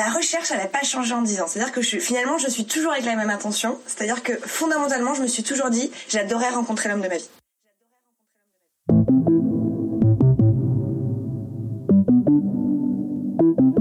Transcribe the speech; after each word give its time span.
la 0.00 0.08
recherche, 0.08 0.50
elle 0.50 0.60
n'a 0.60 0.66
pas 0.66 0.82
changé 0.82 1.12
en 1.12 1.20
10 1.20 1.42
ans. 1.42 1.46
C'est-à-dire 1.46 1.74
que 1.74 1.82
je, 1.82 1.98
finalement, 1.98 2.38
je 2.38 2.48
suis 2.48 2.64
toujours 2.64 2.92
avec 2.92 3.04
la 3.04 3.16
même 3.16 3.28
intention. 3.28 3.78
C'est-à-dire 3.86 4.22
que 4.22 4.32
fondamentalement, 4.32 5.12
je 5.12 5.20
me 5.20 5.26
suis 5.26 5.42
toujours 5.42 5.68
dit, 5.68 5.90
j'adorais 6.08 6.48
rencontrer 6.48 6.88
l'homme 6.88 7.02
de 7.02 7.08
ma 7.08 7.18
vie. 7.18 7.28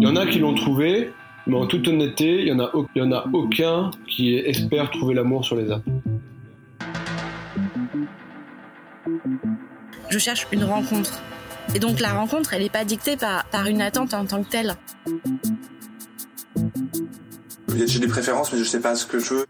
Il 0.01 0.07
y 0.07 0.07
en 0.07 0.17
a 0.17 0.25
qui 0.25 0.39
l'ont 0.39 0.55
trouvé, 0.55 1.13
mais 1.47 1.55
en 1.55 1.67
toute 1.67 1.87
honnêteté, 1.87 2.39
il 2.39 2.45
n'y 2.45 2.51
en, 2.51 2.65
a, 2.65 2.71
il 2.95 3.01
y 3.01 3.05
en 3.05 3.13
a 3.13 3.25
aucun 3.31 3.89
qui 4.05 4.35
espère 4.35 4.91
trouver 4.91 5.13
l'amour 5.13 5.45
sur 5.45 5.55
les 5.55 5.71
apps. 5.71 5.85
Je 10.09 10.19
cherche 10.19 10.47
une 10.51 10.65
rencontre. 10.65 11.21
Et 11.75 11.79
donc 11.79 12.01
la 12.01 12.11
rencontre, 12.11 12.53
elle 12.53 12.63
n'est 12.63 12.69
pas 12.69 12.83
dictée 12.83 13.15
par, 13.15 13.45
par 13.45 13.67
une 13.67 13.81
attente 13.81 14.13
en 14.13 14.25
tant 14.25 14.43
que 14.43 14.49
telle. 14.49 14.75
J'ai 17.75 17.99
des 17.99 18.07
préférences, 18.07 18.51
mais 18.51 18.59
je 18.59 18.63
sais 18.63 18.79
pas 18.79 18.95
ce 18.95 19.05
que 19.05 19.19
je 19.19 19.33
veux. 19.33 19.45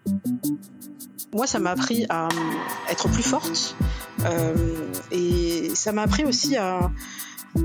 Moi, 1.33 1.47
ça 1.47 1.59
m'a 1.59 1.71
appris 1.71 2.05
à 2.09 2.25
euh, 2.25 2.29
être 2.89 3.07
plus 3.09 3.23
forte. 3.23 3.75
Euh, 4.25 4.53
et 5.11 5.71
ça 5.75 5.91
m'a 5.91 6.01
appris 6.03 6.25
aussi 6.25 6.57
à, 6.57 6.91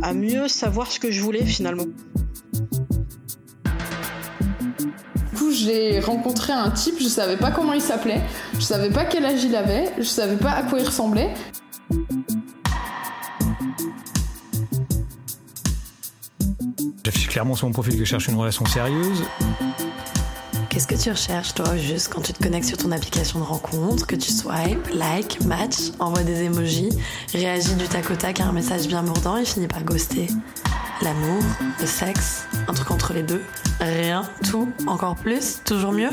à 0.03 0.13
mieux 0.13 0.49
savoir 0.49 0.91
ce 0.91 1.01
que 1.01 1.11
je 1.11 1.21
voulais 1.23 1.45
finalement. 1.45 1.87
Du 5.33 5.39
coup, 5.39 5.51
j'ai 5.51 6.01
rencontré 6.01 6.53
un 6.53 6.71
type, 6.71 6.97
je 7.01 7.09
savais 7.09 7.37
pas 7.37 7.51
comment 7.51 7.73
il 7.73 7.81
s'appelait, 7.81 8.23
je 8.55 8.61
savais 8.61 8.91
pas 8.91 9.05
quel 9.05 9.25
âge 9.25 9.43
il 9.45 9.57
avait, 9.57 9.93
je 9.99 10.05
savais 10.05 10.37
pas 10.37 10.53
à 10.53 10.63
quoi 10.63 10.79
il 10.79 10.87
ressemblait. 10.87 11.33
J'affiche 17.05 17.29
clairement 17.29 17.55
sur 17.55 17.67
mon 17.67 17.73
profil 17.73 17.95
que 17.95 18.01
je 18.01 18.05
cherche 18.05 18.29
une 18.29 18.37
relation 18.37 18.65
sérieuse. 18.67 19.25
Qu'est-ce 20.75 20.89
que 20.89 20.97
tu 20.97 21.11
recherches, 21.11 21.55
toi, 21.55 21.77
juste 21.77 22.13
quand 22.13 22.21
tu 22.21 22.33
te 22.33 22.43
connectes 22.43 22.67
sur 22.67 22.77
ton 22.77 22.91
application 22.91 23.39
de 23.39 23.45
rencontre, 23.45 24.09
que 24.09 24.17
tu 24.17 24.33
swipe, 24.33 24.89
like, 24.93 25.41
match, 25.45 25.93
envoie 26.01 26.25
des 26.25 26.43
emojis, 26.43 26.89
réagis 27.33 27.77
du 27.77 27.87
tac 27.87 28.11
au 28.11 28.17
tac 28.17 28.41
à 28.41 28.47
un 28.47 28.53
message 28.53 28.89
bien 28.89 29.03
mordant 29.03 29.37
et 29.37 29.45
finit 29.45 29.69
par 29.69 29.85
ghoster 29.85 30.27
L'amour, 31.01 31.45
le 31.79 31.87
sexe, 31.87 32.47
un 32.67 32.75
truc 32.75 32.91
entre 32.91 33.13
les 33.13 33.23
deux, 33.23 33.41
rien, 33.79 34.29
tout, 34.51 34.69
encore 34.89 35.15
plus, 35.15 35.61
toujours 35.65 35.93
mieux 35.93 36.11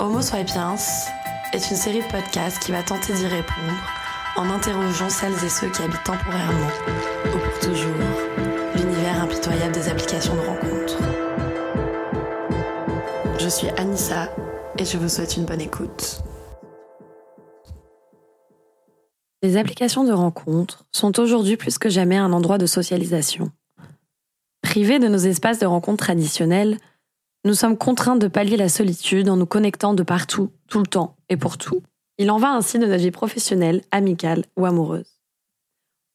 Homo 0.00 0.22
Swipiens 0.22 0.74
est 1.52 1.70
une 1.70 1.76
série 1.76 2.02
de 2.02 2.10
podcasts 2.10 2.58
qui 2.58 2.72
va 2.72 2.82
tenter 2.82 3.12
d'y 3.12 3.28
répondre 3.28 3.78
en 4.34 4.50
interrogeant 4.50 5.08
celles 5.08 5.44
et 5.44 5.48
ceux 5.48 5.68
qui 5.68 5.82
habitent 5.82 6.02
temporairement, 6.02 6.70
ou 7.26 7.38
pour 7.38 7.60
toujours, 7.60 7.94
l'univers 8.74 9.22
impitoyable 9.22 9.72
des 9.72 9.88
applications 9.88 10.34
de 10.34 10.40
rencontre. 10.40 10.65
Je 13.46 13.50
suis 13.52 13.68
Anissa 13.76 14.28
et 14.76 14.84
je 14.84 14.98
vous 14.98 15.08
souhaite 15.08 15.36
une 15.36 15.44
bonne 15.44 15.60
écoute. 15.60 16.20
Les 19.40 19.56
applications 19.56 20.02
de 20.02 20.10
rencontre 20.10 20.84
sont 20.90 21.20
aujourd'hui 21.20 21.56
plus 21.56 21.78
que 21.78 21.88
jamais 21.88 22.16
un 22.16 22.32
endroit 22.32 22.58
de 22.58 22.66
socialisation. 22.66 23.52
Privés 24.62 24.98
de 24.98 25.06
nos 25.06 25.18
espaces 25.18 25.60
de 25.60 25.66
rencontre 25.66 26.06
traditionnels, 26.06 26.78
nous 27.44 27.54
sommes 27.54 27.78
contraints 27.78 28.16
de 28.16 28.26
pallier 28.26 28.56
la 28.56 28.68
solitude 28.68 29.28
en 29.28 29.36
nous 29.36 29.46
connectant 29.46 29.94
de 29.94 30.02
partout, 30.02 30.50
tout 30.68 30.80
le 30.80 30.88
temps 30.88 31.14
et 31.28 31.36
pour 31.36 31.56
tout. 31.56 31.84
Il 32.18 32.32
en 32.32 32.38
va 32.38 32.50
ainsi 32.52 32.80
de 32.80 32.86
notre 32.86 33.04
vie 33.04 33.12
professionnelle, 33.12 33.82
amicale 33.92 34.44
ou 34.56 34.66
amoureuse. 34.66 35.20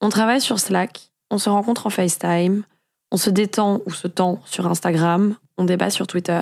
On 0.02 0.10
travaille 0.10 0.42
sur 0.42 0.60
Slack, 0.60 1.14
on 1.30 1.38
se 1.38 1.50
rencontre 1.50 1.88
en 1.88 1.92
FaceTime, 1.92 2.64
on 3.10 3.16
se 3.16 3.30
détend 3.30 3.80
ou 3.86 3.92
se 3.92 4.10
tend 4.10 4.42
sur 4.44 4.68
Instagram, 4.68 5.38
on 5.58 5.64
débat 5.64 5.92
sur 5.92 6.08
Twitter, 6.08 6.42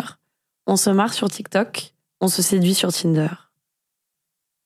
on 0.70 0.76
se 0.76 0.92
marre 0.92 1.14
sur 1.14 1.30
TikTok, 1.30 1.96
on 2.22 2.28
se 2.28 2.44
séduit 2.44 2.76
sur 2.76 2.94
Tinder. 2.94 3.30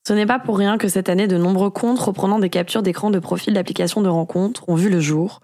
Ce 0.05 0.11
n'est 0.11 0.25
pas 0.25 0.37
pour 0.37 0.57
rien 0.57 0.77
que 0.77 0.89
cette 0.89 1.07
année, 1.07 1.27
de 1.27 1.37
nombreux 1.37 1.69
comptes 1.69 1.99
reprenant 1.99 2.39
des 2.39 2.49
captures 2.49 2.83
d'écran 2.83 3.09
de 3.09 3.19
profils 3.19 3.53
d'applications 3.53 4.02
de 4.02 4.09
rencontres 4.09 4.67
ont 4.67 4.75
vu 4.75 4.89
le 4.89 4.99
jour, 4.99 5.39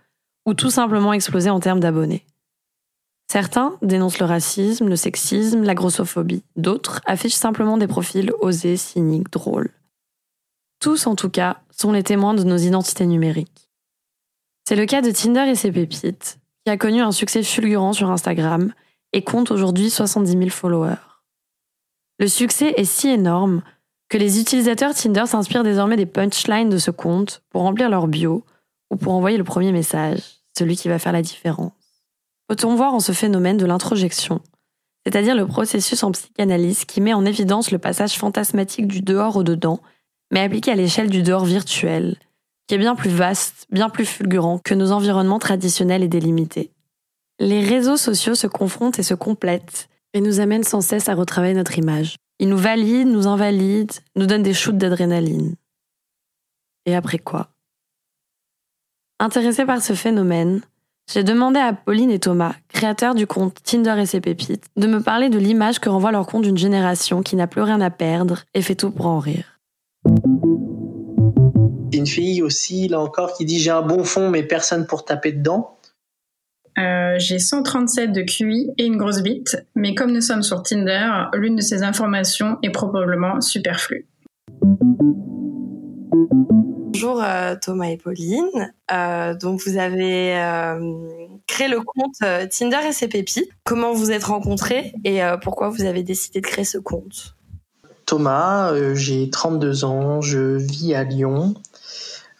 ou 0.45 0.53
tout 0.53 0.69
simplement 0.69 1.13
explosé 1.13 1.49
en 1.49 1.61
termes 1.61 1.79
d'abonnés. 1.79 2.25
Certains 3.31 3.77
dénoncent 3.81 4.19
le 4.19 4.25
racisme, 4.25 4.89
le 4.89 4.97
sexisme, 4.97 5.63
la 5.63 5.75
grossophobie. 5.75 6.43
D'autres 6.57 6.99
affichent 7.05 7.35
simplement 7.35 7.77
des 7.77 7.87
profils 7.87 8.33
osés, 8.41 8.75
cyniques, 8.75 9.31
drôles. 9.31 9.71
Tous, 10.81 11.07
en 11.07 11.15
tout 11.15 11.29
cas, 11.29 11.61
sont 11.71 11.93
les 11.93 12.03
témoins 12.03 12.33
de 12.33 12.43
nos 12.43 12.57
identités 12.57 13.05
numériques. 13.05 13.69
C'est 14.67 14.75
le 14.75 14.85
cas 14.85 15.01
de 15.01 15.11
Tinder 15.11 15.47
et 15.47 15.55
ses 15.55 15.71
pépites, 15.71 16.37
qui 16.65 16.71
a 16.71 16.77
connu 16.77 17.01
un 17.01 17.13
succès 17.13 17.43
fulgurant 17.43 17.93
sur 17.93 18.11
Instagram 18.11 18.73
et 19.13 19.23
compte 19.23 19.51
aujourd'hui 19.51 19.89
70 19.89 20.31
000 20.31 20.49
followers. 20.49 20.95
Le 22.19 22.27
succès 22.27 22.73
est 22.77 22.85
si 22.85 23.07
énorme 23.07 23.61
que 24.09 24.17
les 24.17 24.39
utilisateurs 24.39 24.93
Tinder 24.93 25.25
s'inspirent 25.25 25.63
désormais 25.63 25.95
des 25.95 26.05
punchlines 26.05 26.69
de 26.69 26.77
ce 26.77 26.91
compte 26.91 27.43
pour 27.49 27.61
remplir 27.61 27.89
leur 27.89 28.07
bio 28.07 28.43
ou 28.89 28.97
pour 28.97 29.13
envoyer 29.13 29.37
le 29.37 29.43
premier 29.43 29.71
message, 29.71 30.19
celui 30.57 30.75
qui 30.75 30.89
va 30.89 30.99
faire 30.99 31.13
la 31.13 31.21
différence. 31.21 31.71
Peut-on 32.47 32.75
voir 32.75 32.93
en 32.93 32.99
ce 32.99 33.11
phénomène 33.11 33.57
de 33.57 33.65
l'introjection, 33.65 34.41
c'est-à-dire 35.05 35.35
le 35.35 35.45
processus 35.45 36.03
en 36.03 36.11
psychanalyse 36.11 36.85
qui 36.85 36.99
met 36.99 37.13
en 37.13 37.25
évidence 37.25 37.71
le 37.71 37.77
passage 37.77 38.17
fantasmatique 38.17 38.87
du 38.87 39.01
dehors 39.01 39.37
au 39.37 39.43
dedans, 39.43 39.79
mais 40.31 40.41
appliqué 40.41 40.71
à 40.71 40.75
l'échelle 40.75 41.09
du 41.09 41.21
dehors 41.21 41.45
virtuel, 41.45 42.17
qui 42.67 42.75
est 42.75 42.79
bien 42.79 42.95
plus 42.95 43.11
vaste, 43.11 43.67
bien 43.69 43.89
plus 43.89 44.05
fulgurant 44.05 44.57
que 44.57 44.73
nos 44.73 44.91
environnements 44.91 45.39
traditionnels 45.39 46.03
et 46.03 46.07
délimités? 46.07 46.71
Les 47.41 47.63
réseaux 47.63 47.95
sociaux 47.95 48.35
se 48.35 48.47
confrontent 48.47 48.99
et 48.99 49.03
se 49.03 49.13
complètent 49.13 49.87
et 50.13 50.19
nous 50.19 50.41
amènent 50.41 50.65
sans 50.65 50.81
cesse 50.81 51.07
à 51.07 51.15
retravailler 51.15 51.53
notre 51.53 51.77
image. 51.77 52.17
Ils 52.39 52.49
nous 52.49 52.57
valident, 52.57 53.09
nous 53.09 53.27
invalident, 53.27 53.93
nous 54.17 54.25
donnent 54.25 54.43
des 54.43 54.53
shoots 54.53 54.77
d'adrénaline. 54.77 55.55
Et 56.85 56.95
après 56.95 57.17
quoi? 57.17 57.47
Intéressé 59.21 59.65
par 59.65 59.81
ce 59.81 59.93
phénomène, 59.93 60.61
j'ai 61.09 61.23
demandé 61.23 61.59
à 61.59 61.71
Pauline 61.71 62.11
et 62.11 62.19
Thomas, 62.19 62.55
créateurs 62.67 63.15
du 63.15 63.25
compte 63.25 63.63
Tinder 63.63 63.95
et 63.99 64.05
ses 64.05 64.19
pépites, 64.19 64.65
de 64.75 64.87
me 64.87 65.01
parler 65.01 65.29
de 65.29 65.39
l'image 65.39 65.79
que 65.79 65.87
renvoie 65.87 66.11
leur 66.11 66.27
compte 66.27 66.43
d'une 66.43 66.57
génération 66.57 67.23
qui 67.23 67.37
n'a 67.37 67.47
plus 67.47 67.61
rien 67.61 67.79
à 67.79 67.89
perdre 67.89 68.43
et 68.53 68.61
fait 68.61 68.75
tout 68.75 68.91
pour 68.91 69.05
en 69.05 69.19
rire. 69.19 69.61
Une 71.93 72.05
fille 72.05 72.41
aussi, 72.41 72.89
là 72.89 72.99
encore, 72.99 73.33
qui 73.33 73.45
dit 73.45 73.59
j'ai 73.59 73.71
un 73.71 73.81
bon 73.81 74.03
fond 74.03 74.29
mais 74.29 74.43
personne 74.43 74.85
pour 74.85 75.05
taper 75.05 75.31
dedans. 75.31 75.78
Euh, 76.79 77.15
j'ai 77.17 77.39
137 77.39 78.13
de 78.13 78.21
QI 78.21 78.69
et 78.77 78.85
une 78.85 78.97
grosse 78.97 79.21
bite, 79.21 79.57
mais 79.75 79.95
comme 79.95 80.13
nous 80.13 80.21
sommes 80.21 80.43
sur 80.43 80.63
Tinder, 80.63 81.09
l'une 81.33 81.57
de 81.57 81.61
ces 81.61 81.83
informations 81.83 82.57
est 82.63 82.69
probablement 82.69 83.41
superflue. 83.41 84.07
Bonjour 86.93 87.21
euh, 87.21 87.55
Thomas 87.61 87.87
et 87.87 87.97
Pauline. 87.97 88.73
Euh, 88.91 89.33
donc 89.35 89.61
vous 89.65 89.77
avez 89.77 90.35
créé 91.47 91.67
le 91.67 91.81
compte 91.81 92.49
Tinder 92.49 92.87
et 92.87 92.93
ses 92.93 93.09
pépites. 93.09 93.49
Comment 93.65 93.91
vous 93.93 94.11
êtes 94.11 94.23
rencontrés 94.23 94.93
et 95.03 95.19
pourquoi 95.41 95.69
vous 95.69 95.83
avez 95.83 96.03
décidé 96.03 96.39
de 96.39 96.47
créer 96.47 96.65
ce 96.65 96.77
compte? 96.77 97.35
Thomas, 98.05 98.73
j'ai 98.95 99.29
32 99.29 99.83
ans, 99.83 100.21
je 100.21 100.57
vis 100.57 100.93
à 100.95 101.03
Lyon. 101.03 101.55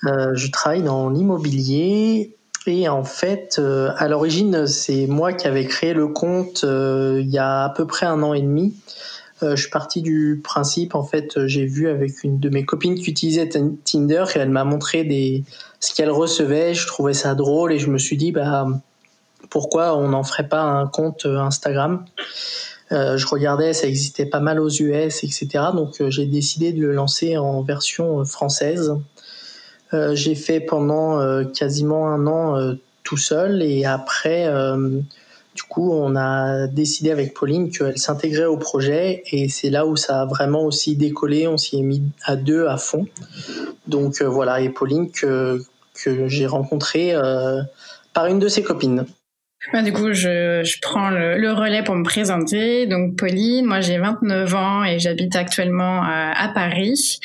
je 0.03 0.51
travaille 0.51 0.83
dans 0.83 1.09
l'immobilier 1.09 2.38
et 2.69 2.87
en 2.87 3.03
fait, 3.03 3.57
euh, 3.59 3.91
à 3.97 4.07
l'origine, 4.07 4.67
c'est 4.67 5.07
moi 5.07 5.33
qui 5.33 5.47
avais 5.47 5.65
créé 5.65 5.93
le 5.93 6.07
compte 6.07 6.63
euh, 6.63 7.19
il 7.21 7.29
y 7.29 7.39
a 7.39 7.63
à 7.63 7.69
peu 7.69 7.87
près 7.87 8.05
un 8.05 8.21
an 8.21 8.33
et 8.33 8.41
demi. 8.41 8.75
Euh, 9.41 9.55
je 9.55 9.63
suis 9.63 9.71
parti 9.71 10.01
du 10.01 10.39
principe, 10.43 10.95
en 10.95 11.03
fait, 11.03 11.47
j'ai 11.47 11.65
vu 11.65 11.89
avec 11.89 12.23
une 12.23 12.39
de 12.39 12.49
mes 12.49 12.65
copines 12.65 12.95
qui 12.95 13.09
utilisait 13.09 13.49
Tinder 13.49 14.25
et 14.35 14.39
elle 14.39 14.49
m'a 14.49 14.65
montré 14.65 15.43
ce 15.79 15.93
qu'elle 15.93 16.11
recevait. 16.11 16.73
Je 16.73 16.85
trouvais 16.85 17.13
ça 17.13 17.35
drôle 17.35 17.73
et 17.73 17.79
je 17.79 17.89
me 17.89 17.97
suis 17.97 18.17
dit, 18.17 18.31
bah, 18.31 18.67
pourquoi 19.49 19.97
on 19.97 20.09
n'en 20.09 20.23
ferait 20.23 20.47
pas 20.47 20.61
un 20.61 20.87
compte 20.87 21.25
Instagram? 21.25 22.05
Je 22.91 23.25
regardais, 23.27 23.73
ça 23.73 23.87
existait 23.87 24.25
pas 24.25 24.39
mal 24.39 24.59
aux 24.59 24.69
US, 24.69 25.23
etc. 25.23 25.47
Donc 25.73 26.01
j'ai 26.09 26.25
décidé 26.25 26.73
de 26.73 26.81
le 26.81 26.91
lancer 26.91 27.37
en 27.37 27.61
version 27.61 28.25
française. 28.25 28.93
Euh, 29.93 30.15
j'ai 30.15 30.35
fait 30.35 30.59
pendant 30.59 31.19
euh, 31.19 31.43
quasiment 31.43 32.07
un 32.09 32.27
an 32.27 32.57
euh, 32.57 32.73
tout 33.03 33.17
seul 33.17 33.63
et 33.63 33.85
après, 33.85 34.47
du 35.55 35.63
coup, 35.63 35.91
on 35.91 36.15
a 36.15 36.67
décidé 36.67 37.09
avec 37.09 37.33
Pauline 37.33 37.71
qu'elle 37.71 37.97
s'intégrait 37.97 38.45
au 38.45 38.57
projet 38.57 39.23
et 39.31 39.49
c'est 39.49 39.71
là 39.71 39.87
où 39.87 39.95
ça 39.95 40.21
a 40.21 40.25
vraiment 40.25 40.63
aussi 40.63 40.95
décollé. 40.95 41.47
On 41.47 41.57
s'y 41.57 41.79
est 41.79 41.83
mis 41.83 42.03
à 42.23 42.35
deux 42.35 42.67
à 42.67 42.77
fond. 42.77 43.07
Donc 43.87 44.21
voilà, 44.21 44.61
et 44.61 44.69
Pauline 44.69 45.09
que, 45.09 45.63
que 45.95 46.27
j'ai 46.27 46.45
rencontrée 46.45 47.15
par 48.13 48.27
une 48.27 48.37
de 48.37 48.47
ses 48.47 48.61
copines. 48.61 49.05
Ben, 49.73 49.83
du 49.83 49.91
coup, 49.91 50.13
je, 50.13 50.63
je 50.63 50.79
prends 50.81 51.09
le, 51.09 51.37
le, 51.37 51.51
relais 51.51 51.83
pour 51.83 51.93
me 51.93 52.03
présenter. 52.03 52.87
Donc, 52.87 53.17
Pauline, 53.17 53.65
moi 53.65 53.81
j'ai 53.81 53.97
29 53.97 54.55
ans 54.55 54.83
et 54.85 54.99
j'habite 54.99 55.35
actuellement 55.35 56.01
à, 56.01 56.31
à 56.33 56.47
Paris. 56.53 57.19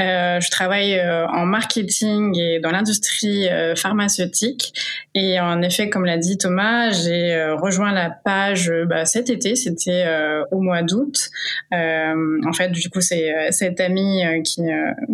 Euh, 0.00 0.38
je 0.40 0.50
travaille 0.50 0.94
euh, 0.94 1.26
en 1.26 1.46
marketing 1.46 2.38
et 2.38 2.60
dans 2.60 2.70
l'industrie 2.70 3.48
euh, 3.48 3.74
pharmaceutique. 3.74 4.72
Et 5.16 5.40
en 5.40 5.62
effet, 5.62 5.90
comme 5.90 6.04
l'a 6.04 6.16
dit 6.16 6.38
Thomas, 6.38 6.92
j'ai 6.92 7.34
euh, 7.34 7.56
rejoint 7.56 7.92
la 7.92 8.08
page 8.08 8.72
bah, 8.86 9.04
cet 9.04 9.28
été, 9.28 9.56
c'était 9.56 10.06
au 10.52 10.60
mois 10.60 10.82
d'août. 10.82 11.28
en 11.72 12.52
fait, 12.52 12.70
du 12.70 12.88
coup, 12.88 13.00
c'est 13.00 13.50
cette 13.50 13.80
amie 13.80 14.22
qui, 14.44 14.62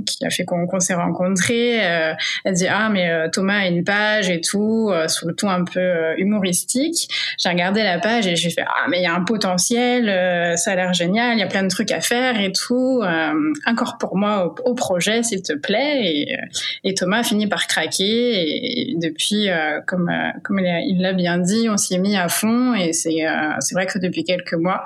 qui 0.05 0.27
a 0.27 0.31
fait 0.31 0.45
qu'on 0.45 0.79
s'est 0.79 0.95
rencontrés. 0.95 1.77
elle 1.77 2.55
dit, 2.55 2.67
ah, 2.69 2.91
mais 2.91 3.31
Thomas 3.33 3.61
a 3.61 3.67
une 3.67 3.83
page 3.83 4.29
et 4.29 4.43
tout, 4.43 4.93
sur 5.09 5.27
le 5.27 5.35
ton 5.35 5.49
un 5.49 5.65
peu 5.65 6.19
humoristique 6.19 6.66
j'ai 6.73 7.49
regardé 7.49 7.83
la 7.83 7.99
page 7.99 8.27
et 8.27 8.37
j'ai 8.37 8.51
fait 8.51 8.65
ah 8.67 8.87
mais 8.89 8.99
il 8.99 9.03
y 9.03 9.07
a 9.07 9.15
un 9.15 9.25
potentiel, 9.25 10.09
euh, 10.09 10.57
ça 10.57 10.73
a 10.73 10.77
l'air 10.77 10.93
génial, 10.93 11.37
il 11.37 11.41
y 11.41 11.43
a 11.43 11.47
plein 11.47 11.63
de 11.63 11.69
trucs 11.69 11.91
à 11.91 12.01
faire 12.01 12.41
et 12.41 12.53
tout. 12.53 13.03
Euh, 13.03 13.53
Incorpore-moi 13.65 14.55
au, 14.65 14.75
projet 14.75 15.23
s'il 15.23 15.43
te 15.43 15.53
plaît. 15.53 16.03
Et, 16.05 16.35
euh, 16.35 16.47
et, 16.85 16.95
Thomas 16.95 17.21
a 17.21 17.23
fini 17.23 17.47
par 17.47 17.67
craquer 17.67 18.91
et, 18.91 18.95
depuis, 18.97 19.49
euh, 19.49 19.81
comme 19.87 20.11
comme 20.43 20.59
il 20.59 21.01
l'a 21.01 21.13
bien 21.13 21.39
dit, 21.39 21.69
on 21.69 21.77
s'y 21.77 21.95
est 21.95 21.99
mis 21.99 22.17
à 22.17 22.29
fond 22.29 22.75
et 22.75 22.93
c'est 22.93 23.25
c'est 23.61 23.75
vrai 23.75 23.87
que 23.87 23.99
depuis 23.99 24.25
quelques 24.25 24.55
mois, 24.55 24.85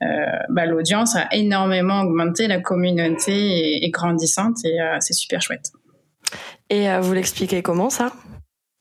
bah, 0.00 0.66
l'audience 0.66 1.16
a 1.16 1.28
énormément 1.32 2.00
augmenté, 2.02 2.46
la 2.46 2.60
communauté 2.60 3.84
est, 3.84 3.90
grandissante 3.90 4.64
et 4.64 4.78
c'est 5.00 5.14
super 5.14 5.42
chouette. 5.42 5.72
Et 6.68 6.86
vous 7.00 7.12
l'expliquez 7.12 7.62
comment 7.62 7.90
ça? 7.90 8.12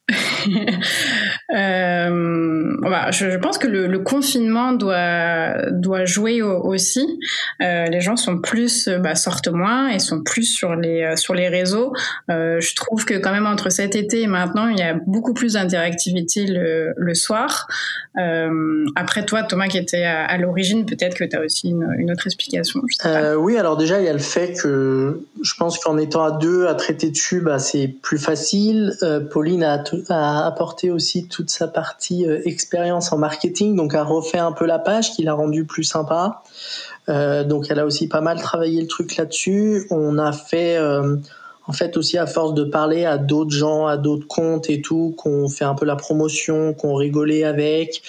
euh, 1.51 2.75
bah, 2.81 3.11
je, 3.11 3.37
pense 3.37 3.57
que 3.57 3.67
le, 3.67 3.99
confinement 3.99 4.73
doit 4.73 5.69
doit 5.71 6.05
jouer 6.05 6.41
aussi. 6.41 7.19
Euh, 7.61 7.85
les 7.85 8.01
gens 8.01 8.15
sont 8.15 8.39
plus 8.39 8.89
bah, 8.89 9.15
sortent 9.15 9.49
moins 9.49 9.89
et 9.89 9.99
sont 9.99 10.23
plus 10.23 10.43
sur 10.43 10.75
les 10.75 11.03
euh, 11.03 11.15
sur 11.15 11.33
les 11.33 11.47
réseaux. 11.47 11.93
Je 12.29 12.75
trouve 12.75 13.05
que 13.05 13.15
quand 13.15 13.31
même 13.31 13.45
entre 13.45 13.69
cet 13.69 13.95
été 13.95 14.21
et 14.21 14.27
maintenant, 14.27 14.67
il 14.67 14.77
y 14.77 14.83
a 14.83 14.95
beaucoup 15.07 15.33
plus 15.33 15.53
d'interactivité 15.53 16.45
le, 16.47 17.13
soir. 17.13 17.67
Après 18.95 19.25
toi, 19.25 19.43
Thomas, 19.43 19.67
qui 19.67 19.77
était 19.77 20.03
à, 20.03 20.37
l'origine, 20.37 20.85
peut-être 20.85 21.15
que 21.17 21.23
tu 21.23 21.35
as 21.35 21.41
aussi 21.41 21.69
une, 21.69 22.11
autre 22.11 22.27
explication. 22.27 22.81
Oui, 23.37 23.57
alors 23.57 23.77
déjà, 23.77 23.99
il 23.99 24.05
y 24.05 24.09
a 24.09 24.13
le 24.13 24.19
fait 24.19 24.53
que 24.61 25.21
je 25.41 25.53
pense 25.55 25.79
qu'en 25.79 25.97
étant 25.97 26.23
à 26.23 26.31
deux 26.31 26.67
à 26.67 26.75
traiter 26.75 27.09
dessus, 27.09 27.41
bah, 27.41 27.59
c'est 27.59 27.87
plus 27.87 28.17
facile. 28.17 28.95
Pauline 29.31 29.63
a 29.63 30.45
apporté 30.45 30.91
aussi 30.91 31.27
toute 31.27 31.49
sa 31.49 31.67
partie 31.67 32.25
euh, 32.27 32.41
expérience 32.45 33.11
en 33.11 33.17
marketing, 33.17 33.75
donc 33.75 33.95
a 33.95 34.03
refait 34.03 34.39
un 34.39 34.51
peu 34.51 34.65
la 34.65 34.79
page, 34.79 35.13
qui 35.13 35.23
l'a 35.23 35.33
rendu 35.33 35.65
plus 35.65 35.83
sympa. 35.83 36.43
Euh, 37.09 37.43
donc 37.43 37.67
elle 37.69 37.79
a 37.79 37.85
aussi 37.85 38.07
pas 38.07 38.21
mal 38.21 38.39
travaillé 38.39 38.81
le 38.81 38.87
truc 38.87 39.15
là-dessus. 39.17 39.87
On 39.89 40.17
a 40.17 40.31
fait, 40.31 40.77
euh, 40.77 41.17
en 41.67 41.73
fait 41.73 41.97
aussi 41.97 42.17
à 42.17 42.27
force 42.27 42.53
de 42.53 42.63
parler 42.63 43.05
à 43.05 43.17
d'autres 43.17 43.51
gens, 43.51 43.87
à 43.87 43.97
d'autres 43.97 44.27
comptes 44.27 44.69
et 44.69 44.81
tout, 44.81 45.13
qu'on 45.17 45.49
fait 45.49 45.65
un 45.65 45.75
peu 45.75 45.85
la 45.85 45.95
promotion, 45.95 46.73
qu'on 46.73 46.95
rigolait 46.95 47.43
avec. 47.43 48.01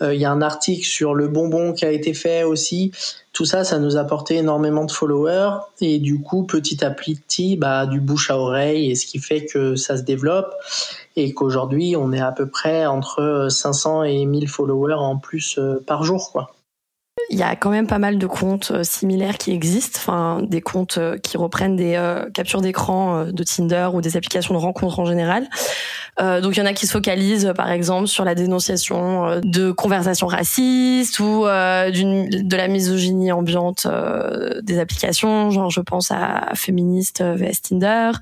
Il 0.00 0.20
y 0.20 0.24
a 0.24 0.30
un 0.30 0.42
article 0.42 0.84
sur 0.84 1.14
le 1.14 1.28
bonbon 1.28 1.72
qui 1.72 1.84
a 1.84 1.90
été 1.90 2.14
fait 2.14 2.42
aussi. 2.42 2.92
Tout 3.32 3.44
ça, 3.44 3.64
ça 3.64 3.78
nous 3.78 3.96
a 3.96 4.00
apporté 4.00 4.36
énormément 4.36 4.84
de 4.84 4.90
followers 4.90 5.58
et 5.80 5.98
du 5.98 6.20
coup, 6.20 6.44
petit 6.44 6.84
à 6.84 6.90
petit, 6.90 7.56
bah, 7.56 7.86
du 7.86 8.00
bouche 8.00 8.30
à 8.30 8.38
oreille 8.38 8.90
et 8.90 8.94
ce 8.94 9.06
qui 9.06 9.18
fait 9.18 9.46
que 9.46 9.76
ça 9.76 9.96
se 9.96 10.02
développe 10.02 10.54
et 11.16 11.32
qu'aujourd'hui 11.32 11.96
on 11.96 12.12
est 12.12 12.20
à 12.20 12.32
peu 12.32 12.48
près 12.48 12.86
entre 12.86 13.48
500 13.50 14.04
et 14.04 14.24
1000 14.26 14.48
followers 14.48 14.94
en 14.94 15.16
plus 15.16 15.58
euh, 15.58 15.82
par 15.86 16.04
jour 16.04 16.30
quoi. 16.32 16.54
Il 17.30 17.38
y 17.38 17.42
a 17.42 17.56
quand 17.56 17.70
même 17.70 17.86
pas 17.86 17.98
mal 17.98 18.18
de 18.18 18.26
comptes 18.26 18.70
euh, 18.70 18.84
similaires 18.84 19.38
qui 19.38 19.52
existent, 19.52 19.98
enfin 20.00 20.40
des 20.42 20.60
comptes 20.60 20.98
euh, 20.98 21.16
qui 21.18 21.36
reprennent 21.36 21.76
des 21.76 21.98
captures 22.32 22.60
d'écran 22.60 23.26
de 23.26 23.42
Tinder 23.44 23.90
ou 23.92 24.00
des 24.00 24.16
applications 24.16 24.54
de 24.54 24.58
rencontres 24.58 24.98
en 24.98 25.04
général. 25.04 25.48
Euh, 26.20 26.40
donc 26.40 26.56
il 26.56 26.60
y 26.60 26.62
en 26.62 26.66
a 26.66 26.72
qui 26.72 26.86
se 26.86 26.92
focalisent 26.92 27.52
par 27.56 27.70
exemple 27.70 28.06
sur 28.06 28.24
la 28.24 28.36
dénonciation 28.36 29.26
euh, 29.26 29.40
de 29.42 29.72
conversations 29.72 30.28
racistes 30.28 31.18
ou 31.18 31.44
euh, 31.44 31.90
de 31.90 32.56
la 32.56 32.68
misogynie 32.68 33.32
ambiante 33.32 33.86
des 34.62 34.78
applications, 34.78 35.50
genre 35.50 35.70
je 35.70 35.80
pense 35.80 36.10
à 36.10 36.50
Féministe 36.54 37.22
vs 37.22 37.62
Tinder. 37.62 38.12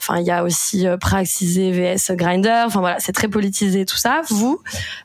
Enfin 0.00 0.18
il 0.18 0.26
y 0.26 0.30
a 0.30 0.44
aussi 0.44 0.86
Praxisé 1.00 1.72
vs 1.72 2.14
Grinder. 2.16 2.62
Enfin 2.66 2.80
voilà, 2.80 3.00
c'est 3.00 3.12
très 3.12 3.28
politisé 3.28 3.84
tout 3.84 3.96
ça. 3.96 4.20
Vous, 4.28 4.60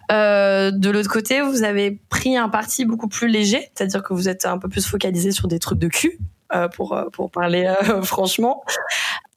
de 0.10 0.90
l'autre 0.90 1.10
côté, 1.10 1.42
vous 1.42 1.64
avez 1.64 2.00
pris 2.10 2.38
un 2.38 2.50
parti 2.50 2.86
beaucoup 2.86 3.08
plus 3.08 3.28
léger, 3.28 3.45
c'est-à-dire 3.46 4.04
que 4.04 4.14
vous 4.14 4.30
êtes 4.30 4.46
un 4.46 4.58
peu 4.58 4.70
plus 4.70 4.86
focalisé 4.86 5.32
sur 5.32 5.48
des 5.48 5.60
trucs 5.60 5.80
de 5.80 5.88
cul 5.88 6.20
euh, 6.54 6.68
pour 6.68 6.94
euh, 6.94 7.10
pour 7.12 7.32
parler 7.32 7.66
euh, 7.66 8.02
franchement. 8.04 8.64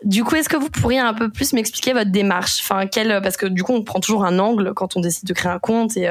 Du 0.04 0.24
coup, 0.24 0.36
est-ce 0.36 0.48
que 0.48 0.56
vous 0.56 0.70
pourriez 0.70 1.00
un 1.00 1.14
peu 1.14 1.30
plus 1.30 1.54
m'expliquer 1.54 1.92
votre 1.92 2.10
démarche? 2.10 2.60
Enfin, 2.60 2.86
quel 2.86 3.20
parce 3.22 3.36
que 3.36 3.46
du 3.46 3.64
coup, 3.64 3.72
on 3.72 3.82
prend 3.82 3.98
toujours 3.98 4.24
un 4.24 4.38
angle 4.38 4.74
quand 4.74 4.96
on 4.96 5.00
décide 5.00 5.26
de 5.26 5.32
créer 5.32 5.50
un 5.50 5.58
compte 5.58 5.96
et, 5.96 6.06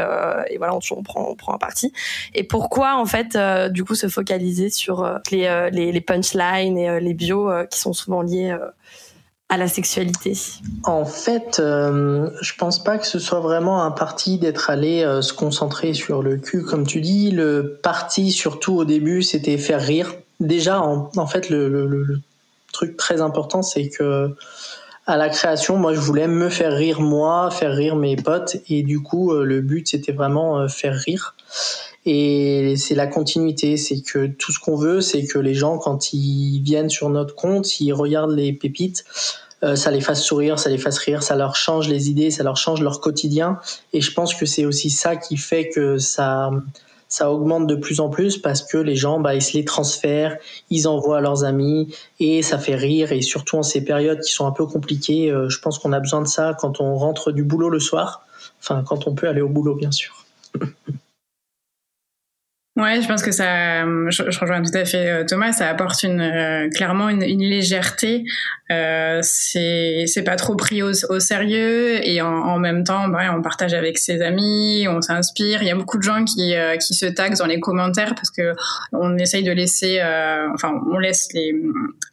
voilà, 0.57 0.75
on, 0.75 1.03
prend 1.03 1.29
on 1.29 1.35
prend 1.35 1.53
un 1.53 1.57
parti. 1.57 1.93
Et 2.33 2.43
pourquoi 2.43 2.97
en 2.97 3.05
fait, 3.05 3.37
du 3.71 3.85
coup, 3.85 3.95
se 3.95 4.09
focaliser 4.09 4.69
sur 4.69 5.09
les, 5.31 5.69
les, 5.71 5.93
les 5.93 6.01
punchlines 6.01 6.77
et 6.77 6.99
les 6.99 7.13
bios 7.13 7.49
qui 7.71 7.79
sont 7.79 7.93
souvent 7.93 8.21
liés 8.21 8.57
à 9.49 9.57
la 9.57 9.67
sexualité 9.69 10.33
En 10.83 11.05
fait, 11.05 11.59
euh, 11.59 12.29
je 12.41 12.53
pense 12.55 12.83
pas 12.83 12.97
que 12.97 13.07
ce 13.07 13.17
soit 13.17 13.39
vraiment 13.39 13.83
un 13.83 13.91
parti 13.91 14.37
d'être 14.37 14.69
allé 14.69 15.03
se 15.21 15.31
concentrer 15.31 15.93
sur 15.93 16.21
le 16.21 16.37
cul, 16.37 16.63
comme 16.63 16.85
tu 16.85 16.99
dis. 16.99 17.31
Le 17.31 17.79
parti, 17.81 18.31
surtout 18.31 18.75
au 18.75 18.85
début, 18.85 19.21
c'était 19.23 19.57
faire 19.57 19.81
rire 19.81 20.13
déjà, 20.39 20.81
en, 20.81 21.27
fait, 21.27 21.49
le, 21.49 22.21
truc 22.71 22.97
très 22.97 23.21
important, 23.21 23.61
c'est 23.61 23.89
que 23.89 24.35
à 25.05 25.15
la 25.15 25.29
création, 25.29 25.77
moi, 25.77 25.93
je 25.93 25.99
voulais 25.99 26.27
me 26.27 26.49
faire 26.49 26.73
rire 26.73 26.99
moi, 26.99 27.49
faire 27.49 27.73
rire 27.73 27.95
mes 27.95 28.17
potes, 28.17 28.57
et 28.67 28.83
du 28.83 29.01
coup, 29.01 29.31
euh, 29.31 29.45
le 29.45 29.61
but, 29.61 29.87
c'était 29.87 30.11
vraiment 30.11 30.59
euh, 30.59 30.67
faire 30.67 30.95
rire. 30.95 31.35
Et 32.09 32.75
c'est 32.77 32.95
la 32.95 33.05
continuité, 33.05 33.75
c'est 33.75 33.99
que 33.99 34.27
tout 34.27 34.53
ce 34.53 34.59
qu'on 34.59 34.77
veut, 34.77 35.01
c'est 35.01 35.25
que 35.25 35.39
les 35.39 35.53
gens, 35.53 35.77
quand 35.77 36.13
ils 36.13 36.61
viennent 36.61 36.89
sur 36.89 37.09
notre 37.09 37.35
compte, 37.35 37.81
ils 37.81 37.91
regardent 37.91 38.31
les 38.31 38.53
pépites, 38.53 39.03
euh, 39.61 39.75
ça 39.75 39.91
les 39.91 39.99
fasse 39.99 40.23
sourire, 40.23 40.57
ça 40.57 40.69
les 40.69 40.77
fasse 40.77 40.99
rire, 40.99 41.21
ça 41.21 41.35
leur 41.35 41.57
change 41.57 41.89
les 41.89 42.09
idées, 42.09 42.31
ça 42.31 42.43
leur 42.43 42.55
change 42.55 42.81
leur 42.81 43.01
quotidien. 43.01 43.59
Et 43.91 43.99
je 43.99 44.13
pense 44.13 44.33
que 44.33 44.45
c'est 44.45 44.63
aussi 44.63 44.89
ça 44.89 45.17
qui 45.17 45.35
fait 45.35 45.67
que 45.67 45.97
ça, 45.97 46.49
ça 47.09 47.29
augmente 47.29 47.67
de 47.67 47.75
plus 47.75 47.99
en 47.99 48.07
plus 48.07 48.37
parce 48.37 48.61
que 48.61 48.77
les 48.77 48.95
gens, 48.95 49.19
bah, 49.19 49.35
ils 49.35 49.41
se 49.41 49.57
les 49.57 49.65
transfèrent, 49.65 50.37
ils 50.69 50.87
envoient 50.87 51.17
à 51.17 51.21
leurs 51.21 51.43
amis 51.43 51.93
et 52.21 52.41
ça 52.41 52.57
fait 52.57 52.75
rire. 52.75 53.11
Et 53.11 53.21
surtout 53.21 53.57
en 53.57 53.63
ces 53.63 53.83
périodes 53.83 54.21
qui 54.21 54.31
sont 54.31 54.47
un 54.47 54.51
peu 54.51 54.65
compliquées, 54.65 55.29
euh, 55.29 55.49
je 55.49 55.59
pense 55.59 55.77
qu'on 55.77 55.91
a 55.91 55.99
besoin 55.99 56.21
de 56.21 56.27
ça 56.27 56.55
quand 56.57 56.79
on 56.79 56.95
rentre 56.95 57.33
du 57.33 57.43
boulot 57.43 57.67
le 57.67 57.81
soir. 57.81 58.25
Enfin, 58.61 58.81
quand 58.87 59.07
on 59.07 59.13
peut 59.13 59.27
aller 59.27 59.41
au 59.41 59.49
boulot, 59.49 59.75
bien 59.75 59.91
sûr. 59.91 60.23
Ouais, 62.77 63.01
je 63.01 63.07
pense 63.07 63.23
que 63.23 63.31
ça, 63.31 63.85
je, 63.85 64.39
rejoins 64.39 64.61
tout 64.61 64.77
à 64.77 64.85
fait 64.85 65.09
euh, 65.09 65.23
Thomas, 65.27 65.51
ça 65.51 65.67
apporte 65.67 66.03
une, 66.03 66.21
euh, 66.21 66.69
clairement 66.69 67.09
une, 67.09 67.23
légèreté. 67.23 68.23
Euh, 68.69 69.19
c'est, 69.23 70.03
c'est 70.05 70.21
pas 70.21 70.35
trop 70.35 70.55
pris 70.55 70.83
au, 70.83 70.91
au 71.09 71.19
sérieux 71.19 72.05
et 72.07 72.21
en, 72.21 72.59
même 72.59 72.83
temps, 72.83 73.07
bah, 73.07 73.33
on 73.35 73.41
partage 73.41 73.73
avec 73.73 73.97
ses 73.97 74.21
amis, 74.21 74.85
on 74.87 75.01
s'inspire. 75.01 75.63
Il 75.63 75.67
y 75.67 75.71
a 75.71 75.75
beaucoup 75.75 75.97
de 75.97 76.03
gens 76.03 76.23
qui, 76.23 76.53
euh, 76.53 76.75
qui 76.77 76.93
se 76.93 77.07
taguent 77.07 77.37
dans 77.37 77.47
les 77.47 77.59
commentaires 77.59 78.13
parce 78.13 78.29
que 78.29 78.53
on 78.91 79.17
essaye 79.17 79.43
de 79.43 79.51
laisser, 79.51 79.99
enfin, 80.53 80.79
on 80.93 80.99
laisse 80.99 81.29
les, 81.33 81.55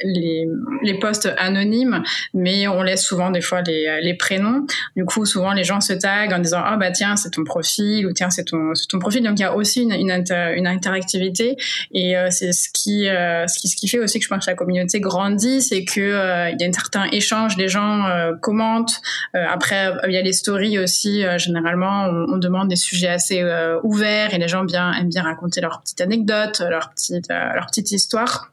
les, 0.02 0.49
les 0.83 0.99
posts 0.99 1.28
anonymes, 1.37 2.02
mais 2.33 2.68
on 2.68 2.83
laisse 2.83 3.04
souvent 3.04 3.30
des 3.30 3.42
fois 3.42 3.61
les, 3.61 4.00
les 4.00 4.14
prénoms. 4.14 4.66
Du 4.97 5.04
coup, 5.04 5.26
souvent 5.26 5.52
les 5.52 5.64
gens 5.64 5.83
se 5.83 5.92
taguent 5.92 6.33
en 6.33 6.38
disant, 6.38 6.62
ah 6.64 6.78
bah 6.78 6.90
tiens, 6.90 7.16
c'est 7.16 7.30
ton 7.30 7.44
profil 7.44 8.06
ou 8.06 8.12
tiens, 8.12 8.30
c'est 8.30 8.44
ton, 8.44 8.73
ton 8.88 8.99
profil. 8.99 9.23
Donc 9.23 9.38
il 9.38 9.42
y 9.42 9.47
a 9.47 9.54
aussi 9.54 9.83
une, 9.83 9.92
une 9.92 10.11
une 10.54 10.66
interactivité 10.66 11.56
et 11.92 12.16
euh, 12.16 12.28
c'est 12.30 12.52
ce 12.52 12.68
qui, 12.73 13.08
euh, 13.08 13.46
ce 13.46 13.58
qui 13.58 13.68
ce 13.68 13.76
qui 13.76 13.88
fait 13.88 13.99
aussi 13.99 14.18
que 14.18 14.25
je 14.25 14.28
pense 14.28 14.44
que 14.44 14.50
la 14.50 14.56
communauté 14.56 15.00
grandit, 15.00 15.62
c'est 15.62 15.84
que 15.84 16.00
euh, 16.00 16.50
il 16.50 16.61
y 16.61 16.64
a 16.64 16.68
un 16.68 16.73
certain 16.73 17.04
échange, 17.06 17.56
les 17.56 17.68
gens 17.68 18.04
commentent. 18.40 19.00
après, 19.32 19.92
il 20.06 20.12
y 20.12 20.16
a 20.16 20.23
les 20.23 20.32
stories 20.32 20.78
aussi. 20.78 21.25
généralement, 21.38 22.04
on, 22.04 22.37
demande 22.37 22.68
des 22.68 22.76
sujets 22.76 23.08
assez 23.08 23.42
ouverts 23.82 24.34
et 24.34 24.38
les 24.38 24.49
gens 24.49 24.64
bien 24.64 24.92
aiment 24.92 25.08
bien 25.08 25.23
raconter 25.23 25.61
leurs 25.61 25.80
petites 25.80 26.00
anecdotes, 26.00 26.61
leurs 26.61 26.90
petites 26.90 27.28
leur 27.28 27.66
petite 27.66 27.90
histoire. 27.90 28.50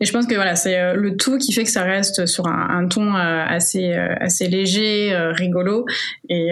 Et 0.00 0.04
je 0.04 0.12
pense 0.12 0.26
que 0.26 0.34
voilà, 0.34 0.56
c'est 0.56 0.94
le 0.94 1.16
tout 1.16 1.38
qui 1.38 1.52
fait 1.52 1.64
que 1.64 1.70
ça 1.70 1.82
reste 1.82 2.26
sur 2.26 2.46
un, 2.46 2.68
un 2.70 2.88
ton 2.88 3.14
assez 3.14 3.92
assez 3.92 4.48
léger, 4.48 5.14
rigolo 5.32 5.86
et 6.28 6.50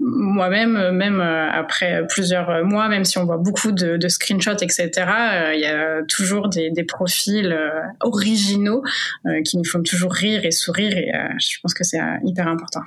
moi-même, 0.00 0.90
même 0.92 1.20
euh, 1.20 1.50
après 1.50 2.06
plusieurs 2.08 2.64
mois, 2.64 2.88
même 2.88 3.04
si 3.04 3.18
on 3.18 3.24
voit 3.24 3.36
beaucoup 3.36 3.70
de, 3.70 4.08
screenshots, 4.08 4.62
etc., 4.62 4.90
euh, 4.98 5.54
il 5.54 5.60
y 5.60 5.66
a 5.66 6.02
toujours 6.08 6.48
des, 6.48 6.84
profils 6.84 7.52
euh, 7.52 7.82
originaux 8.00 8.82
qui 9.44 9.58
nous 9.58 9.64
font 9.64 9.82
toujours 9.82 10.12
rire 10.12 10.44
et 10.44 10.50
sourire, 10.50 10.96
et 10.96 11.12
je 11.38 11.58
pense 11.62 11.74
que 11.74 11.84
c'est 11.84 12.00
hyper 12.24 12.48
important. 12.48 12.80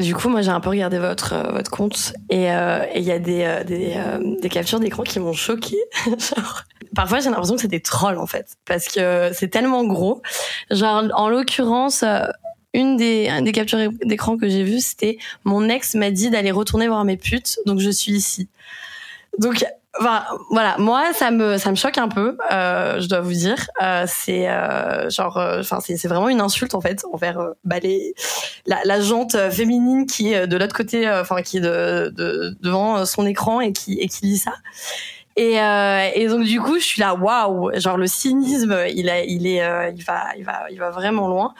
Du 0.00 0.14
coup, 0.14 0.28
moi, 0.28 0.40
j'ai 0.42 0.50
un 0.50 0.60
peu 0.60 0.70
regardé 0.70 0.98
votre 0.98 1.34
euh, 1.34 1.52
votre 1.52 1.70
compte 1.70 2.14
et 2.30 2.46
il 2.46 3.02
y 3.02 3.10
a 3.10 3.18
des 3.18 3.62
des, 3.66 4.48
captures 4.48 4.80
d'écran 4.80 5.02
qui 5.02 5.20
m'ont 5.20 5.32
choqué. 5.32 5.76
Parfois, 6.94 7.20
j'ai 7.20 7.30
l'impression 7.30 7.56
que 7.56 7.60
c'est 7.60 7.68
des 7.68 7.80
trolls 7.80 8.18
en 8.18 8.26
fait, 8.26 8.56
parce 8.66 8.86
que 8.88 9.30
c'est 9.32 9.48
tellement 9.48 9.84
gros. 9.84 10.22
Genre, 10.70 11.04
en 11.14 11.28
l'occurrence, 11.28 12.04
une 12.74 12.96
des, 12.96 13.30
des 13.42 13.52
captures 13.52 13.78
d'écran 14.04 14.36
que 14.36 14.48
j'ai 14.48 14.64
vues, 14.64 14.80
c'était 14.80 15.18
mon 15.44 15.68
ex 15.68 15.94
m'a 15.94 16.10
dit 16.10 16.30
d'aller 16.30 16.50
retourner 16.50 16.88
voir 16.88 17.04
mes 17.04 17.16
putes, 17.16 17.58
donc 17.66 17.80
je 17.80 17.90
suis 17.90 18.12
ici. 18.12 18.48
Donc 19.38 19.64
Enfin, 20.00 20.24
voilà, 20.48 20.76
moi 20.78 21.12
ça 21.12 21.30
me 21.30 21.58
ça 21.58 21.70
me 21.70 21.76
choque 21.76 21.98
un 21.98 22.08
peu, 22.08 22.38
euh, 22.50 22.98
je 22.98 23.08
dois 23.08 23.20
vous 23.20 23.34
dire. 23.34 23.68
Euh, 23.82 24.06
c'est 24.08 24.48
euh, 24.48 25.10
genre, 25.10 25.36
euh, 25.36 25.60
enfin 25.60 25.80
c'est 25.80 25.98
c'est 25.98 26.08
vraiment 26.08 26.30
une 26.30 26.40
insulte 26.40 26.74
en 26.74 26.80
fait 26.80 27.04
envers 27.12 27.38
euh, 27.38 27.50
bah, 27.64 27.78
les, 27.78 28.14
la, 28.64 28.78
la 28.86 29.02
jante 29.02 29.36
féminine 29.50 30.06
qui 30.06 30.32
est 30.32 30.46
de 30.46 30.56
l'autre 30.56 30.74
côté, 30.74 31.10
enfin 31.10 31.42
qui 31.42 31.58
est 31.58 31.60
de, 31.60 32.10
de, 32.16 32.56
devant 32.62 33.04
son 33.04 33.26
écran 33.26 33.60
et 33.60 33.74
qui 33.74 33.98
et 33.98 34.08
qui 34.08 34.24
lit 34.24 34.38
ça. 34.38 34.54
Et, 35.36 35.56
et 36.14 36.26
donc 36.26 36.44
du 36.44 36.58
coup 36.58 36.78
je 36.78 36.84
suis 36.84 37.00
là, 37.00 37.14
waouh, 37.14 37.70
genre 37.78 37.98
le 37.98 38.06
cynisme, 38.06 38.74
il 38.94 39.10
a 39.10 39.22
il 39.24 39.46
est 39.46 39.62
il 39.94 40.04
va 40.04 40.34
il 40.38 40.44
va 40.44 40.70
il 40.70 40.78
va 40.78 40.90
vraiment 40.90 41.28
loin. 41.28 41.52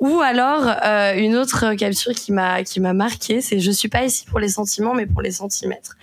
Ou 0.00 0.20
alors 0.20 0.68
euh, 0.84 1.14
une 1.16 1.36
autre 1.36 1.74
capture 1.74 2.12
qui 2.12 2.32
m'a 2.32 2.62
qui 2.62 2.80
m'a 2.80 2.92
marqué, 2.92 3.40
c'est 3.40 3.58
je 3.58 3.70
suis 3.70 3.88
pas 3.88 4.04
ici 4.04 4.24
pour 4.26 4.38
les 4.38 4.48
sentiments 4.48 4.94
mais 4.94 5.06
pour 5.06 5.22
les 5.22 5.32
centimètres. 5.32 5.96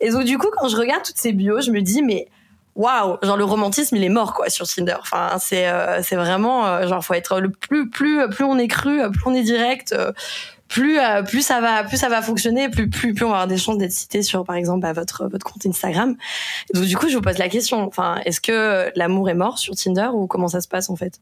Et 0.00 0.10
donc 0.10 0.24
du 0.24 0.38
coup 0.38 0.48
quand 0.56 0.68
je 0.68 0.76
regarde 0.76 1.02
toutes 1.02 1.16
ces 1.16 1.32
bios, 1.32 1.60
je 1.60 1.72
me 1.72 1.80
dis 1.80 2.02
mais 2.02 2.28
waouh, 2.76 3.18
genre 3.22 3.36
le 3.36 3.44
romantisme 3.44 3.96
il 3.96 4.04
est 4.04 4.08
mort 4.08 4.32
quoi 4.32 4.48
sur 4.48 4.66
Tinder. 4.68 4.94
Enfin 5.00 5.38
c'est 5.40 5.68
euh, 5.68 6.02
c'est 6.02 6.14
vraiment 6.14 6.66
euh, 6.66 6.86
genre 6.86 7.04
faut 7.04 7.14
être 7.14 7.40
le 7.40 7.50
plus 7.50 7.90
plus 7.90 8.28
plus 8.30 8.44
on 8.44 8.58
est 8.58 8.68
cru, 8.68 9.10
plus 9.10 9.22
on 9.26 9.34
est 9.34 9.42
direct, 9.42 9.92
plus 10.68 11.00
plus 11.26 11.42
ça 11.42 11.60
va 11.60 11.82
plus 11.82 11.96
ça 11.96 12.08
va 12.08 12.22
fonctionner, 12.22 12.68
plus 12.68 12.88
plus 12.88 13.12
plus 13.12 13.24
on 13.24 13.30
va 13.30 13.38
avoir 13.38 13.48
des 13.48 13.58
chances 13.58 13.76
d'être 13.76 13.90
cité 13.90 14.22
sur 14.22 14.44
par 14.44 14.54
exemple 14.54 14.82
bah, 14.82 14.92
votre 14.92 15.26
votre 15.26 15.44
compte 15.44 15.66
Instagram. 15.66 16.14
donc 16.74 16.84
du 16.84 16.96
coup 16.96 17.08
je 17.08 17.16
vous 17.16 17.22
pose 17.22 17.38
la 17.38 17.48
question, 17.48 17.84
enfin 17.88 18.20
est-ce 18.24 18.40
que 18.40 18.92
l'amour 18.94 19.30
est 19.30 19.34
mort 19.34 19.58
sur 19.58 19.74
Tinder 19.74 20.10
ou 20.14 20.28
comment 20.28 20.46
ça 20.46 20.60
se 20.60 20.68
passe 20.68 20.90
en 20.90 20.96
fait? 20.96 21.18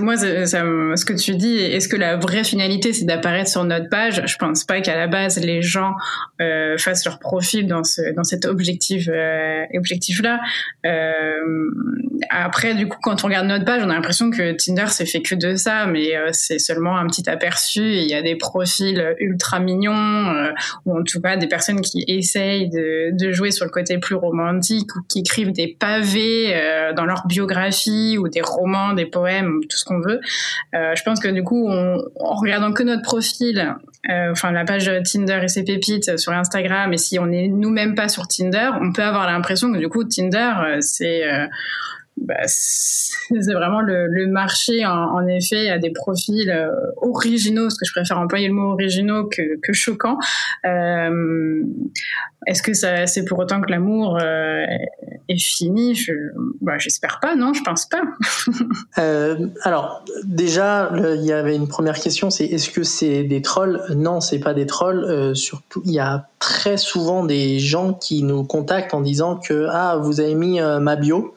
Moi, 0.00 0.16
ce 0.16 1.04
que 1.04 1.12
tu 1.12 1.34
dis, 1.34 1.56
est-ce 1.56 1.88
que 1.88 1.96
la 1.96 2.16
vraie 2.16 2.44
finalité, 2.44 2.92
c'est 2.92 3.04
d'apparaître 3.04 3.50
sur 3.50 3.64
notre 3.64 3.88
page? 3.88 4.22
Je 4.26 4.36
pense 4.36 4.64
pas 4.64 4.80
qu'à 4.80 4.96
la 4.96 5.06
base, 5.06 5.38
les 5.38 5.62
gens 5.62 5.94
euh, 6.40 6.76
fassent 6.78 7.04
leur 7.04 7.18
profil 7.18 7.66
dans, 7.66 7.84
ce, 7.84 8.14
dans 8.14 8.24
cet 8.24 8.44
objectif, 8.44 9.08
euh, 9.08 9.64
objectif-là. 9.74 10.40
Euh, 10.86 11.70
après, 12.30 12.74
du 12.74 12.88
coup, 12.88 12.98
quand 13.02 13.24
on 13.24 13.28
regarde 13.28 13.46
notre 13.46 13.64
page, 13.64 13.82
on 13.84 13.90
a 13.90 13.94
l'impression 13.94 14.30
que 14.30 14.52
Tinder, 14.52 14.86
c'est 14.88 15.06
fait 15.06 15.22
que 15.22 15.34
de 15.34 15.56
ça, 15.56 15.86
mais 15.86 16.12
c'est 16.32 16.58
seulement 16.58 16.96
un 16.98 17.06
petit 17.06 17.28
aperçu. 17.30 17.80
Il 17.80 18.08
y 18.08 18.14
a 18.14 18.22
des 18.22 18.36
profils 18.36 19.14
ultra 19.20 19.60
mignons, 19.60 20.50
ou 20.84 20.98
en 20.98 21.02
tout 21.04 21.20
cas 21.20 21.36
des 21.36 21.46
personnes 21.46 21.80
qui 21.80 22.04
essayent 22.08 22.68
de, 22.68 23.10
de, 23.12 23.32
jouer 23.32 23.50
sur 23.50 23.64
le 23.64 23.70
côté 23.70 23.98
plus 23.98 24.16
romantique, 24.16 24.94
ou 24.96 25.00
qui 25.08 25.20
écrivent 25.20 25.52
des 25.52 25.76
pavés 25.78 26.92
dans 26.96 27.04
leur 27.04 27.26
biographie, 27.26 28.18
ou 28.18 28.28
des 28.28 28.42
romans 28.42 28.92
des 28.98 29.06
poèmes, 29.06 29.60
tout 29.68 29.76
ce 29.78 29.84
qu'on 29.84 30.00
veut. 30.00 30.20
Euh, 30.74 30.94
je 30.94 31.02
pense 31.02 31.20
que 31.20 31.28
du 31.28 31.42
coup, 31.42 31.68
en 31.68 32.34
regardant 32.34 32.72
que 32.72 32.82
notre 32.82 33.02
profil, 33.02 33.76
euh, 34.10 34.32
enfin 34.32 34.52
la 34.52 34.64
page 34.64 34.90
Tinder 35.10 35.40
et 35.42 35.48
ses 35.48 35.64
pépites 35.64 36.18
sur 36.18 36.32
Instagram, 36.32 36.92
et 36.92 36.98
si 36.98 37.18
on 37.18 37.26
n'est 37.26 37.48
nous-mêmes 37.48 37.94
pas 37.94 38.08
sur 38.08 38.28
Tinder, 38.28 38.70
on 38.80 38.92
peut 38.92 39.02
avoir 39.02 39.26
l'impression 39.26 39.72
que 39.72 39.78
du 39.78 39.88
coup 39.88 40.04
Tinder, 40.04 40.52
euh, 40.60 40.76
c'est 40.80 41.22
bah, 42.16 42.34
c'est 42.46 43.54
vraiment 43.54 43.80
le, 43.80 44.26
marché 44.26 44.84
en, 44.84 45.26
effet 45.28 45.70
a 45.70 45.78
des 45.78 45.90
profils 45.90 46.52
originaux 46.96 47.64
parce 47.64 47.78
que 47.78 47.86
je 47.86 47.92
préfère 47.92 48.18
employer 48.18 48.48
le 48.48 48.54
mot 48.54 48.72
originaux 48.72 49.28
que, 49.28 49.60
que 49.62 49.72
choquant 49.72 50.18
est-ce 52.46 52.62
que 52.62 52.72
c'est 52.72 53.24
pour 53.24 53.38
autant 53.38 53.60
que 53.60 53.70
l'amour 53.70 54.16
euh, 54.16 54.64
est 55.28 55.40
fini? 55.40 55.94
Je 55.94 56.12
bah, 56.60 56.78
j'espère 56.78 57.18
pas 57.20 57.34
non 57.34 57.52
je 57.52 57.62
pense 57.62 57.86
pas. 57.86 58.02
Euh, 58.98 59.48
alors 59.62 60.04
déjà 60.24 60.90
il 60.94 61.24
y 61.24 61.32
avait 61.32 61.54
une 61.54 61.68
première 61.68 61.98
question 61.98 62.30
c'est 62.30 62.46
est-ce 62.46 62.70
que 62.70 62.82
c'est 62.82 63.22
des 63.22 63.42
trolls? 63.42 63.80
Non 63.94 64.20
c'est 64.20 64.38
pas 64.38 64.54
des 64.54 64.66
trolls 64.66 65.04
euh, 65.04 65.34
surtout 65.34 65.82
il 65.84 65.92
y 65.92 65.98
a 65.98 66.28
très 66.38 66.76
souvent 66.76 67.24
des 67.24 67.58
gens 67.58 67.92
qui 67.92 68.22
nous 68.22 68.44
contactent 68.44 68.94
en 68.94 69.00
disant 69.00 69.36
que 69.36 69.66
ah 69.70 69.98
vous 70.02 70.20
avez 70.20 70.34
mis 70.34 70.60
ma 70.60 70.96
bio 70.96 71.34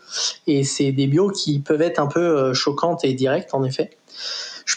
et 0.47 0.63
c'est 0.63 0.91
des 0.91 1.07
bios 1.07 1.29
qui 1.29 1.59
peuvent 1.59 1.81
être 1.81 1.99
un 1.99 2.07
peu 2.07 2.53
choquantes 2.53 3.03
et 3.03 3.13
directes, 3.13 3.53
en 3.53 3.63
effet. 3.63 3.91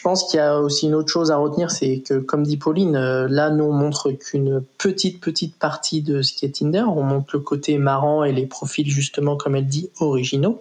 Je 0.04 0.11
pense 0.11 0.25
qu'il 0.25 0.37
y 0.37 0.42
a 0.42 0.61
aussi 0.61 0.84
une 0.84 0.94
autre 0.94 1.11
chose 1.11 1.30
à 1.30 1.38
retenir, 1.38 1.70
c'est 1.70 2.00
que, 2.00 2.18
comme 2.18 2.42
dit 2.42 2.58
Pauline, 2.58 2.94
euh, 2.94 3.26
là, 3.26 3.49
nous, 3.49 3.64
on 3.64 3.73
montre 3.73 4.11
qu'une 4.11 4.62
petite, 4.76 5.18
petite 5.18 5.58
partie 5.58 6.02
de 6.02 6.20
ce 6.20 6.34
qui 6.34 6.44
est 6.44 6.56
Tinder. 6.56 6.82
On 6.82 7.02
montre 7.02 7.30
le 7.32 7.38
côté 7.38 7.78
marrant 7.78 8.23
et 8.23 8.30
les 8.30 8.44
profils, 8.44 8.87
justement, 8.87 9.38
comme 9.38 9.56
elle 9.56 9.66
dit, 9.66 9.88
originaux. 10.00 10.61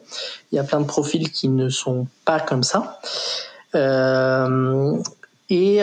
Il 0.53 0.55
y 0.55 0.59
a 0.59 0.63
plein 0.63 0.79
de 0.79 0.85
profils 0.85 1.29
qui 1.29 1.49
ne 1.49 1.67
sont 1.67 2.07
pas 2.23 2.39
comme 2.39 2.63
ça. 2.63 3.01
Euh, 3.75 4.97
et 5.49 5.81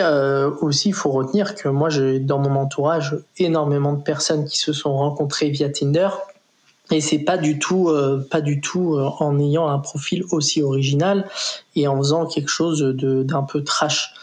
aussi, 0.59 0.89
il 0.89 0.95
faut 0.95 1.11
retenir 1.11 1.53
que 1.53 1.69
moi, 1.69 1.89
j'ai 1.89 2.17
dans 2.17 2.39
mon 2.39 2.59
entourage 2.59 3.15
énormément 3.37 3.93
de 3.93 4.01
personnes 4.01 4.45
qui 4.45 4.57
se 4.57 4.73
sont 4.73 4.97
rencontrées 4.97 5.51
via 5.51 5.69
Tinder 5.69 6.09
et 6.91 7.01
c'est 7.01 7.19
pas 7.19 7.37
du 7.37 7.57
tout, 7.57 7.89
euh, 7.89 8.25
pas 8.29 8.41
du 8.41 8.61
tout 8.61 8.95
euh, 8.95 9.09
en 9.19 9.39
ayant 9.39 9.67
un 9.67 9.79
profil 9.79 10.23
aussi 10.31 10.61
original 10.61 11.27
et 11.75 11.87
en 11.87 11.97
faisant 11.97 12.25
quelque 12.25 12.49
chose 12.49 12.81
d'un 12.81 13.43
peu 13.43 13.63
trash. 13.63 14.13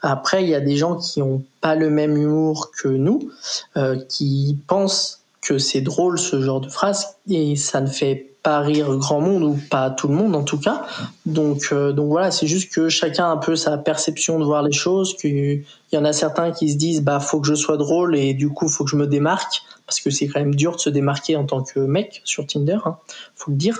Après, 0.00 0.42
il 0.42 0.48
y 0.48 0.54
a 0.54 0.60
des 0.60 0.76
gens 0.76 0.96
qui 0.96 1.22
ont 1.22 1.44
pas 1.60 1.74
le 1.74 1.90
même 1.90 2.16
humour 2.16 2.70
que 2.70 2.88
nous, 2.88 3.30
euh, 3.76 3.96
qui 4.08 4.58
pensent 4.66 5.20
que 5.40 5.58
c'est 5.58 5.80
drôle 5.80 6.18
ce 6.18 6.40
genre 6.40 6.60
de 6.60 6.68
phrase 6.68 7.16
et 7.28 7.56
ça 7.56 7.80
ne 7.80 7.86
fait 7.86 8.31
pas 8.42 8.60
rire 8.60 8.96
grand 8.96 9.20
monde 9.20 9.44
ou 9.44 9.58
pas 9.70 9.90
tout 9.90 10.08
le 10.08 10.14
monde 10.14 10.34
en 10.34 10.42
tout 10.42 10.58
cas. 10.58 10.84
Donc, 11.26 11.68
euh, 11.70 11.92
donc 11.92 12.08
voilà, 12.08 12.30
c'est 12.30 12.48
juste 12.48 12.72
que 12.72 12.88
chacun 12.88 13.26
a 13.26 13.28
un 13.28 13.36
peu 13.36 13.54
sa 13.54 13.78
perception 13.78 14.38
de 14.38 14.44
voir 14.44 14.62
les 14.62 14.72
choses. 14.72 15.16
Qu'il 15.16 15.64
y 15.92 15.96
en 15.96 16.04
a 16.04 16.12
certains 16.12 16.50
qui 16.50 16.70
se 16.70 16.76
disent 16.76 17.02
bah 17.02 17.20
faut 17.20 17.40
que 17.40 17.46
je 17.46 17.54
sois 17.54 17.76
drôle 17.76 18.16
et 18.16 18.34
du 18.34 18.48
coup 18.48 18.68
faut 18.68 18.84
que 18.84 18.90
je 18.90 18.96
me 18.96 19.06
démarque 19.06 19.62
parce 19.86 20.00
que 20.00 20.10
c'est 20.10 20.26
quand 20.26 20.40
même 20.40 20.54
dur 20.54 20.76
de 20.76 20.80
se 20.80 20.90
démarquer 20.90 21.36
en 21.36 21.44
tant 21.44 21.62
que 21.62 21.78
mec 21.78 22.22
sur 22.24 22.46
Tinder, 22.46 22.78
hein, 22.84 22.96
faut 23.36 23.50
le 23.50 23.56
dire. 23.56 23.78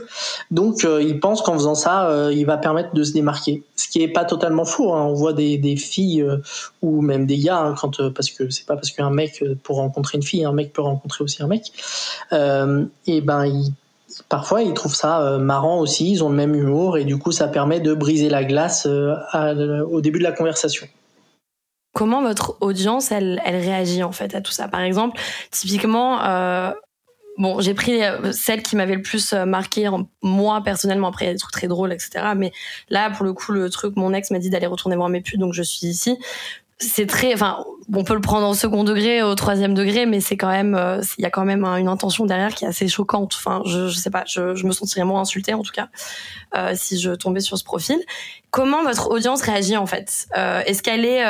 Donc 0.50 0.84
euh, 0.84 1.02
ils 1.02 1.18
pensent 1.18 1.42
qu'en 1.42 1.54
faisant 1.54 1.74
ça, 1.74 2.08
euh, 2.08 2.32
il 2.32 2.44
va 2.46 2.56
permettre 2.56 2.94
de 2.94 3.02
se 3.02 3.12
démarquer. 3.12 3.64
Ce 3.76 3.88
qui 3.88 4.02
est 4.02 4.08
pas 4.08 4.24
totalement 4.24 4.64
faux. 4.64 4.92
Hein. 4.92 5.02
On 5.02 5.14
voit 5.14 5.32
des, 5.32 5.58
des 5.58 5.76
filles 5.76 6.24
ou 6.82 7.00
même 7.00 7.26
des 7.26 7.38
gars 7.38 7.58
hein, 7.58 7.74
quand 7.76 8.12
parce 8.12 8.30
que 8.30 8.48
c'est 8.50 8.66
pas 8.66 8.76
parce 8.76 8.92
qu'un 8.92 9.10
mec 9.10 9.42
pour 9.64 9.76
rencontrer 9.76 10.18
une 10.18 10.22
fille, 10.22 10.44
un 10.44 10.52
mec 10.52 10.72
peut 10.72 10.82
rencontrer 10.82 11.24
aussi 11.24 11.42
un 11.42 11.48
mec. 11.48 11.72
et 12.30 13.20
ben 13.20 13.46
ils 13.46 13.72
parfois 14.28 14.62
ils 14.62 14.74
trouvent 14.74 14.94
ça 14.94 15.22
euh, 15.22 15.38
marrant 15.38 15.80
aussi, 15.80 16.10
ils 16.10 16.24
ont 16.24 16.28
le 16.28 16.34
même 16.34 16.54
humour 16.54 16.96
et 16.98 17.04
du 17.04 17.18
coup 17.18 17.32
ça 17.32 17.48
permet 17.48 17.80
de 17.80 17.94
briser 17.94 18.28
la 18.28 18.44
glace 18.44 18.86
euh, 18.86 19.84
au 19.84 20.00
début 20.00 20.18
de 20.18 20.24
la 20.24 20.32
conversation. 20.32 20.86
Comment 21.94 22.22
votre 22.22 22.56
audience 22.60 23.12
elle, 23.12 23.40
elle 23.44 23.56
réagit 23.56 24.02
en 24.02 24.12
fait 24.12 24.34
à 24.34 24.40
tout 24.40 24.52
ça? 24.52 24.66
Par 24.66 24.80
exemple, 24.80 25.20
typiquement, 25.50 26.24
euh, 26.24 26.72
bon, 27.36 27.60
j'ai 27.60 27.74
pris 27.74 28.00
celle 28.32 28.62
qui 28.62 28.76
m'avait 28.76 28.94
le 28.94 29.02
plus 29.02 29.34
marqué 29.34 29.90
moi 30.22 30.62
personnellement. 30.64 31.08
Après, 31.08 31.26
il 31.26 31.28
y 31.28 31.30
a 31.30 31.34
des 31.34 31.38
trucs 31.38 31.52
très 31.52 31.68
drôles, 31.68 31.92
etc. 31.92 32.32
Mais 32.34 32.50
là, 32.88 33.10
pour 33.10 33.26
le 33.26 33.34
coup, 33.34 33.52
le 33.52 33.68
truc, 33.68 33.94
mon 33.96 34.14
ex 34.14 34.30
m'a 34.30 34.38
dit 34.38 34.48
d'aller 34.48 34.66
retourner 34.66 34.96
voir 34.96 35.10
mes 35.10 35.20
putes, 35.20 35.38
donc 35.38 35.52
je 35.52 35.62
suis 35.62 35.86
ici 35.86 36.16
c'est 36.82 37.06
très, 37.06 37.32
enfin, 37.32 37.64
on 37.94 38.04
peut 38.04 38.14
le 38.14 38.20
prendre 38.20 38.48
au 38.48 38.54
second 38.54 38.84
degré, 38.84 39.22
au 39.22 39.34
troisième 39.34 39.74
degré, 39.74 40.06
mais 40.06 40.20
c'est 40.20 40.36
quand 40.36 40.50
même, 40.50 40.74
euh, 40.74 41.00
il 41.18 41.22
y 41.22 41.26
a 41.26 41.30
quand 41.30 41.44
même 41.44 41.64
une 41.64 41.88
intention 41.88 42.26
derrière 42.26 42.54
qui 42.54 42.64
est 42.64 42.68
assez 42.68 42.88
choquante. 42.88 43.34
Enfin, 43.34 43.62
je, 43.66 43.88
je 43.88 43.96
sais 43.96 44.10
pas, 44.10 44.24
je, 44.26 44.64
me 44.64 44.72
sentirais 44.72 45.04
moins 45.04 45.20
insultée 45.20 45.54
en 45.54 45.62
tout 45.62 45.72
cas 45.72 45.88
euh, 46.56 46.72
si 46.74 47.00
je 47.00 47.10
tombais 47.10 47.40
sur 47.40 47.58
ce 47.58 47.64
profil. 47.64 47.98
Comment 48.50 48.82
votre 48.82 49.10
audience 49.10 49.40
réagit 49.40 49.78
en 49.78 49.86
fait? 49.86 50.26
Euh, 50.36 50.60
Est-ce 50.66 50.82
qu'elle 50.82 51.06
est 51.06 51.24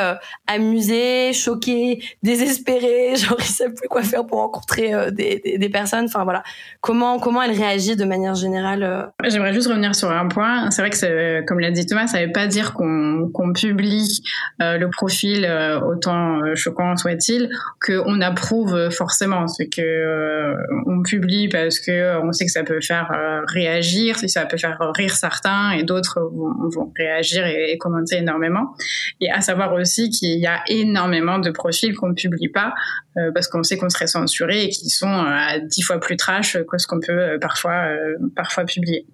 amusée, 0.47 1.31
choquée, 1.31 2.03
désespérée, 2.21 3.15
genre 3.15 3.37
ils 3.39 3.45
savent 3.45 3.73
plus 3.73 3.87
quoi 3.87 4.03
faire 4.03 4.25
pour 4.25 4.39
rencontrer 4.39 4.91
des, 5.11 5.69
personnes 5.69 6.05
Enfin 6.05 6.25
voilà, 6.25 6.43
comment 6.81 7.19
comment 7.19 7.41
elle 7.41 7.57
réagit 7.57 7.95
de 7.95 8.03
manière 8.03 8.35
générale 8.35 9.11
J'aimerais 9.23 9.53
juste 9.53 9.67
revenir 9.67 9.95
sur 9.95 10.11
un 10.11 10.27
point. 10.27 10.69
C'est 10.69 10.81
vrai 10.81 10.91
que 10.91 11.45
comme 11.45 11.59
l'a 11.59 11.71
dit 11.71 11.85
Thomas, 11.85 12.07
ça 12.07 12.25
veut 12.25 12.31
pas 12.33 12.47
dire 12.47 12.73
qu'on 12.73 13.53
publie 13.53 14.21
le 14.59 14.87
profil 14.87 15.49
autant 15.87 16.41
choquant 16.55 16.95
soit-il 16.95 17.49
qu'on 17.85 18.21
approuve 18.21 18.89
forcément. 18.89 19.47
C'est 19.47 19.67
que 19.67 20.55
on 20.87 21.01
publie 21.03 21.47
parce 21.47 21.79
que 21.79 22.19
on 22.21 22.31
sait 22.31 22.45
que 22.45 22.51
ça 22.51 22.63
peut 22.63 22.81
faire 22.81 23.11
réagir, 23.47 24.17
si 24.17 24.29
ça 24.29 24.45
peut 24.45 24.57
faire 24.57 24.79
rire 24.95 25.15
certains 25.15 25.71
et 25.71 25.83
d'autres 25.83 26.19
vont, 26.19 26.91
réagir 26.95 27.13
agir 27.13 27.45
et, 27.45 27.77
commenter 27.77 28.17
énormément. 28.17 28.75
Et 29.21 29.29
à 29.31 29.41
savoir 29.41 29.73
aussi 29.73 30.09
qu'il 30.09 30.39
y 30.39 30.47
a 30.47 30.63
énormément 30.67 31.39
de 31.39 31.51
profils 31.51 31.95
qu'on 31.95 32.09
ne 32.09 32.13
publie 32.13 32.49
pas 32.49 32.73
euh, 33.17 33.31
parce 33.33 33.47
qu'on 33.47 33.63
sait 33.63 33.77
qu'on 33.77 33.89
serait 33.89 34.07
censuré 34.07 34.65
et 34.65 34.69
qui 34.69 34.89
sont 34.89 35.07
euh, 35.07 35.25
à 35.25 35.59
dix 35.59 35.81
fois 35.81 35.99
plus 35.99 36.17
trash 36.17 36.57
que 36.69 36.77
ce 36.77 36.87
qu'on 36.87 36.99
peut 36.99 37.11
euh, 37.11 37.39
parfois, 37.39 37.87
parfois 38.35 38.65
publier. 38.65 39.05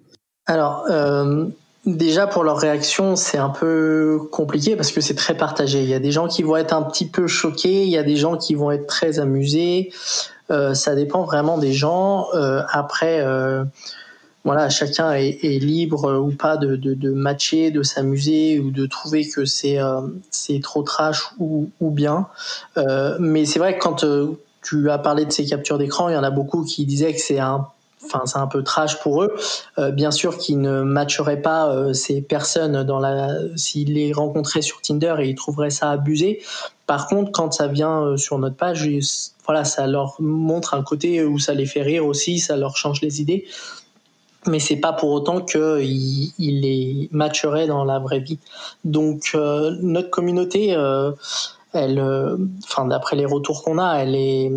Alors, 0.46 0.86
Déjà 1.86 2.26
pour 2.26 2.44
leur 2.44 2.58
réaction, 2.58 3.16
c'est 3.16 3.38
un 3.38 3.48
peu 3.48 4.20
compliqué 4.30 4.76
parce 4.76 4.92
que 4.92 5.00
c'est 5.00 5.14
très 5.14 5.34
partagé. 5.34 5.80
Il 5.82 5.88
y 5.88 5.94
a 5.94 5.98
des 5.98 6.12
gens 6.12 6.28
qui 6.28 6.42
vont 6.42 6.56
être 6.56 6.74
un 6.74 6.82
petit 6.82 7.06
peu 7.06 7.26
choqués, 7.26 7.84
il 7.84 7.88
y 7.88 7.96
a 7.96 8.02
des 8.02 8.16
gens 8.16 8.36
qui 8.36 8.54
vont 8.54 8.70
être 8.70 8.86
très 8.86 9.18
amusés. 9.18 9.90
Euh, 10.50 10.74
ça 10.74 10.94
dépend 10.94 11.24
vraiment 11.24 11.56
des 11.56 11.72
gens. 11.72 12.26
Euh, 12.34 12.60
après, 12.70 13.20
euh, 13.20 13.64
voilà, 14.44 14.68
chacun 14.68 15.12
est, 15.12 15.38
est, 15.42 15.58
libre 15.58 16.20
ou 16.20 16.32
pas 16.32 16.58
de, 16.58 16.76
de, 16.76 16.92
de 16.92 17.12
matcher, 17.12 17.70
de 17.70 17.82
s'amuser 17.82 18.60
ou 18.60 18.70
de 18.70 18.84
trouver 18.84 19.26
que 19.26 19.46
c'est 19.46 19.78
c'est 20.30 20.60
trop 20.60 20.82
trash 20.82 21.30
ou, 21.38 21.70
ou 21.80 21.90
bien. 21.90 22.26
mais 23.18 23.46
c'est 23.46 23.58
vrai 23.58 23.78
que 23.78 23.82
quand 23.82 24.04
tu 24.62 24.90
as 24.90 24.98
parlé 24.98 25.24
de 25.24 25.32
ces 25.32 25.46
captures 25.46 25.78
d'écran, 25.78 26.10
il 26.10 26.14
y 26.14 26.18
en 26.18 26.22
a 26.22 26.30
beaucoup 26.30 26.64
qui 26.64 26.84
disaient 26.84 27.14
que 27.14 27.20
c'est 27.20 27.38
un 27.38 27.66
enfin 28.04 28.22
c'est 28.26 28.38
un 28.38 28.46
peu 28.46 28.62
trash 28.62 28.98
pour 29.00 29.22
eux. 29.22 29.34
Euh, 29.78 29.90
bien 29.90 30.10
sûr 30.10 30.38
qu'ils 30.38 30.60
ne 30.60 30.82
matcheraient 30.82 31.40
pas 31.42 31.74
euh, 31.74 31.92
ces 31.92 32.22
personnes 32.22 32.82
dans 32.84 32.98
la 32.98 33.28
s'ils 33.56 33.94
les 33.94 34.12
rencontraient 34.12 34.62
sur 34.62 34.80
Tinder 34.80 35.14
et 35.20 35.28
ils 35.28 35.34
trouveraient 35.34 35.70
ça 35.70 35.90
abusé. 35.90 36.42
Par 36.86 37.06
contre, 37.06 37.30
quand 37.32 37.52
ça 37.52 37.68
vient 37.68 38.02
euh, 38.02 38.16
sur 38.16 38.38
notre 38.38 38.56
page, 38.56 38.88
voilà, 39.44 39.64
ça 39.64 39.86
leur 39.86 40.16
montre 40.20 40.74
un 40.74 40.82
côté 40.82 41.24
où 41.24 41.38
ça 41.38 41.54
les 41.54 41.66
fait 41.66 41.82
rire 41.82 42.06
aussi, 42.06 42.38
ça 42.38 42.56
leur 42.56 42.76
change 42.76 43.00
les 43.00 43.20
idées. 43.20 43.46
Mais 44.46 44.58
c'est 44.58 44.76
pas 44.76 44.94
pour 44.94 45.10
autant 45.10 45.42
qu'ils 45.42 46.32
ils 46.38 46.60
les 46.62 47.08
matcheraient 47.12 47.66
dans 47.66 47.84
la 47.84 47.98
vraie 47.98 48.20
vie. 48.20 48.38
Donc 48.84 49.34
notre 49.34 50.08
communauté, 50.08 50.68
elle, 51.74 52.38
enfin 52.64 52.86
d'après 52.86 53.16
les 53.16 53.26
retours 53.26 53.62
qu'on 53.62 53.76
a, 53.76 53.96
elle 53.96 54.14
est, 54.14 54.50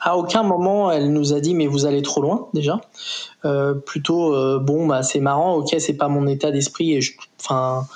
à 0.00 0.16
aucun 0.16 0.42
moment 0.42 0.90
elle 0.90 1.12
nous 1.12 1.32
a 1.32 1.40
dit 1.40 1.54
mais 1.54 1.66
vous 1.66 1.86
allez 1.86 2.02
trop 2.02 2.20
loin 2.20 2.48
déjà. 2.54 2.80
Euh, 3.44 3.74
plutôt 3.74 4.34
euh, 4.34 4.58
bon 4.58 4.86
bah 4.86 5.02
c'est 5.02 5.20
marrant, 5.20 5.54
ok 5.56 5.74
c'est 5.78 5.96
pas 5.96 6.08
mon 6.08 6.26
état 6.26 6.50
d'esprit 6.50 6.94
et 6.94 7.00
je, 7.00 7.12
enfin 7.40 7.86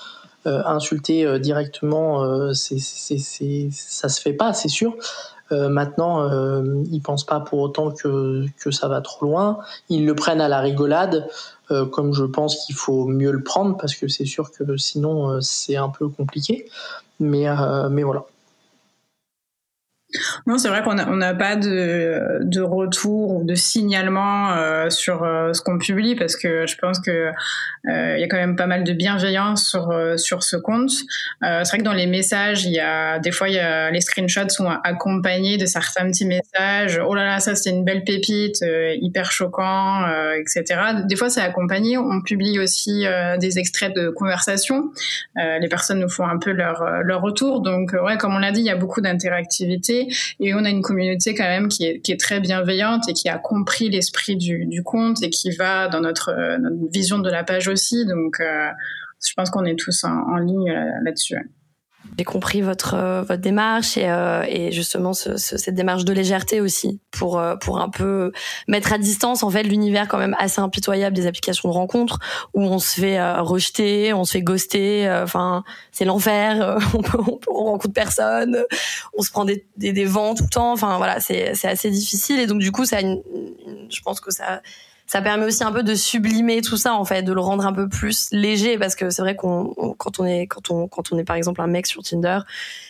euh, 0.47 0.63
insulter 0.67 1.39
directement 1.39 2.53
c'est 2.55 2.79
c'est 2.79 3.19
c'est 3.19 3.69
ça 3.73 4.09
se 4.09 4.21
fait 4.21 4.33
pas 4.33 4.53
c'est 4.53 4.69
sûr. 4.69 4.95
maintenant 5.51 6.29
ils 6.91 7.01
pensent 7.01 7.27
pas 7.27 7.41
pour 7.41 7.61
autant 7.61 7.91
que 7.91 8.47
que 8.59 8.71
ça 8.71 8.89
va 8.89 9.01
trop 9.01 9.27
loin. 9.27 9.59
Ils 9.89 10.07
le 10.07 10.15
prennent 10.15 10.41
à 10.41 10.49
la 10.49 10.61
rigolade 10.61 11.29
comme 11.93 12.13
je 12.13 12.25
pense 12.25 12.65
qu'il 12.65 12.75
faut 12.75 13.07
mieux 13.07 13.31
le 13.31 13.43
prendre 13.43 13.77
parce 13.77 13.95
que 13.95 14.09
c'est 14.09 14.25
sûr 14.25 14.51
que 14.51 14.77
sinon 14.77 15.41
c'est 15.41 15.77
un 15.77 15.91
peu 15.91 16.09
compliqué. 16.09 16.67
Mais 17.21 17.47
mais 17.91 18.03
voilà. 18.03 18.25
Non, 20.47 20.59
c'est 20.59 20.69
vrai 20.69 20.83
qu'on 20.83 20.95
n'a 20.95 21.35
pas 21.35 21.57
de, 21.57 22.61
retour 22.61 23.37
ou 23.37 23.45
de 23.45 23.55
signalement 23.55 24.53
euh, 24.53 24.91
sur 24.91 25.25
euh, 25.25 25.53
ce 25.53 25.61
qu'on 25.63 25.79
publie 25.79 26.15
parce 26.15 26.37
que 26.37 26.67
je 26.67 26.77
pense 26.77 27.01
que 27.01 27.31
euh, 27.89 28.19
y 28.19 28.23
a 28.23 28.29
quand 28.29 28.37
même 28.37 28.57
pas 28.57 28.67
mal 28.67 28.85
de 28.85 28.93
bienveillance 28.93 29.69
sur 29.69 29.93
sur 30.17 30.43
ce 30.43 30.57
compte. 30.57 30.91
c'est 31.41 31.69
vrai 31.69 31.79
que 31.79 31.83
dans 31.83 31.93
les 31.93 32.07
messages, 32.07 32.67
y 32.67 32.79
a 32.79 33.19
des 33.19 33.33
fois 33.33 33.49
y 33.49 33.59
a 33.59 33.91
les 33.91 34.01
screenshots 34.01 34.49
sont 34.49 34.69
accompagnés 34.69 35.57
de 35.57 35.67
certains 35.67 36.07
petits 36.07 36.27
messages. 36.27 37.01
Oh 37.05 37.15
là 37.15 37.25
là, 37.25 37.41
ça 37.41 37.55
c'est 37.55 37.71
une 37.71 37.85
belle 37.85 38.05
pépite, 38.05 38.65
hyper 39.01 39.33
choquant, 39.33 40.07
etc. 40.37 40.81
Des 41.05 41.17
fois 41.17 41.31
c'est 41.31 41.41
accompagné. 41.41 41.99
On 41.99 42.21
publie 42.23 42.59
aussi 42.59 43.05
des 43.41 43.59
extraits 43.59 43.95
de 43.95 44.11
conversation. 44.11 44.93
les 45.37 45.69
personnes 45.69 46.01
nous 46.01 46.11
font 46.11 46.27
un 46.27 46.39
peu 46.39 46.53
leur 46.53 47.03
leur 47.03 47.21
retour. 47.23 47.61
Donc 47.61 47.93
ouais, 47.93 48.17
comme 48.19 48.35
on 48.35 48.39
l'a 48.39 48.53
dit, 48.53 48.61
il 48.61 48.67
y 48.67 48.71
a 48.71 48.77
beaucoup 48.77 49.01
d'interactivité 49.01 50.02
et 50.41 50.55
on 50.55 50.65
a 50.65 50.71
une 50.71 50.83
communauté 50.83 51.35
quand 51.35 51.45
même 51.45 51.69
qui 51.69 51.85
est, 51.85 52.21
très 52.21 52.41
bienveillante 52.41 53.09
et 53.09 53.13
qui 53.13 53.29
a 53.29 53.39
compris 53.39 53.89
l'esprit 53.89 54.37
du, 54.37 54.67
du 54.67 54.83
compte 54.83 55.23
et 55.23 55.31
qui 55.31 55.51
va 55.51 55.89
dans 55.89 56.01
notre, 56.01 56.31
euh, 56.31 56.59
notre 56.59 56.91
vision 56.93 57.19
de 57.19 57.31
la 57.31 57.43
page 57.43 57.69
aussi. 57.69 58.05
Donc, 58.07 58.41
euh, 58.41 58.69
je 59.27 59.33
pense 59.35 59.51
qu'on 59.51 59.65
est 59.65 59.79
tous 59.79 60.05
en, 60.05 60.11
en 60.11 60.37
ligne 60.37 60.71
euh, 60.71 60.91
là-dessus 61.05 61.37
j'ai 62.19 62.25
compris 62.25 62.61
votre 62.61 62.95
euh, 62.95 63.23
votre 63.23 63.41
démarche 63.41 63.97
et, 63.97 64.09
euh, 64.09 64.45
et 64.47 64.71
justement 64.73 65.13
ce, 65.13 65.37
ce, 65.37 65.57
cette 65.57 65.75
démarche 65.75 66.05
de 66.05 66.13
légèreté 66.13 66.61
aussi 66.61 67.01
pour 67.11 67.39
euh, 67.39 67.57
pour 67.57 67.81
un 67.81 67.89
peu 67.89 68.33
mettre 68.69 68.93
à 68.93 68.99
distance 68.99 69.43
en 69.43 69.51
fait 69.51 69.63
l'univers 69.63 70.09
quand 70.09 70.19
même 70.19 70.37
assez 70.39 70.61
impitoyable 70.61 71.17
des 71.17 71.27
applications 71.27 71.69
de 71.69 71.75
rencontres 71.75 72.19
où 72.55 72.63
on 72.63 72.79
se 72.79 73.01
fait 73.01 73.21
rejeter, 73.41 74.13
on 74.13 74.25
se 74.25 74.33
fait 74.33 74.43
ghoster, 74.43 75.11
enfin 75.23 75.65
c'est 75.91 76.05
l'enfer, 76.05 76.79
on, 76.95 77.03
peut, 77.03 77.19
on, 77.49 77.65
rencontre 77.65 77.95
personne, 77.95 78.65
on 79.17 79.23
se 79.23 79.31
prend 79.31 79.45
des, 79.45 79.65
des, 79.77 80.05
vents 80.05 80.35
tout 80.35 80.45
le 80.45 80.51
temps, 80.51 80.73
enfin 80.73 80.97
voilà 80.99 81.21
c'est 81.21 81.55
c'est 81.55 81.69
assez 81.69 81.91
difficile 81.91 82.41
et 82.41 82.47
donc 82.47 82.59
du 82.59 82.73
coup 82.73 82.85
ça 82.85 83.01
une, 83.01 83.23
je 83.91 84.01
pense 84.03 84.21
que 84.21 84.31
ça 84.31 84.63
ça 85.13 85.21
permet 85.21 85.45
aussi 85.45 85.63
un 85.63 85.73
peu 85.73 85.83
de 85.83 85.95
sublimer 85.95 86.63
tout 86.63 86.79
ça 86.79 86.95
en 86.95 87.05
fait, 87.05 87.23
de 87.23 87.35
le 87.35 87.41
rendre 87.43 87.67
un 87.67 87.75
peu 87.75 87.87
plus 87.87 88.29
léger 88.33 88.79
parce 88.79 88.95
que 88.95 89.11
c'est 89.11 89.21
vrai 89.21 89.37
qu'on 89.37 89.75
quand 89.99 90.19
on 90.21 90.25
est 90.25 90.47
quand 90.47 90.71
on 90.71 90.89
quand 90.89 91.13
on 91.13 91.19
est 91.19 91.25
par 91.25 91.37
exemple 91.37 91.61
un 91.61 91.67
mec 91.67 91.87
sur 91.87 92.03
Tinder 92.03 92.39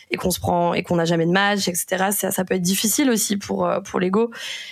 et 0.09 0.15
qu'on 0.15 0.31
se 0.31 0.39
prend 0.39 0.73
et 0.73 0.83
qu'on 0.83 0.95
n'a 0.95 1.03
jamais 1.03 1.25
de 1.25 1.33
match, 1.33 1.67
etc. 1.67 2.11
Ça, 2.11 2.31
ça 2.31 2.45
peut 2.45 2.53
être 2.53 2.61
difficile 2.61 3.09
aussi 3.09 3.35
pour 3.35 3.65
euh, 3.65 3.81
pour 3.81 3.99
l'ego. 3.99 4.31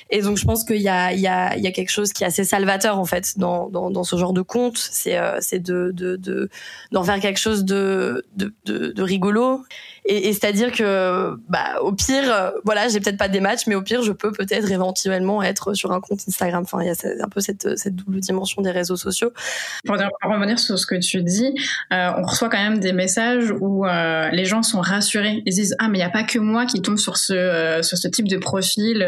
Et 0.09 0.21
donc 0.21 0.37
je 0.37 0.45
pense 0.45 0.63
qu'il 0.63 0.81
y 0.81 0.87
a 0.87 1.11
il 1.11 1.19
y 1.19 1.27
a 1.27 1.57
il 1.57 1.61
y 1.61 1.67
a 1.67 1.71
quelque 1.71 1.89
chose 1.89 2.13
qui 2.13 2.23
est 2.23 2.27
assez 2.27 2.45
salvateur 2.45 2.97
en 2.97 3.03
fait 3.03 3.37
dans 3.37 3.67
dans, 3.67 3.91
dans 3.91 4.05
ce 4.05 4.15
genre 4.15 4.31
de 4.31 4.41
compte. 4.41 4.77
C'est 4.77 5.17
euh, 5.17 5.39
c'est 5.41 5.59
de 5.59 5.91
de 5.93 6.15
de 6.15 6.49
d'en 6.93 7.03
faire 7.03 7.19
quelque 7.19 7.39
chose 7.39 7.65
de 7.65 8.23
de, 8.33 8.53
de 8.65 9.03
rigolo. 9.03 9.65
Et, 10.05 10.33
c'est-à-dire 10.33 10.71
que 10.71 11.35
bah 11.47 11.79
au 11.81 11.91
pire 11.93 12.23
euh, 12.33 12.49
voilà 12.65 12.87
j'ai 12.87 12.99
peut-être 12.99 13.17
pas 13.19 13.27
des 13.27 13.39
matchs 13.39 13.67
mais 13.67 13.75
au 13.75 13.83
pire 13.83 14.01
je 14.01 14.11
peux 14.11 14.31
peut-être 14.31 14.71
éventuellement 14.71 15.43
être 15.43 15.75
sur 15.75 15.91
un 15.91 16.01
compte 16.01 16.21
Instagram. 16.27 16.63
Enfin 16.63 16.79
il 16.81 16.87
y 16.87 16.89
a 16.89 17.23
un 17.23 17.29
peu 17.29 17.39
cette 17.39 17.95
double 17.95 18.19
dimension 18.19 18.63
des 18.63 18.71
réseaux 18.71 18.95
sociaux. 18.95 19.31
Pour 19.85 19.95
revenir 19.95 20.57
sur 20.57 20.79
ce 20.79 20.87
que 20.87 20.95
tu 20.95 21.21
dis, 21.21 21.53
euh, 21.93 22.11
on 22.17 22.23
reçoit 22.23 22.49
quand 22.49 22.61
même 22.61 22.79
des 22.79 22.93
messages 22.93 23.53
où 23.59 23.85
euh, 23.85 24.29
les 24.31 24.45
gens 24.45 24.63
sont 24.63 24.81
rassurés 24.81 25.43
ils 25.45 25.53
disent 25.53 25.75
ah 25.77 25.87
mais 25.87 25.99
il 25.99 26.01
y 26.01 26.05
a 26.05 26.09
pas 26.09 26.23
que 26.23 26.39
moi 26.39 26.65
qui 26.65 26.81
tombe 26.81 26.97
sur 26.97 27.17
ce 27.17 28.07
type 28.07 28.27
de 28.27 28.37
profil 28.37 29.05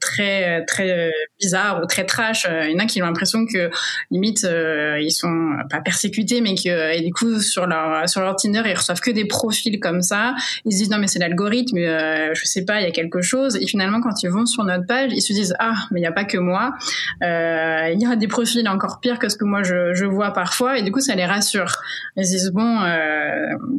très 0.00 0.64
très 0.66 1.12
bizarre 1.40 1.82
ou 1.82 1.86
très 1.86 2.04
trash. 2.06 2.46
Il 2.64 2.70
y 2.70 2.76
en 2.76 2.78
a 2.78 2.86
qui 2.86 3.02
ont 3.02 3.06
l'impression 3.06 3.44
que 3.44 3.70
limite 4.12 4.44
ils 4.44 5.10
sont 5.10 5.56
pas 5.68 5.80
persécutés 5.80 6.40
mais 6.40 6.54
que 6.54 6.96
et 6.96 7.00
du 7.00 7.12
coup 7.12 7.40
sur 7.40 7.66
leur 7.66 8.08
sur 8.08 8.20
leur 8.20 8.36
Tinder 8.36 8.62
ils 8.66 8.74
reçoivent 8.74 9.00
que 9.00 9.10
des 9.10 9.24
profils 9.24 9.80
comme 9.80 9.95
ça. 10.02 10.34
Ils 10.64 10.72
se 10.72 10.78
disent 10.78 10.90
non 10.90 10.98
mais 10.98 11.06
c'est 11.06 11.18
l'algorithme, 11.18 11.76
je 11.78 12.44
sais 12.44 12.64
pas, 12.64 12.80
il 12.80 12.84
y 12.84 12.88
a 12.88 12.92
quelque 12.92 13.22
chose. 13.22 13.56
Et 13.56 13.66
finalement 13.66 14.00
quand 14.00 14.22
ils 14.22 14.30
vont 14.30 14.46
sur 14.46 14.64
notre 14.64 14.86
page, 14.86 15.12
ils 15.12 15.22
se 15.22 15.32
disent 15.32 15.54
ah 15.58 15.74
mais 15.90 16.00
il 16.00 16.02
y 16.02 16.06
a 16.06 16.12
pas 16.12 16.24
que 16.24 16.38
moi. 16.38 16.72
Il 17.20 17.98
y 17.98 18.06
a 18.06 18.16
des 18.16 18.28
profils 18.28 18.68
encore 18.68 19.00
pires 19.00 19.18
que 19.18 19.28
ce 19.28 19.36
que 19.36 19.44
moi 19.44 19.62
je, 19.62 20.04
vois 20.06 20.32
parfois 20.32 20.78
et 20.78 20.82
du 20.82 20.92
coup 20.92 21.00
ça 21.00 21.14
les 21.14 21.26
rassure. 21.26 21.72
Ils 22.16 22.26
se 22.26 22.30
disent 22.30 22.50
bon 22.52 22.78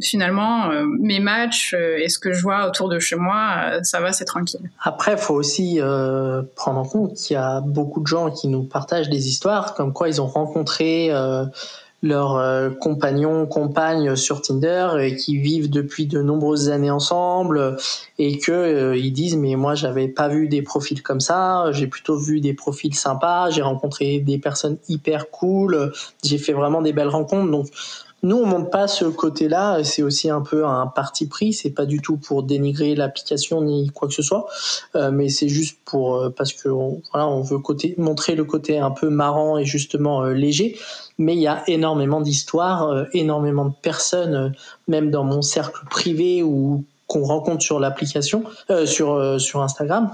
finalement 0.00 0.70
mes 1.00 1.20
matchs 1.20 1.74
euh, 1.74 1.98
et 1.98 2.08
ce 2.08 2.18
que 2.18 2.32
je 2.32 2.42
vois 2.42 2.66
autour 2.66 2.88
de 2.88 2.98
chez 2.98 3.16
moi, 3.16 3.72
euh, 3.72 3.80
ça 3.82 4.00
va, 4.00 4.12
c'est 4.12 4.24
tranquille. 4.24 4.70
Après, 4.82 5.12
il 5.12 5.18
faut 5.18 5.34
aussi 5.34 5.80
euh, 5.80 6.42
prendre 6.56 6.78
en 6.78 6.84
compte 6.84 7.14
qu'il 7.14 7.34
y 7.34 7.38
a 7.38 7.60
beaucoup 7.60 8.00
de 8.00 8.06
gens 8.06 8.30
qui 8.30 8.48
nous 8.48 8.62
partagent 8.62 9.08
des 9.08 9.28
histoires 9.28 9.74
comme 9.74 9.92
quoi 9.92 10.08
ils 10.08 10.20
ont 10.20 10.26
rencontré 10.26 11.10
leurs 12.02 12.78
compagnons, 12.78 13.46
compagnes 13.46 14.14
sur 14.14 14.40
Tinder 14.40 14.90
et 15.00 15.16
qui 15.16 15.36
vivent 15.36 15.68
depuis 15.68 16.06
de 16.06 16.22
nombreuses 16.22 16.70
années 16.70 16.90
ensemble 16.90 17.76
et 18.18 18.38
que 18.38 18.96
ils 18.96 19.12
disent 19.12 19.36
mais 19.36 19.56
moi 19.56 19.74
j'avais 19.74 20.06
pas 20.06 20.28
vu 20.28 20.48
des 20.48 20.62
profils 20.62 21.02
comme 21.02 21.20
ça, 21.20 21.72
j'ai 21.72 21.88
plutôt 21.88 22.16
vu 22.16 22.40
des 22.40 22.54
profils 22.54 22.94
sympas, 22.94 23.50
j'ai 23.50 23.62
rencontré 23.62 24.20
des 24.20 24.38
personnes 24.38 24.78
hyper 24.88 25.30
cool, 25.30 25.92
j'ai 26.24 26.38
fait 26.38 26.52
vraiment 26.52 26.82
des 26.82 26.92
belles 26.92 27.08
rencontres. 27.08 27.50
Donc 27.50 27.66
nous, 28.22 28.36
on 28.36 28.46
monte 28.46 28.70
pas 28.70 28.88
ce 28.88 29.04
côté-là. 29.04 29.84
C'est 29.84 30.02
aussi 30.02 30.28
un 30.28 30.40
peu 30.40 30.66
un 30.66 30.88
parti 30.88 31.28
pris. 31.28 31.52
C'est 31.52 31.70
pas 31.70 31.86
du 31.86 32.00
tout 32.00 32.16
pour 32.16 32.42
dénigrer 32.42 32.94
l'application 32.96 33.62
ni 33.62 33.90
quoi 33.90 34.08
que 34.08 34.14
ce 34.14 34.22
soit, 34.22 34.46
euh, 34.96 35.10
mais 35.12 35.28
c'est 35.28 35.48
juste 35.48 35.78
pour 35.84 36.16
euh, 36.16 36.30
parce 36.30 36.52
que 36.52 36.68
on, 36.68 37.00
voilà, 37.12 37.28
on 37.28 37.42
veut 37.42 37.58
montrer 37.96 38.34
le 38.34 38.44
côté 38.44 38.78
un 38.78 38.90
peu 38.90 39.08
marrant 39.08 39.56
et 39.58 39.64
justement 39.64 40.24
euh, 40.24 40.32
léger. 40.32 40.78
Mais 41.18 41.34
il 41.34 41.40
y 41.40 41.46
a 41.46 41.62
énormément 41.68 42.20
d'histoires, 42.20 43.06
énormément 43.12 43.64
de 43.66 43.74
personnes, 43.82 44.54
même 44.86 45.10
dans 45.10 45.24
mon 45.24 45.42
cercle 45.42 45.84
privé 45.90 46.44
ou 46.44 46.84
qu'on 47.08 47.24
rencontre 47.24 47.62
sur 47.62 47.80
l'application, 47.80 48.44
sur 48.84 49.40
sur 49.40 49.60
Instagram, 49.60 50.12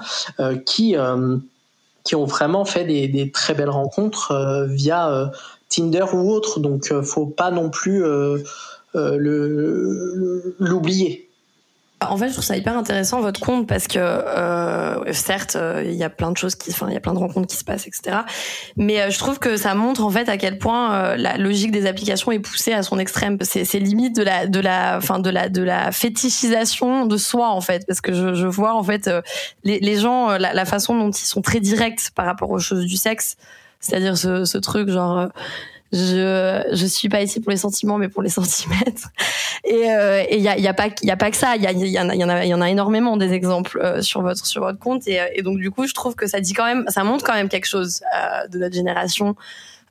qui 0.64 0.96
qui 2.04 2.14
ont 2.14 2.24
vraiment 2.24 2.64
fait 2.64 2.84
des, 2.84 3.08
des 3.08 3.30
très 3.30 3.52
belles 3.52 3.68
rencontres 3.68 4.64
via 4.70 5.30
Tinder 5.74 6.04
ou 6.12 6.30
autre. 6.30 6.60
Donc, 6.60 6.90
euh, 6.90 7.02
faut 7.02 7.26
pas 7.26 7.50
non 7.50 7.70
plus 7.70 8.04
euh, 8.04 8.38
euh, 8.94 10.54
l'oublier. 10.58 11.28
En 12.00 12.18
fait, 12.18 12.28
je 12.28 12.32
trouve 12.34 12.44
ça 12.44 12.56
hyper 12.56 12.76
intéressant 12.76 13.22
votre 13.22 13.40
compte 13.40 13.66
parce 13.66 13.86
que 13.88 13.98
certes, 15.12 15.56
il 15.82 15.94
y 15.94 16.04
a 16.04 16.10
plein 16.10 16.32
de 16.32 16.36
choses 16.36 16.54
qui, 16.54 16.70
enfin, 16.70 16.88
il 16.88 16.92
y 16.92 16.96
a 16.98 17.00
plein 17.00 17.14
de 17.14 17.18
rencontres 17.18 17.46
qui 17.46 17.56
se 17.56 17.64
passent, 17.64 17.86
etc. 17.86 18.18
Mais 18.76 19.10
je 19.10 19.18
trouve 19.18 19.38
que 19.38 19.56
ça 19.56 19.74
montre 19.74 20.04
en 20.04 20.10
fait 20.10 20.28
à 20.28 20.36
quel 20.36 20.58
point 20.58 21.16
la 21.16 21.38
logique 21.38 21.70
des 21.70 21.86
applications 21.86 22.30
est 22.30 22.40
poussée 22.40 22.74
à 22.74 22.82
son 22.82 22.98
extrême. 22.98 23.38
C'est 23.40 23.78
limite 23.78 24.14
de 24.14 24.22
la, 24.22 24.46
de 24.46 24.60
la, 24.60 24.98
enfin, 24.98 25.18
de 25.18 25.30
la, 25.30 25.48
de 25.48 25.62
la 25.62 25.92
fétichisation 25.92 27.06
de 27.06 27.16
soi 27.16 27.48
en 27.48 27.62
fait, 27.62 27.86
parce 27.86 28.02
que 28.02 28.12
je, 28.12 28.46
vois 28.46 28.74
en 28.74 28.82
fait 28.82 29.08
les, 29.62 29.96
gens, 29.96 30.36
la, 30.36 30.64
façon 30.66 30.98
dont 30.98 31.10
ils 31.10 31.26
sont 31.26 31.40
très 31.40 31.60
directs 31.60 32.10
par 32.14 32.26
rapport 32.26 32.50
aux 32.50 32.58
choses 32.58 32.84
du 32.84 32.96
sexe. 32.96 33.38
C'est-à-dire 33.84 34.16
ce, 34.16 34.44
ce 34.44 34.58
truc 34.58 34.88
genre 34.88 35.28
Je 35.92 36.64
je 36.72 36.86
suis 36.86 37.08
pas 37.08 37.22
ici 37.22 37.40
pour 37.40 37.50
les 37.50 37.56
sentiments, 37.56 37.98
mais 37.98 38.08
pour 38.08 38.22
les 38.22 38.28
centimètres. 38.40 39.08
Et 39.64 39.90
euh, 39.90 40.24
il 40.30 40.40
y 40.40 40.48
a, 40.48 40.58
y 40.58 40.66
a 40.66 40.74
pas 40.74 40.88
il 41.02 41.08
y 41.08 41.10
a 41.10 41.16
pas 41.16 41.30
que 41.30 41.36
ça. 41.36 41.56
Il 41.56 41.62
y, 41.62 41.66
a, 41.66 41.72
y, 41.72 41.98
en 41.98 42.08
a 42.08 42.14
il 42.14 42.20
y 42.20 42.24
en 42.24 42.28
a 42.28 42.44
il 42.44 42.48
y 42.48 42.54
en 42.54 42.60
a 42.60 42.70
énormément 42.70 43.16
des 43.16 43.32
exemples 43.32 43.78
euh, 43.82 44.02
sur 44.02 44.22
votre 44.22 44.44
sur 44.46 44.62
votre 44.62 44.78
compte. 44.78 45.06
Et, 45.06 45.20
et, 45.34 45.42
donc 45.42 45.58
du 45.58 45.70
coup, 45.70 45.86
je 45.86 45.94
trouve 45.94 46.14
que 46.14 46.26
ça 46.26 46.40
dit 46.40 46.52
quand 46.54 46.64
même, 46.64 46.84
ça 46.88 47.04
montre 47.04 47.24
quand 47.24 47.34
même 47.34 47.48
quelque 47.48 47.68
chose 47.68 48.00
euh, 48.16 48.48
de 48.48 48.58
notre 48.58 48.74
génération 48.74 49.36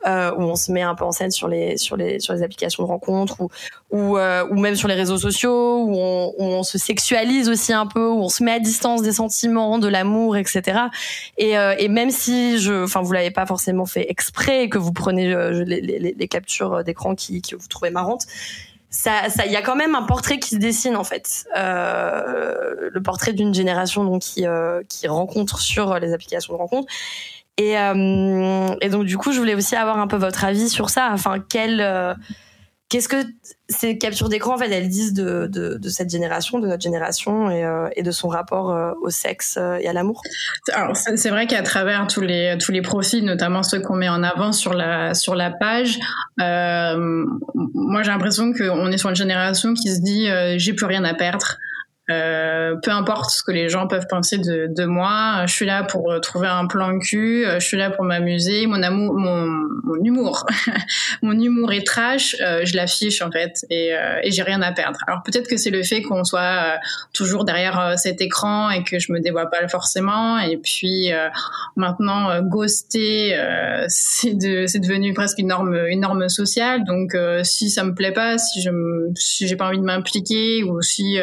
euh, 0.06 0.34
où 0.36 0.42
on 0.42 0.56
se 0.56 0.72
met 0.72 0.82
un 0.82 0.96
peu 0.96 1.06
en 1.06 1.12
scène 1.12 1.32
sur 1.32 1.48
les 1.48 1.78
sur 1.78 1.96
les 1.98 2.20
sur 2.20 2.34
les 2.34 2.44
applications 2.44 2.84
de 2.84 2.88
rencontres 2.88 3.42
ou 3.42 3.50
ou, 3.92 4.18
euh, 4.18 4.46
ou 4.50 4.56
même 4.56 4.76
sur 4.76 4.88
les 4.88 4.96
réseaux 4.96 5.18
sociaux 5.18 5.84
où 5.84 5.96
on, 5.96 6.34
où 6.38 6.44
on, 6.44 6.64
se 6.64 6.78
sexualise 6.78 7.48
aussi 7.48 7.74
un 7.74 7.86
peu 7.86 8.08
où 8.08 8.20
on 8.20 8.30
se 8.30 8.44
met 8.44 8.52
à 8.52 8.60
distance 8.60 9.02
des 9.02 9.14
sentiments 9.14 9.78
de 9.78 9.88
l'amour 9.88 10.36
etc 10.36 10.80
et, 11.38 11.58
euh, 11.58 11.76
et 11.78 11.90
même 11.90 12.10
si 12.10 12.60
je 12.60 12.84
enfin 12.84 13.02
vous 13.02 13.12
l'avez 13.12 13.32
pas 13.32 13.46
forcément 13.46 13.86
fait 13.86 14.10
exprès 14.10 14.70
que 14.70 14.78
vous 14.78 14.94
prenez 14.94 15.34
euh, 15.34 15.64
les, 15.64 15.82
les, 15.82 16.00
les, 16.00 16.28
captures 16.28 16.84
d'écran 16.84 17.16
qui 17.16 17.42
vous 17.52 17.68
trouvez 17.68 17.92
marrantes 17.92 18.26
ça, 18.94 19.28
ça, 19.30 19.48
il 19.48 19.52
y 19.52 19.56
a 19.56 19.64
quand 19.64 19.76
même 19.76 19.96
un 19.96 20.04
portrait 20.04 20.38
qui 20.38 20.52
se 20.52 20.58
dessine 20.58 20.96
en 20.96 21.04
fait, 21.04 21.48
euh, 21.58 22.90
le 22.92 23.02
portrait 23.02 23.34
d'une 23.34 23.54
génération 23.54 24.04
donc 24.04 24.22
qui 24.22 24.46
euh, 24.46 24.84
qui 24.88 25.08
rencontre 25.08 25.60
sur 25.60 25.98
les 25.98 26.14
applications 26.14 26.54
de 26.54 26.60
rencontre 26.60 26.88
et, 27.58 27.78
euh, 27.78 28.76
et 28.82 28.90
donc 28.90 29.06
du 29.06 29.18
coup, 29.18 29.32
je 29.32 29.40
voulais 29.40 29.56
aussi 29.56 29.76
avoir 29.76 30.00
un 30.00 30.08
peu 30.08 30.18
votre 30.18 30.44
avis 30.44 30.70
sur 30.70 30.90
ça. 30.90 31.10
Enfin, 31.14 31.38
quel, 31.48 31.82
euh, 31.82 32.16
qu'est-ce 32.90 33.08
que 33.08 33.24
ces 33.70 33.98
captures 34.00 34.28
d'écran 34.28 34.56
en 34.56 34.58
fait 34.58 34.70
elles 34.72 34.90
disent 34.90 35.14
de, 35.14 35.48
de, 35.48 35.90
cette 35.90 36.10
génération, 36.10 36.60
de 36.60 36.68
notre 36.68 36.82
génération 36.82 37.52
et, 37.52 37.64
euh, 37.64 37.90
de 37.96 38.12
son 38.12 38.28
rapport 38.28 38.76
au 39.02 39.10
sexe 39.12 39.58
et 39.58 39.88
à 39.88 39.94
l'amour? 39.94 40.22
Alors 40.74 40.96
c'est 40.96 41.30
vrai 41.30 41.46
qu'à 41.46 41.62
travers 41.62 42.08
tous 42.08 42.22
les 42.22 42.58
tous 42.60 42.72
les 42.72 42.82
profils, 42.82 43.24
notamment 43.24 43.62
ceux 43.62 43.82
qu'on 43.82 43.96
met 43.96 44.10
en 44.10 44.24
avant 44.24 44.52
sur 44.52 44.74
la 44.74 45.14
sur 45.14 45.36
la 45.36 45.52
page, 45.52 46.00
moi 46.38 48.02
j'ai 48.04 48.12
l'impression 48.12 48.52
qu'on 48.54 48.92
est 48.92 48.98
sur 48.98 49.10
une 49.10 49.16
génération 49.16 49.74
qui 49.76 49.94
se 49.94 50.02
dit 50.02 50.28
j'ai 50.58 50.74
plus 50.74 50.88
rien 50.88 51.04
à 51.04 51.14
perdre. 51.14 51.58
Euh, 52.10 52.76
peu 52.84 52.92
importe 52.92 53.30
ce 53.30 53.44
que 53.44 53.52
les 53.54 53.70
gens 53.70 53.88
peuvent 53.88 54.08
penser 54.10 54.38
de, 54.38 54.68
de, 54.68 54.84
moi, 54.84 55.46
je 55.46 55.54
suis 55.54 55.66
là 55.66 55.84
pour 55.84 56.12
euh, 56.12 56.20
trouver 56.20 56.50
un 56.50 56.68
plan 56.68 57.00
cul, 57.00 57.46
euh, 57.46 57.62
je 57.62 57.66
suis 57.66 57.78
là 57.78 57.92
pour 57.92 58.04
m'amuser. 58.04 58.68
Mon 58.68 58.84
amour, 58.84 59.14
mon, 59.14 59.46
mon 59.84 60.04
humour, 60.04 60.46
mon 61.22 61.32
humour 61.32 61.72
est 61.72 61.88
trash, 61.88 62.36
euh, 62.42 62.66
je 62.66 62.76
l'affiche 62.76 63.22
en 63.22 63.32
fait, 63.32 63.66
et, 63.70 63.94
euh, 63.94 64.20
et 64.22 64.32
j'ai 64.32 64.44
rien 64.44 64.62
à 64.62 64.74
perdre. 64.74 65.00
Alors 65.08 65.24
peut-être 65.24 65.48
que 65.48 65.56
c'est 65.56 65.70
le 65.70 65.82
fait 65.84 66.02
qu'on 66.02 66.26
soit 66.26 66.78
toujours 67.14 67.46
derrière 67.46 67.98
cet 67.98 68.20
écran 68.20 68.70
et 68.70 68.84
que 68.84 69.00
je 69.00 69.14
me 69.14 69.22
dévoie 69.22 69.50
pas 69.50 69.66
forcément. 69.70 70.40
Et 70.40 70.58
puis 70.58 71.10
maintenant, 71.78 72.42
ghoster, 72.42 73.38
c'est 73.88 74.34
de, 74.34 74.68
c'est 74.68 74.80
devenu 74.80 75.14
presque 75.14 75.40
une 75.40 75.48
norme, 75.48 75.74
une 75.88 76.02
norme 76.02 76.28
sociale. 76.28 76.84
Donc 76.84 77.16
si 77.44 77.70
ça 77.70 77.86
me 77.86 77.94
plaît 77.94 78.12
pas, 78.12 78.38
si 78.38 78.62
je, 78.62 78.70
si 79.16 79.48
j'ai 79.48 79.56
pas 79.56 79.68
envie 79.68 79.80
de 79.80 79.84
m'impliquer 79.84 80.64
ou 80.64 80.82
si 80.82 81.20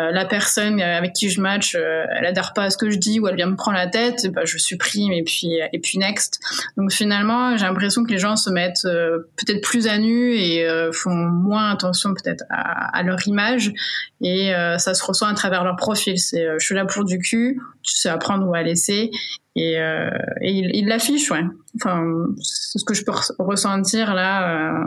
euh, 0.00 0.10
la 0.10 0.24
personne 0.24 0.80
avec 0.80 1.12
qui 1.12 1.28
je 1.28 1.40
match, 1.40 1.74
euh, 1.74 2.04
elle 2.16 2.26
adhère 2.26 2.52
pas 2.52 2.64
à 2.64 2.70
ce 2.70 2.76
que 2.76 2.90
je 2.90 2.96
dis 2.98 3.20
ou 3.20 3.28
elle 3.28 3.36
vient 3.36 3.46
me 3.46 3.56
prendre 3.56 3.76
la 3.76 3.86
tête, 3.86 4.26
bah, 4.32 4.44
je 4.44 4.58
supprime 4.58 5.12
et 5.12 5.22
puis 5.22 5.58
et 5.72 5.78
puis 5.78 5.98
next. 5.98 6.40
Donc 6.76 6.92
finalement, 6.92 7.56
j'ai 7.56 7.66
l'impression 7.66 8.04
que 8.04 8.10
les 8.10 8.18
gens 8.18 8.36
se 8.36 8.50
mettent 8.50 8.84
euh, 8.86 9.18
peut-être 9.36 9.62
plus 9.62 9.86
à 9.86 9.98
nu 9.98 10.34
et 10.34 10.66
font 10.92 11.14
moins 11.14 11.70
attention 11.70 12.14
peut-être 12.14 12.44
à, 12.50 12.98
à, 12.98 13.02
leur 13.02 13.26
image 13.26 13.72
et 14.20 14.52
ça 14.78 14.94
se 14.94 15.02
ressent 15.04 15.26
à 15.26 15.34
travers 15.34 15.64
leur 15.64 15.76
profil. 15.76 16.18
C'est 16.18 16.46
je 16.58 16.64
suis 16.64 16.74
là 16.74 16.84
pour 16.84 17.04
du 17.04 17.18
cul, 17.18 17.60
tu 17.82 17.94
sais 17.94 18.08
apprendre 18.08 18.46
ou 18.48 18.54
à 18.54 18.62
laisser 18.62 19.10
et, 19.56 19.78
euh, 19.78 20.10
ils 20.42 20.86
l'affichent, 20.86 21.30
ouais. 21.30 21.44
Enfin, 21.76 22.04
c'est 22.40 22.78
ce 22.78 22.84
que 22.84 22.94
je 22.94 23.04
peux 23.04 23.12
ressentir 23.38 24.14
là 24.14 24.80
euh, 24.80 24.84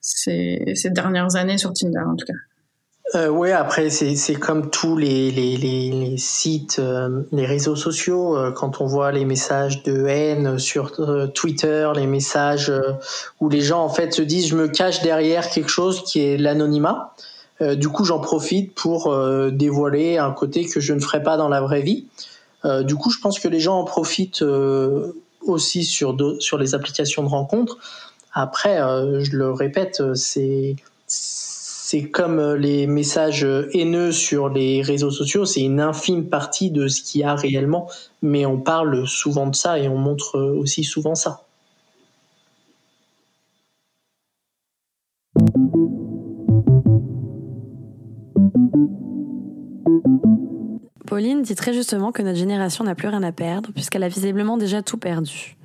ces 0.00 0.90
dernières 0.90 1.36
années 1.36 1.58
sur 1.58 1.72
Tinder 1.72 2.00
en 2.06 2.16
tout 2.16 2.26
cas 2.26 2.32
euh, 3.16 3.28
ouais, 3.28 3.50
après 3.50 3.90
c'est 3.90 4.34
comme 4.34 4.70
tous 4.70 4.96
les, 4.96 5.32
les, 5.32 5.56
les, 5.56 5.90
les 5.90 6.16
sites, 6.16 6.78
euh, 6.78 7.22
les 7.32 7.44
réseaux 7.44 7.74
sociaux. 7.74 8.36
Euh, 8.36 8.52
quand 8.52 8.80
on 8.80 8.86
voit 8.86 9.10
les 9.10 9.24
messages 9.24 9.82
de 9.82 10.06
haine 10.06 10.58
sur 10.60 10.92
euh, 11.00 11.26
Twitter, 11.26 11.90
les 11.96 12.06
messages 12.06 12.72
où 13.40 13.48
les 13.48 13.62
gens 13.62 13.82
en 13.82 13.88
fait 13.88 14.12
se 14.12 14.22
disent 14.22 14.46
je 14.48 14.56
me 14.56 14.68
cache 14.68 15.02
derrière 15.02 15.50
quelque 15.50 15.70
chose 15.70 16.04
qui 16.04 16.20
est 16.20 16.36
l'anonymat. 16.36 17.14
du 17.60 17.88
coup, 17.88 18.04
j'en 18.04 18.20
profite 18.20 18.74
pour 18.74 19.14
dévoiler 19.52 20.16
un 20.16 20.30
côté 20.30 20.64
que 20.66 20.80
je 20.80 20.94
ne 20.94 21.00
ferai 21.00 21.22
pas 21.22 21.36
dans 21.36 21.48
la 21.48 21.60
vraie 21.60 21.82
vie. 21.82 22.06
du 22.64 22.94
coup, 22.94 23.10
je 23.10 23.18
pense 23.18 23.38
que 23.38 23.48
les 23.48 23.60
gens 23.60 23.78
en 23.80 23.84
profitent 23.84 24.44
aussi 25.42 25.84
sur 25.84 26.16
sur 26.40 26.58
les 26.58 26.74
applications 26.74 27.22
de 27.22 27.28
rencontres. 27.28 27.76
Après, 28.32 28.78
je 28.78 29.36
le 29.36 29.52
répète, 29.52 30.02
c'est 30.14 30.76
c'est 31.90 32.08
comme 32.08 32.38
euh, 32.38 32.56
les 32.56 32.86
messages 32.86 33.44
haineux 33.72 34.12
sur 34.12 34.48
les 34.48 34.80
réseaux 34.80 35.10
sociaux, 35.10 35.44
c'est 35.44 35.62
une 35.62 35.80
infime 35.80 36.28
partie 36.28 36.70
de 36.70 36.86
ce 36.86 37.02
qu'il 37.02 37.22
y 37.22 37.24
a 37.24 37.34
réellement, 37.34 37.90
mais 38.22 38.46
on 38.46 38.58
parle 38.60 39.08
souvent 39.08 39.48
de 39.48 39.56
ça 39.56 39.76
et 39.76 39.88
on 39.88 39.96
montre 39.96 40.38
aussi 40.38 40.84
souvent 40.84 41.16
ça. 41.16 41.42
Pauline 51.08 51.42
dit 51.42 51.56
très 51.56 51.72
justement 51.72 52.12
que 52.12 52.22
notre 52.22 52.38
génération 52.38 52.84
n'a 52.84 52.94
plus 52.94 53.08
rien 53.08 53.24
à 53.24 53.32
perdre 53.32 53.70
puisqu'elle 53.72 54.04
a 54.04 54.08
visiblement 54.08 54.56
déjà 54.56 54.80
tout 54.80 54.96
perdu. 54.96 55.56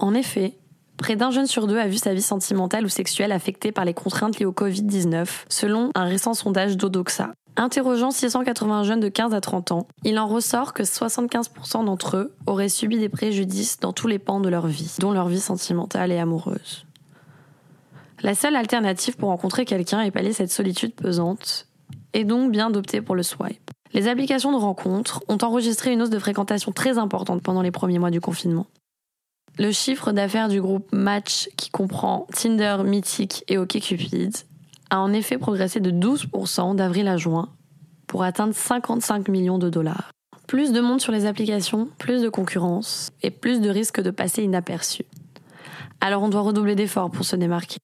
En 0.00 0.12
effet, 0.14 0.54
Près 0.98 1.14
d'un 1.14 1.30
jeune 1.30 1.46
sur 1.46 1.68
deux 1.68 1.78
a 1.78 1.86
vu 1.86 1.96
sa 1.96 2.12
vie 2.12 2.20
sentimentale 2.20 2.84
ou 2.84 2.88
sexuelle 2.88 3.30
affectée 3.30 3.70
par 3.70 3.84
les 3.84 3.94
contraintes 3.94 4.38
liées 4.38 4.46
au 4.46 4.52
Covid-19, 4.52 5.26
selon 5.48 5.90
un 5.94 6.04
récent 6.04 6.34
sondage 6.34 6.76
d'Odoxa. 6.76 7.30
Interrogeant 7.56 8.10
680 8.10 8.82
jeunes 8.82 9.00
de 9.00 9.08
15 9.08 9.32
à 9.32 9.40
30 9.40 9.72
ans, 9.72 9.88
il 10.04 10.18
en 10.18 10.26
ressort 10.26 10.74
que 10.74 10.82
75% 10.82 11.84
d'entre 11.84 12.16
eux 12.16 12.34
auraient 12.46 12.68
subi 12.68 12.98
des 12.98 13.08
préjudices 13.08 13.78
dans 13.80 13.92
tous 13.92 14.08
les 14.08 14.18
pans 14.18 14.40
de 14.40 14.48
leur 14.48 14.66
vie, 14.66 14.94
dont 14.98 15.12
leur 15.12 15.28
vie 15.28 15.40
sentimentale 15.40 16.12
et 16.12 16.18
amoureuse. 16.18 16.84
La 18.22 18.34
seule 18.34 18.56
alternative 18.56 19.16
pour 19.16 19.28
rencontrer 19.28 19.64
quelqu'un 19.64 20.00
et 20.00 20.10
pallier 20.10 20.32
cette 20.32 20.50
solitude 20.50 20.94
pesante 20.94 21.68
est 22.12 22.24
donc 22.24 22.50
bien 22.50 22.70
d'opter 22.70 23.00
pour 23.00 23.14
le 23.14 23.22
swipe. 23.22 23.70
Les 23.92 24.08
applications 24.08 24.52
de 24.52 24.56
rencontres 24.56 25.22
ont 25.28 25.38
enregistré 25.42 25.92
une 25.92 26.02
hausse 26.02 26.10
de 26.10 26.18
fréquentation 26.18 26.72
très 26.72 26.98
importante 26.98 27.42
pendant 27.42 27.62
les 27.62 27.70
premiers 27.70 28.00
mois 28.00 28.10
du 28.10 28.20
confinement. 28.20 28.66
Le 29.58 29.72
chiffre 29.72 30.12
d'affaires 30.12 30.48
du 30.48 30.60
groupe 30.60 30.92
Match, 30.92 31.48
qui 31.56 31.68
comprend 31.70 32.28
Tinder, 32.32 32.76
Mythic 32.84 33.42
et 33.48 33.58
OkCupid, 33.58 34.36
a 34.90 35.00
en 35.00 35.12
effet 35.12 35.36
progressé 35.36 35.80
de 35.80 35.90
12% 35.90 36.76
d'avril 36.76 37.08
à 37.08 37.16
juin 37.16 37.48
pour 38.06 38.22
atteindre 38.22 38.54
55 38.54 39.26
millions 39.26 39.58
de 39.58 39.68
dollars. 39.68 40.12
Plus 40.46 40.72
de 40.72 40.80
monde 40.80 41.00
sur 41.00 41.10
les 41.10 41.26
applications, 41.26 41.88
plus 41.98 42.22
de 42.22 42.28
concurrence 42.28 43.10
et 43.22 43.32
plus 43.32 43.60
de 43.60 43.68
risques 43.68 44.00
de 44.00 44.12
passer 44.12 44.44
inaperçu. 44.44 45.04
Alors 46.00 46.22
on 46.22 46.28
doit 46.28 46.42
redoubler 46.42 46.76
d'efforts 46.76 47.10
pour 47.10 47.24
se 47.24 47.34
démarquer. 47.34 47.78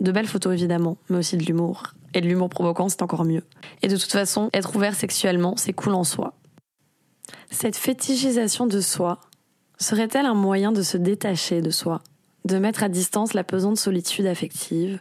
De 0.00 0.12
belles 0.12 0.26
photos 0.26 0.54
évidemment, 0.54 0.96
mais 1.10 1.18
aussi 1.18 1.36
de 1.36 1.44
l'humour. 1.44 1.92
Et 2.14 2.22
de 2.22 2.26
l'humour 2.26 2.48
provoquant, 2.48 2.88
c'est 2.88 3.02
encore 3.02 3.26
mieux. 3.26 3.44
Et 3.82 3.88
de 3.88 3.96
toute 3.96 4.12
façon, 4.12 4.48
être 4.54 4.74
ouvert 4.74 4.94
sexuellement, 4.94 5.56
c'est 5.58 5.74
cool 5.74 5.92
en 5.92 6.04
soi. 6.04 6.32
Cette 7.50 7.76
fétichisation 7.76 8.66
de 8.66 8.80
soi, 8.80 9.20
Serait-elle 9.78 10.26
un 10.26 10.34
moyen 10.34 10.72
de 10.72 10.82
se 10.82 10.96
détacher 10.96 11.60
de 11.60 11.70
soi, 11.70 12.00
de 12.44 12.58
mettre 12.58 12.82
à 12.82 12.88
distance 12.88 13.34
la 13.34 13.44
pesante 13.44 13.76
solitude 13.76 14.26
affective, 14.26 15.00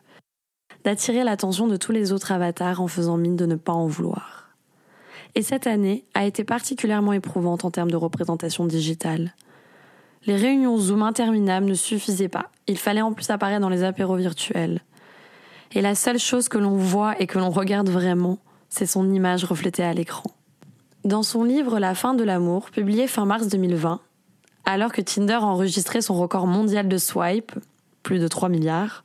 d'attirer 0.83 1.23
l'attention 1.23 1.67
de 1.67 1.77
tous 1.77 1.91
les 1.91 2.11
autres 2.11 2.31
avatars 2.31 2.81
en 2.81 2.87
faisant 2.87 3.17
mine 3.17 3.35
de 3.35 3.45
ne 3.45 3.55
pas 3.55 3.73
en 3.73 3.87
vouloir? 3.87 4.49
Et 5.35 5.41
cette 5.41 5.67
année 5.67 6.05
a 6.13 6.25
été 6.25 6.43
particulièrement 6.43 7.13
éprouvante 7.13 7.65
en 7.65 7.71
termes 7.71 7.91
de 7.91 7.95
représentation 7.95 8.65
digitale. 8.65 9.33
Les 10.25 10.35
réunions 10.35 10.77
Zoom 10.77 11.01
interminables 11.01 11.65
ne 11.65 11.73
suffisaient 11.73 12.29
pas, 12.29 12.49
il 12.67 12.77
fallait 12.77 13.01
en 13.01 13.13
plus 13.13 13.29
apparaître 13.29 13.61
dans 13.61 13.69
les 13.69 13.83
apéros 13.83 14.15
virtuels. 14.15 14.81
Et 15.73 15.81
la 15.81 15.95
seule 15.95 16.19
chose 16.19 16.49
que 16.49 16.57
l'on 16.59 16.77
voit 16.77 17.19
et 17.19 17.27
que 17.27 17.39
l'on 17.39 17.49
regarde 17.49 17.89
vraiment, 17.89 18.37
c'est 18.69 18.85
son 18.85 19.11
image 19.11 19.43
reflétée 19.43 19.83
à 19.83 19.93
l'écran. 19.93 20.31
Dans 21.03 21.23
son 21.23 21.43
livre 21.43 21.79
La 21.79 21.95
fin 21.95 22.13
de 22.13 22.23
l'amour, 22.23 22.69
publié 22.69 23.07
fin 23.07 23.25
mars 23.25 23.47
2020, 23.47 23.99
alors 24.65 24.91
que 24.91 25.01
Tinder 25.01 25.35
enregistrait 25.35 26.01
son 26.01 26.15
record 26.15 26.47
mondial 26.47 26.87
de 26.87 26.97
swipe, 26.97 27.51
plus 28.01 28.19
de 28.19 28.27
3 28.27 28.49
milliards, 28.49 29.03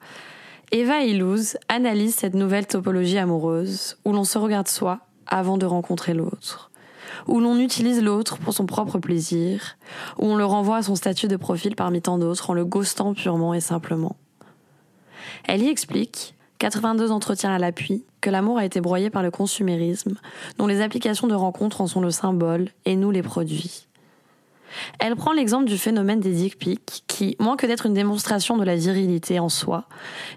Eva 0.70 1.02
Illouz 1.02 1.56
analyse 1.68 2.14
cette 2.14 2.34
nouvelle 2.34 2.66
topologie 2.66 3.18
amoureuse 3.18 3.96
où 4.04 4.12
l'on 4.12 4.24
se 4.24 4.38
regarde 4.38 4.68
soi 4.68 5.00
avant 5.26 5.58
de 5.58 5.66
rencontrer 5.66 6.14
l'autre, 6.14 6.70
où 7.26 7.40
l'on 7.40 7.58
utilise 7.58 8.02
l'autre 8.02 8.38
pour 8.38 8.54
son 8.54 8.66
propre 8.66 8.98
plaisir, 8.98 9.76
où 10.18 10.26
on 10.26 10.36
le 10.36 10.44
renvoie 10.44 10.76
à 10.76 10.82
son 10.82 10.94
statut 10.94 11.28
de 11.28 11.36
profil 11.36 11.74
parmi 11.74 12.02
tant 12.02 12.18
d'autres 12.18 12.50
en 12.50 12.54
le 12.54 12.64
ghostant 12.64 13.14
purement 13.14 13.54
et 13.54 13.60
simplement. 13.60 14.16
Elle 15.44 15.62
y 15.62 15.68
explique, 15.68 16.34
82 16.58 17.10
entretiens 17.10 17.52
à 17.52 17.58
l'appui, 17.58 18.04
que 18.20 18.30
l'amour 18.30 18.58
a 18.58 18.64
été 18.64 18.80
broyé 18.80 19.10
par 19.10 19.22
le 19.22 19.30
consumérisme, 19.30 20.16
dont 20.58 20.66
les 20.66 20.82
applications 20.82 21.28
de 21.28 21.34
rencontre 21.34 21.80
en 21.80 21.86
sont 21.86 22.00
le 22.00 22.10
symbole 22.10 22.68
et 22.84 22.94
nous 22.94 23.10
les 23.10 23.22
produits 23.22 23.87
Elle 24.98 25.16
prend 25.16 25.32
l'exemple 25.32 25.66
du 25.66 25.78
phénomène 25.78 26.20
des 26.20 26.32
dick 26.32 26.58
pics 26.58 27.04
qui, 27.06 27.36
moins 27.38 27.56
que 27.56 27.66
d'être 27.66 27.86
une 27.86 27.94
démonstration 27.94 28.56
de 28.56 28.64
la 28.64 28.76
virilité 28.76 29.38
en 29.40 29.48
soi, 29.48 29.84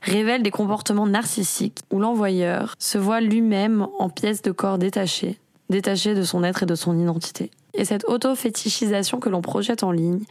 révèle 0.01 0.43
des 0.43 0.51
comportements 0.51 1.07
narcissiques 1.07 1.79
où 1.91 1.99
l'envoyeur 1.99 2.75
se 2.79 2.97
voit 2.97 3.21
lui-même 3.21 3.87
en 3.99 4.09
pièces 4.09 4.41
de 4.41 4.51
corps 4.51 4.77
détachées, 4.77 5.39
détachées 5.69 6.15
de 6.15 6.23
son 6.23 6.43
être 6.43 6.63
et 6.63 6.67
de 6.67 6.75
son 6.75 6.97
identité. 6.97 7.51
Et 7.73 7.85
cette 7.85 8.05
auto-fétichisation 8.05 9.19
que 9.19 9.29
l'on 9.29 9.41
projette 9.41 9.83
en 9.83 9.91
ligne 9.91 10.23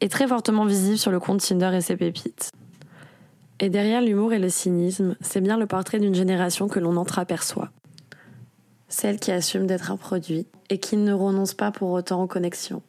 est 0.00 0.08
très 0.08 0.26
fortement 0.26 0.64
visible 0.64 0.98
sur 0.98 1.10
le 1.10 1.20
compte 1.20 1.40
Tinder 1.40 1.70
et 1.74 1.80
ses 1.80 1.96
pépites. 1.96 2.50
Et 3.60 3.68
derrière 3.68 4.00
l'humour 4.00 4.32
et 4.32 4.38
le 4.38 4.48
cynisme, 4.48 5.16
c'est 5.20 5.40
bien 5.40 5.56
le 5.56 5.66
portrait 5.66 6.00
d'une 6.00 6.14
génération 6.14 6.68
que 6.68 6.80
l'on 6.80 6.96
entreaperçoit. 6.96 7.70
Celle 8.88 9.18
qui 9.18 9.30
assume 9.32 9.66
d'être 9.66 9.90
un 9.90 9.96
produit 9.96 10.46
et 10.70 10.78
qui 10.78 10.96
ne 10.96 11.12
renonce 11.12 11.54
pas 11.54 11.70
pour 11.70 11.90
autant 11.90 12.22
aux 12.22 12.26
connexions. 12.26 12.82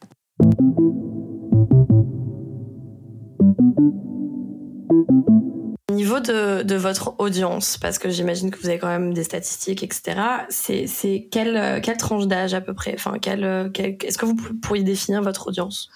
Au 5.08 5.94
niveau 5.94 6.20
de, 6.20 6.74
votre 6.74 7.14
audience, 7.18 7.78
parce 7.78 7.98
que 7.98 8.10
j'imagine 8.10 8.50
que 8.50 8.58
vous 8.58 8.68
avez 8.68 8.78
quand 8.78 8.88
même 8.88 9.14
des 9.14 9.24
statistiques, 9.24 9.82
etc., 9.82 10.20
c'est 10.48 11.28
quelle, 11.30 11.80
tranche 11.98 12.26
d'âge 12.26 12.54
à 12.54 12.60
peu 12.60 12.74
près? 12.74 12.94
Enfin, 12.94 13.18
quelle, 13.20 13.70
quelle, 13.72 13.96
Est-ce 14.02 14.18
que 14.18 14.26
vous 14.26 14.34
pourriez 14.34 14.82
définir 14.82 15.22
votre 15.22 15.48
audience? 15.48 15.88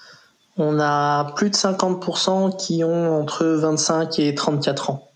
On 0.56 0.78
a 0.78 1.32
plus 1.36 1.50
de 1.50 1.54
50% 1.54 2.56
qui 2.56 2.84
ont 2.84 3.18
entre 3.20 3.46
25 3.46 4.18
et 4.18 4.34
34 4.34 4.90
ans. 4.90 5.08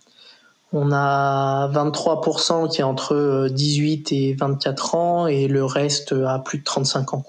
On 0.72 0.90
a 0.90 1.68
23% 1.68 2.68
qui 2.68 2.80
est 2.80 2.84
entre 2.84 3.48
18 3.48 4.10
et 4.10 4.34
24 4.34 4.94
ans 4.96 5.26
et 5.28 5.46
le 5.46 5.64
reste 5.64 6.12
à 6.26 6.40
plus 6.40 6.58
de 6.58 6.64
35 6.64 7.14
ans. 7.14 7.24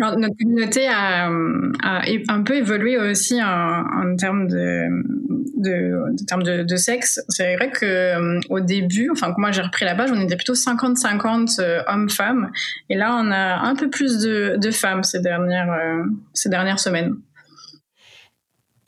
Alors, 0.00 0.18
notre 0.18 0.34
communauté 0.36 0.88
a, 0.88 1.28
a, 1.82 2.02
un 2.28 2.42
peu 2.42 2.56
évolué 2.56 2.98
aussi 2.98 3.42
en, 3.42 3.46
en 3.46 4.16
termes 4.16 4.48
de, 4.48 4.88
de, 5.56 6.02
de 6.16 6.62
de, 6.62 6.76
sexe. 6.76 7.20
C'est 7.28 7.56
vrai 7.56 7.70
que 7.70 7.86
euh, 7.86 8.40
au 8.48 8.60
début, 8.60 9.10
enfin 9.10 9.34
moi 9.38 9.52
j'ai 9.52 9.62
repris 9.62 9.84
la 9.84 9.94
page, 9.94 10.10
on 10.12 10.20
était 10.20 10.36
plutôt 10.36 10.54
50-50 10.54 11.60
euh, 11.60 11.82
hommes-femmes, 11.86 12.50
et 12.88 12.96
là 12.96 13.16
on 13.20 13.30
a 13.30 13.60
un 13.60 13.74
peu 13.74 13.90
plus 13.90 14.18
de, 14.18 14.56
de 14.56 14.70
femmes 14.70 15.02
ces 15.02 15.20
dernières 15.20 15.72
euh, 15.72 16.04
ces 16.34 16.48
dernières 16.48 16.80
semaines. 16.80 17.16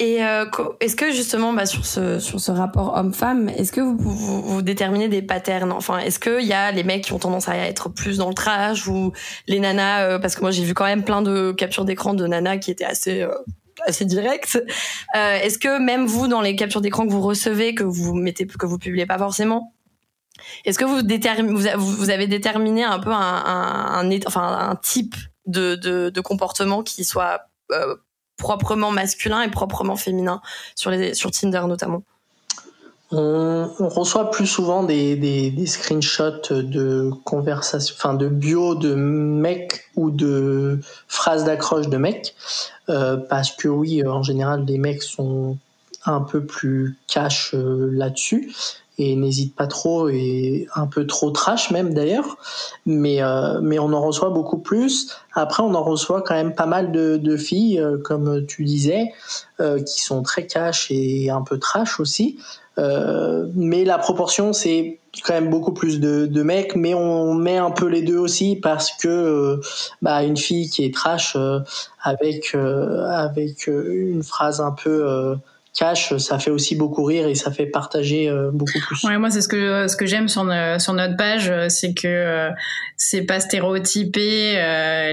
Et 0.03 0.25
euh, 0.25 0.47
est-ce 0.81 0.97
que 0.97 1.13
justement, 1.13 1.53
bah, 1.53 1.65
sur 1.65 1.87
ce 1.87 2.19
sur 2.19 2.41
ce 2.41 2.51
rapport 2.51 2.97
homme-femme, 2.97 3.49
est-ce 3.51 3.71
que 3.71 3.81
vous, 3.81 3.97
vous, 3.97 4.43
vous, 4.43 4.61
déterminez 4.61 5.07
des 5.07 5.23
patterns? 5.23 5.71
Enfin, 5.71 5.99
est-ce 5.99 6.19
qu'il 6.19 6.45
y 6.45 6.53
a 6.53 6.73
les 6.73 6.83
mecs 6.83 7.05
qui 7.05 7.13
ont 7.13 7.21
tendance 7.21 7.49
à 7.49 7.57
être 7.57 7.89
plus 7.89 8.19
dans 8.19 8.29
le 8.29 8.35
trash 8.35 8.89
ou 8.89 9.13
les 9.47 9.61
nanas 9.61 10.03
euh, 10.03 10.19
Parce 10.19 10.35
que 10.35 10.41
moi, 10.41 10.51
j'ai 10.51 10.65
vu 10.65 10.75
quand 10.75 10.87
même 10.87 11.05
plein 11.05 11.23
de 11.23 11.53
captures 11.53 11.85
d'écran 11.85 12.15
de 12.15 12.27
nanas 12.27 12.57
qui 12.57 12.73
étaient 12.73 12.85
assez 12.85 13.23
euh, 13.23 13.31
assez 13.87 14.05
directes. 14.05 14.61
Euh, 15.15 15.35
est-ce 15.37 15.57
que 15.57 15.79
même 15.79 16.07
vous, 16.07 16.27
dans 16.27 16.41
les 16.41 16.57
captures 16.57 16.81
d'écran 16.81 17.07
que 17.07 17.13
vous 17.13 17.23
recevez, 17.23 17.77
que 17.77 17.85
vous 17.85 18.13
mettez, 18.13 18.45
que 18.45 18.67
vous 18.67 18.79
publiez 18.79 19.07
pas 19.07 19.19
forcément, 19.19 19.73
est-ce 20.65 20.81
que 20.81 20.85
vous, 20.85 20.99
vous 21.79 22.11
avez 22.11 22.27
déterminé 22.27 22.83
un 22.83 22.99
peu 22.99 23.13
un, 23.13 23.15
un, 23.15 24.11
un, 24.11 24.19
enfin, 24.27 24.69
un 24.69 24.75
type 24.75 25.15
de, 25.47 25.77
de, 25.77 26.11
de 26.11 26.21
comportement 26.21 26.83
qui 26.83 27.05
soit 27.05 27.43
euh, 27.71 27.95
proprement 28.43 28.91
masculin 28.91 29.43
et 29.43 29.51
proprement 29.51 29.97
féminin 29.97 30.43
sur, 30.75 30.91
les, 30.91 31.15
sur 31.15 31.31
Tinder 31.31 31.63
notamment. 31.69 32.03
On, 33.15 33.69
reçoit 33.79 34.31
plus 34.31 34.47
souvent 34.47 34.85
des, 34.85 35.17
des, 35.17 35.51
des 35.51 35.67
screenshots 35.67 36.41
de 36.51 37.11
conversations, 37.25 37.95
enfin 37.99 38.15
de 38.15 38.27
bio 38.27 38.75
de 38.75 38.95
mecs 38.95 39.85
ou 39.97 40.11
de 40.11 40.81
phrases 41.09 41.45
d'accroche 41.45 41.89
de 41.89 41.99
mecs, 41.99 42.35
euh, 42.89 43.19
parce 43.19 43.53
que 43.53 43.69
oui, 43.69 44.03
en 44.07 44.23
général, 44.23 44.65
les 44.65 44.79
mecs 44.79 45.03
sont 45.03 45.59
un 46.07 46.21
peu 46.21 46.47
plus 46.47 46.97
cash 47.07 47.55
euh, 47.55 47.91
là-dessus 47.93 48.51
et 48.99 49.17
n'hésite 49.17 49.55
pas 49.55 49.67
trop 49.67 50.09
et 50.09 50.67
un 50.75 50.87
peu 50.87 51.07
trop 51.07 51.31
trash 51.31 51.71
même 51.71 51.95
d'ailleurs. 51.95 52.37
Mais 52.87 53.23
euh, 53.23 53.61
mais 53.63 53.79
on 53.79 53.93
en 53.93 54.01
reçoit 54.01 54.31
beaucoup 54.31 54.59
plus. 54.59 55.09
Après 55.35 55.63
on 55.63 55.75
en 55.75 55.83
reçoit 55.83 56.23
quand 56.23 56.35
même 56.35 56.55
pas 56.55 56.67
mal 56.67 56.93
de, 56.93 57.17
de 57.17 57.37
filles 57.37 57.81
euh, 57.81 57.99
comme 57.99 58.45
tu 58.47 58.65
disais 58.65 59.13
euh, 59.61 59.83
qui 59.83 60.01
sont 60.01 60.23
très 60.23 60.47
cash 60.47 60.89
et 60.91 61.31
un 61.31 61.43
peu 61.43 61.59
trash 61.59 62.01
aussi. 62.01 62.39
Euh, 62.79 63.47
mais 63.55 63.85
la 63.85 63.99
proportion 63.99 64.53
c'est 64.53 64.99
quand 65.25 65.35
même 65.35 65.51
beaucoup 65.51 65.73
plus 65.73 66.01
de, 66.01 66.27
de, 66.27 66.43
mecs. 66.43 66.77
Mais 66.77 66.95
on 66.95 67.35
met 67.35 67.59
un 67.59 67.71
peu 67.71 67.87
les 67.87 68.03
deux 68.03 68.19
aussi 68.19 68.57
parce 68.57 68.91
que 68.93 69.09
euh, 69.09 69.61
bah 70.03 70.23
une 70.23 70.37
fille 70.37 70.69
qui 70.69 70.85
est 70.85 70.95
trash 70.95 71.37
avec 72.03 72.55
avec 72.55 73.67
une 73.69 74.23
phrase 74.23 74.61
un 74.61 74.73
peu 74.73 75.37
cash, 75.75 76.17
ça 76.19 76.39
fait 76.39 76.51
aussi 76.51 76.77
beaucoup 76.77 77.05
rire 77.05 77.27
et 77.27 77.35
ça 77.35 77.51
fait 77.51 77.67
partager 77.67 78.29
euh, 78.29 78.51
beaucoup 78.53 78.79
plus. 78.87 79.05
Ouais, 79.05 79.17
moi 79.19 79.31
c'est 79.31 79.41
ce 79.41 79.49
que 79.49 79.89
ce 79.89 79.97
que 79.97 80.07
j'aime 80.07 80.29
sur 80.29 80.47
sur 80.79 80.93
notre 80.93 81.17
page, 81.17 81.51
euh, 81.51 81.69
c'est 81.69 81.95
que 81.95 82.07
euh, 82.07 82.51
c'est 82.97 83.23
pas 83.23 83.41
stéréotypé, 83.41 84.55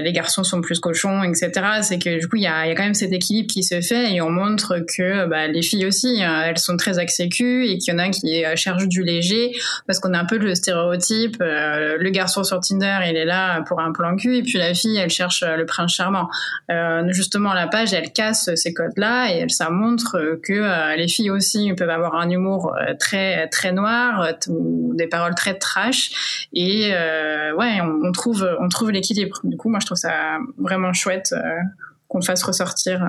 les 0.02 0.12
garçons 0.12 0.44
sont 0.44 0.60
plus 0.60 0.78
cochons, 0.80 1.22
etc. 1.22 1.50
C'est 1.82 1.98
que 1.98 2.18
du 2.18 2.28
coup 2.28 2.36
il 2.36 2.42
y 2.42 2.46
a, 2.46 2.66
y 2.66 2.70
a 2.70 2.74
quand 2.74 2.84
même 2.84 2.94
cet 2.94 3.12
équilibre 3.12 3.52
qui 3.52 3.62
se 3.62 3.80
fait 3.80 4.12
et 4.12 4.20
on 4.20 4.30
montre 4.30 4.78
que 4.96 5.26
bah, 5.26 5.48
les 5.48 5.62
filles 5.62 5.86
aussi, 5.86 6.20
elles 6.20 6.58
sont 6.58 6.76
très 6.76 6.98
axées 6.98 7.28
cul 7.28 7.66
et 7.68 7.78
qu'il 7.78 7.92
y 7.92 7.96
en 7.96 7.98
a 7.98 8.08
qui 8.10 8.44
cherchent 8.56 8.88
du 8.88 9.02
léger 9.02 9.52
parce 9.86 9.98
qu'on 9.98 10.14
a 10.14 10.18
un 10.18 10.24
peu 10.24 10.38
le 10.38 10.54
stéréotype, 10.54 11.36
le 11.40 12.10
garçon 12.10 12.44
sur 12.44 12.60
Tinder 12.60 12.98
il 13.08 13.16
est 13.16 13.24
là 13.24 13.62
pour 13.62 13.80
un 13.80 13.92
plan 13.92 14.16
cul 14.16 14.38
et 14.38 14.42
puis 14.42 14.58
la 14.58 14.74
fille 14.74 14.96
elle 14.96 15.10
cherche 15.10 15.42
le 15.42 15.66
prince 15.66 15.92
charmant. 15.92 16.28
justement 17.08 17.54
la 17.54 17.66
page 17.66 17.92
elle 17.92 18.12
casse 18.12 18.54
ces 18.54 18.72
codes 18.72 18.96
là 18.96 19.32
et 19.32 19.48
ça 19.48 19.70
montre 19.70 20.38
que 20.42 20.52
euh, 20.52 20.96
les 20.96 21.08
filles 21.08 21.30
aussi 21.30 21.72
peuvent 21.74 21.90
avoir 21.90 22.14
un 22.14 22.28
humour 22.30 22.74
euh, 22.74 22.94
très 22.98 23.48
très 23.48 23.72
noir 23.72 24.22
euh, 24.22 24.32
ou 24.48 24.94
des 24.94 25.06
paroles 25.06 25.34
très 25.34 25.54
trash 25.54 26.46
et 26.52 26.92
ouais 27.56 27.79
on, 27.80 28.12
trouve 28.12 28.48
on 28.60 28.68
trouve 28.68 28.90
l'équilibre 28.90 29.40
du 29.44 29.56
coup 29.56 29.68
moi 29.68 29.80
je 29.80 29.86
trouve 29.86 29.98
ça 29.98 30.38
vraiment 30.58 30.92
chouette 30.92 31.34
qu'on 32.08 32.20
fasse 32.20 32.42
ressortir 32.42 33.06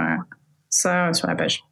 ça 0.70 1.14
sur 1.14 1.28
la 1.28 1.36
page 1.36 1.64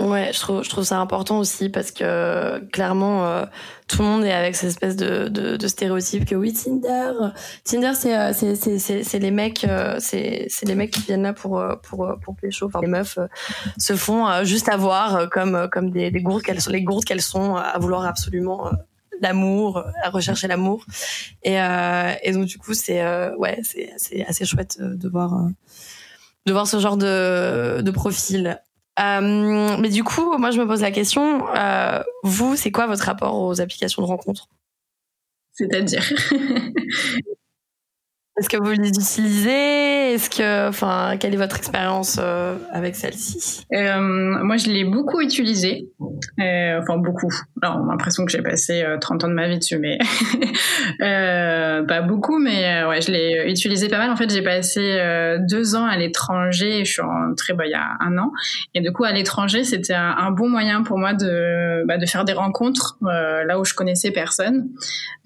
Ouais, 0.00 0.30
je 0.32 0.38
trouve, 0.38 0.62
je 0.62 0.70
trouve 0.70 0.84
ça 0.84 1.00
important 1.00 1.40
aussi 1.40 1.68
parce 1.70 1.90
que 1.90 2.60
clairement, 2.66 3.26
euh, 3.26 3.44
tout 3.88 3.98
le 3.98 4.04
monde 4.04 4.24
est 4.24 4.32
avec 4.32 4.54
cette 4.54 4.70
espèce 4.70 4.94
de, 4.94 5.58
stéréotype 5.66 6.24
que 6.24 6.36
oui, 6.36 6.52
Tinder, 6.52 7.10
Tinder, 7.64 7.92
c'est 7.94 8.14
euh, 8.16 9.18
les 9.18 9.30
mecs, 9.32 9.64
euh, 9.64 9.96
c'est 9.98 10.48
les 10.62 10.74
mecs 10.76 10.92
qui 10.92 11.00
viennent 11.00 11.24
là 11.24 11.32
pour 11.32 11.60
pour 11.82 12.14
pour 12.22 12.36
pécho. 12.36 12.70
Les 12.80 12.86
meufs 12.86 13.18
se 13.76 13.96
font 13.96 14.44
juste 14.44 14.68
avoir 14.68 15.28
comme 15.30 15.68
comme 15.72 15.90
des, 15.90 16.12
des 16.12 16.22
gourdes 16.22 16.42
qu'elles 16.42 16.60
sont, 16.60 16.70
les 16.70 16.82
gourdes 16.82 17.04
qu'elles 17.04 17.20
sont 17.20 17.56
à 17.56 17.76
vouloir 17.80 18.06
absolument 18.06 18.70
l'amour, 19.20 19.84
à 20.02 20.10
rechercher 20.10 20.48
l'amour. 20.48 20.84
Et 21.42 21.56
et 21.56 22.32
donc 22.32 22.46
du 22.46 22.58
coup, 22.58 22.74
c'est 22.74 23.02
ouais, 23.36 23.60
c'est 23.62 24.24
assez 24.26 24.44
chouette 24.44 24.78
de 24.80 25.08
voir 25.08 25.48
de 26.46 26.64
ce 26.64 26.78
genre 26.78 26.96
de 26.96 27.80
de 27.82 27.90
profil. 27.90 28.58
Euh, 28.98 29.76
mais 29.78 29.88
du 29.90 30.02
coup, 30.02 30.36
moi, 30.38 30.50
je 30.50 30.58
me 30.58 30.66
pose 30.66 30.80
la 30.82 30.90
question, 30.90 31.46
euh, 31.56 32.02
vous, 32.24 32.56
c'est 32.56 32.72
quoi 32.72 32.86
votre 32.86 33.04
rapport 33.04 33.40
aux 33.40 33.60
applications 33.60 34.02
de 34.02 34.06
rencontres? 34.06 34.48
C'est-à-dire? 35.52 36.04
Est-ce 38.38 38.48
que 38.48 38.56
vous 38.56 38.70
les 38.70 38.88
utilisez? 38.88 40.12
Est-ce 40.14 40.30
que, 40.30 40.68
enfin, 40.68 41.16
quelle 41.18 41.34
est 41.34 41.38
votre 41.38 41.56
expérience 41.56 42.18
euh, 42.20 42.56
avec 42.72 42.94
celle-ci? 42.94 43.66
Euh, 43.74 44.00
Moi, 44.00 44.56
je 44.56 44.70
l'ai 44.70 44.84
beaucoup 44.84 45.20
utilisée. 45.20 45.88
Euh, 46.40 46.78
enfin, 46.80 46.98
beaucoup. 46.98 47.32
Alors, 47.62 47.80
on 47.82 47.88
a 47.88 47.90
l'impression 47.90 48.24
que 48.24 48.30
j'ai 48.30 48.42
passé 48.42 48.84
30 49.00 49.24
ans 49.24 49.28
de 49.28 49.34
ma 49.34 49.48
vie 49.48 49.58
dessus, 49.58 49.78
mais 49.78 49.98
pas 51.00 52.00
beaucoup. 52.02 52.38
Mais 52.38 52.84
ouais, 52.84 53.00
je 53.00 53.10
l'ai 53.10 53.50
utilisé 53.50 53.88
pas 53.88 53.98
mal. 53.98 54.10
En 54.10 54.16
fait, 54.16 54.30
j'ai 54.30 54.42
passé 54.42 54.98
deux 55.48 55.74
ans 55.74 55.86
à 55.86 55.96
l'étranger. 55.96 56.84
Je 56.84 56.92
suis 56.92 57.02
rentrée 57.02 57.54
bah, 57.54 57.66
il 57.66 57.72
y 57.72 57.74
a 57.74 57.96
un 58.00 58.18
an. 58.18 58.30
Et 58.74 58.80
du 58.80 58.92
coup, 58.92 59.02
à 59.02 59.10
l'étranger, 59.10 59.64
c'était 59.64 59.94
un, 59.94 60.30
bon 60.30 60.48
moyen 60.48 60.84
pour 60.84 60.98
moi 60.98 61.12
de, 61.12 61.84
bah, 61.86 61.94
faire 62.06 62.24
des 62.24 62.34
rencontres 62.34 62.98
là 63.02 63.58
où 63.58 63.64
je 63.64 63.74
connaissais 63.74 64.12
personne. 64.12 64.68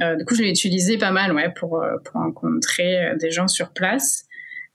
du 0.00 0.24
coup, 0.24 0.34
je 0.34 0.42
l'ai 0.42 0.50
utilisé 0.50 0.96
pas 0.96 1.10
mal, 1.10 1.32
ouais, 1.34 1.52
pour, 1.54 1.84
pour 2.04 2.20
rencontrer 2.20 3.01
des 3.18 3.30
gens 3.30 3.48
sur 3.48 3.70
place. 3.70 4.26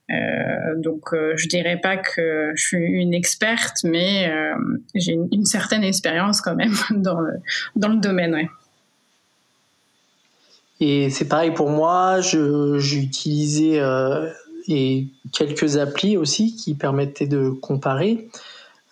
Euh, 0.09 0.75
donc 0.77 1.11
euh, 1.11 1.33
je 1.35 1.49
dirais 1.49 1.79
pas 1.81 1.97
que 1.97 2.53
je 2.55 2.61
suis 2.61 2.77
une 2.77 3.13
experte, 3.13 3.83
mais 3.83 4.29
euh, 4.29 4.55
j'ai 4.95 5.13
une, 5.13 5.45
certaine 5.45 5.83
expérience 5.83 6.39
quand 6.39 6.55
même 6.55 6.75
dans 6.91 7.19
le, 7.19 7.33
dans 7.75 7.89
le 7.89 7.97
domaine. 7.97 8.33
Ouais. 8.33 8.49
Et 10.79 11.09
c'est 11.09 11.27
pareil 11.27 11.51
pour 11.51 11.69
moi, 11.69 12.21
j'ai 12.21 12.97
utilisé 12.97 13.79
euh, 13.79 14.29
et 14.67 15.07
quelques 15.33 15.77
applis 15.77 16.17
aussi 16.17 16.55
qui 16.55 16.75
permettaient 16.75 17.27
de 17.27 17.49
comparer. 17.49 18.29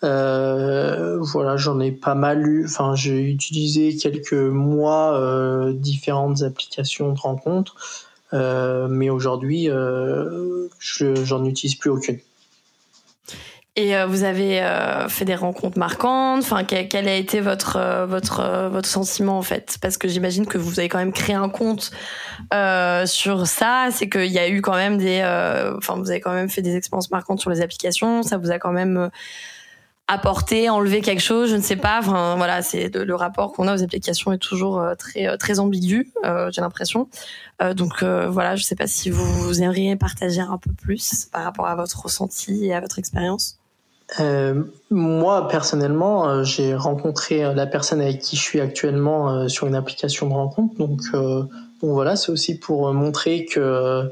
Voilà, 0.02 1.56
j'en 1.56 1.80
ai 1.80 1.92
pas 1.92 2.14
mal 2.14 2.46
eu. 2.46 2.64
Enfin, 2.64 2.94
j'ai 2.94 3.22
utilisé 3.22 3.96
quelques 3.96 4.32
mois 4.32 5.72
différentes 5.74 6.42
applications 6.42 7.12
de 7.12 7.18
rencontres 7.18 8.05
mais 8.32 9.10
aujourd'hui, 9.10 9.68
j'en 10.80 11.44
utilise 11.44 11.76
plus 11.76 11.90
aucune. 11.90 12.18
Et 13.78 13.94
euh, 13.94 14.06
vous 14.06 14.24
avez 14.24 14.62
euh, 14.62 15.06
fait 15.08 15.26
des 15.26 15.34
rencontres 15.34 15.78
marquantes? 15.78 16.42
Enfin, 16.42 16.64
quel, 16.64 17.08
a 17.08 17.14
été 17.14 17.40
votre 17.40 17.76
euh, 17.76 18.06
votre 18.06 18.68
votre 18.70 18.88
sentiment 18.88 19.36
en 19.36 19.42
fait? 19.42 19.76
Parce 19.82 19.98
que 19.98 20.08
j'imagine 20.08 20.46
que 20.46 20.56
vous 20.56 20.80
avez 20.80 20.88
quand 20.88 20.96
même 20.98 21.12
créé 21.12 21.36
un 21.36 21.50
compte 21.50 21.90
sur 23.04 23.46
ça. 23.46 23.88
C'est 23.90 24.08
qu'il 24.08 24.32
y 24.32 24.38
a 24.38 24.48
eu 24.48 24.62
quand 24.62 24.74
même 24.74 24.96
des. 24.96 25.20
Vous 25.88 26.10
avez 26.10 26.20
quand 26.20 26.32
même 26.32 26.48
fait 26.48 26.62
des 26.62 26.74
expériences 26.74 27.10
marquantes 27.10 27.40
sur 27.40 27.50
les 27.50 27.60
applications. 27.60 28.22
Ça 28.22 28.38
vous 28.38 28.50
a 28.50 28.58
quand 28.58 28.72
même 28.72 29.10
apporté, 30.08 30.68
enlevé 30.70 31.00
quelque 31.00 31.22
chose. 31.22 31.50
Je 31.50 31.56
ne 31.56 31.62
sais 31.62 31.76
pas. 31.76 31.98
Enfin, 31.98 32.36
voilà, 32.36 32.62
c'est 32.62 32.94
le, 32.94 33.14
rapport 33.14 33.52
qu'on 33.52 33.68
a 33.68 33.74
aux 33.74 33.82
applications 33.82 34.32
est 34.32 34.38
toujours 34.38 34.82
très 34.98 35.36
très 35.38 35.58
ambigu. 35.58 36.12
J'ai 36.50 36.60
l'impression. 36.60 37.08
donc 37.74 38.02
voilà, 38.02 38.56
je 38.56 38.62
ne 38.62 38.66
sais 38.66 38.76
pas 38.76 38.86
si 38.86 39.10
vous, 39.10 39.62
aimeriez 39.62 39.96
partager 39.96 40.40
un 40.40 40.58
peu 40.58 40.72
plus 40.72 41.26
par 41.32 41.44
rapport 41.44 41.66
à 41.66 41.74
votre 41.74 42.00
ressenti 42.02 42.66
et 42.66 42.74
à 42.74 42.80
votre 42.80 42.98
expérience. 42.98 43.58
Euh, 44.20 44.62
moi, 44.90 45.48
personnellement, 45.48 46.28
euh, 46.28 46.44
j'ai 46.44 46.74
rencontré 46.74 47.44
euh, 47.44 47.54
la 47.54 47.66
personne 47.66 48.00
avec 48.00 48.20
qui 48.20 48.36
je 48.36 48.40
suis 48.40 48.60
actuellement 48.60 49.48
sur 49.48 49.66
une 49.66 49.74
application 49.74 50.28
de 50.28 50.34
rencontre. 50.34 50.74
Donc, 50.76 51.00
donc 51.12 51.90
voilà, 51.90 52.16
c'est 52.16 52.32
aussi 52.32 52.58
pour 52.58 52.92
montrer 52.94 53.44
que 53.44 54.10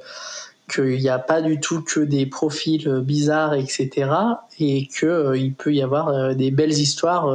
qu'il 0.72 0.98
n'y 0.98 1.08
a 1.08 1.18
pas 1.18 1.42
du 1.42 1.60
tout 1.60 1.82
que 1.82 2.00
des 2.00 2.26
profils 2.26 2.88
bizarres, 3.00 3.54
etc. 3.54 4.10
Et 4.58 4.86
qu'il 4.86 5.54
peut 5.54 5.74
y 5.74 5.82
avoir 5.82 6.34
des 6.34 6.50
belles 6.50 6.72
histoires 6.72 7.28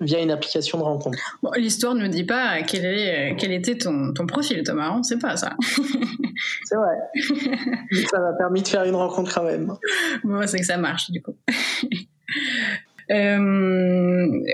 via 0.00 0.20
une 0.20 0.30
application 0.30 0.78
de 0.78 0.84
rencontre. 0.84 1.18
Bon, 1.42 1.50
L'histoire 1.56 1.94
ne 1.94 2.06
dit 2.06 2.24
pas 2.24 2.62
quel, 2.62 2.84
est, 2.84 3.36
quel 3.36 3.52
était 3.52 3.76
ton, 3.76 4.12
ton 4.12 4.26
profil, 4.26 4.62
Thomas. 4.62 4.92
On 4.92 4.98
ne 4.98 5.02
sait 5.02 5.18
pas 5.18 5.36
ça. 5.36 5.56
c'est 6.64 6.76
vrai. 6.76 6.96
ça 8.10 8.20
m'a 8.20 8.32
permis 8.34 8.62
de 8.62 8.68
faire 8.68 8.84
une 8.84 8.94
rencontre 8.94 9.34
quand 9.34 9.44
même. 9.44 9.74
Bon, 10.24 10.46
c'est 10.46 10.58
que 10.58 10.66
ça 10.66 10.76
marche 10.76 11.10
du 11.10 11.20
coup. 11.20 11.36
Euh, 13.10 13.38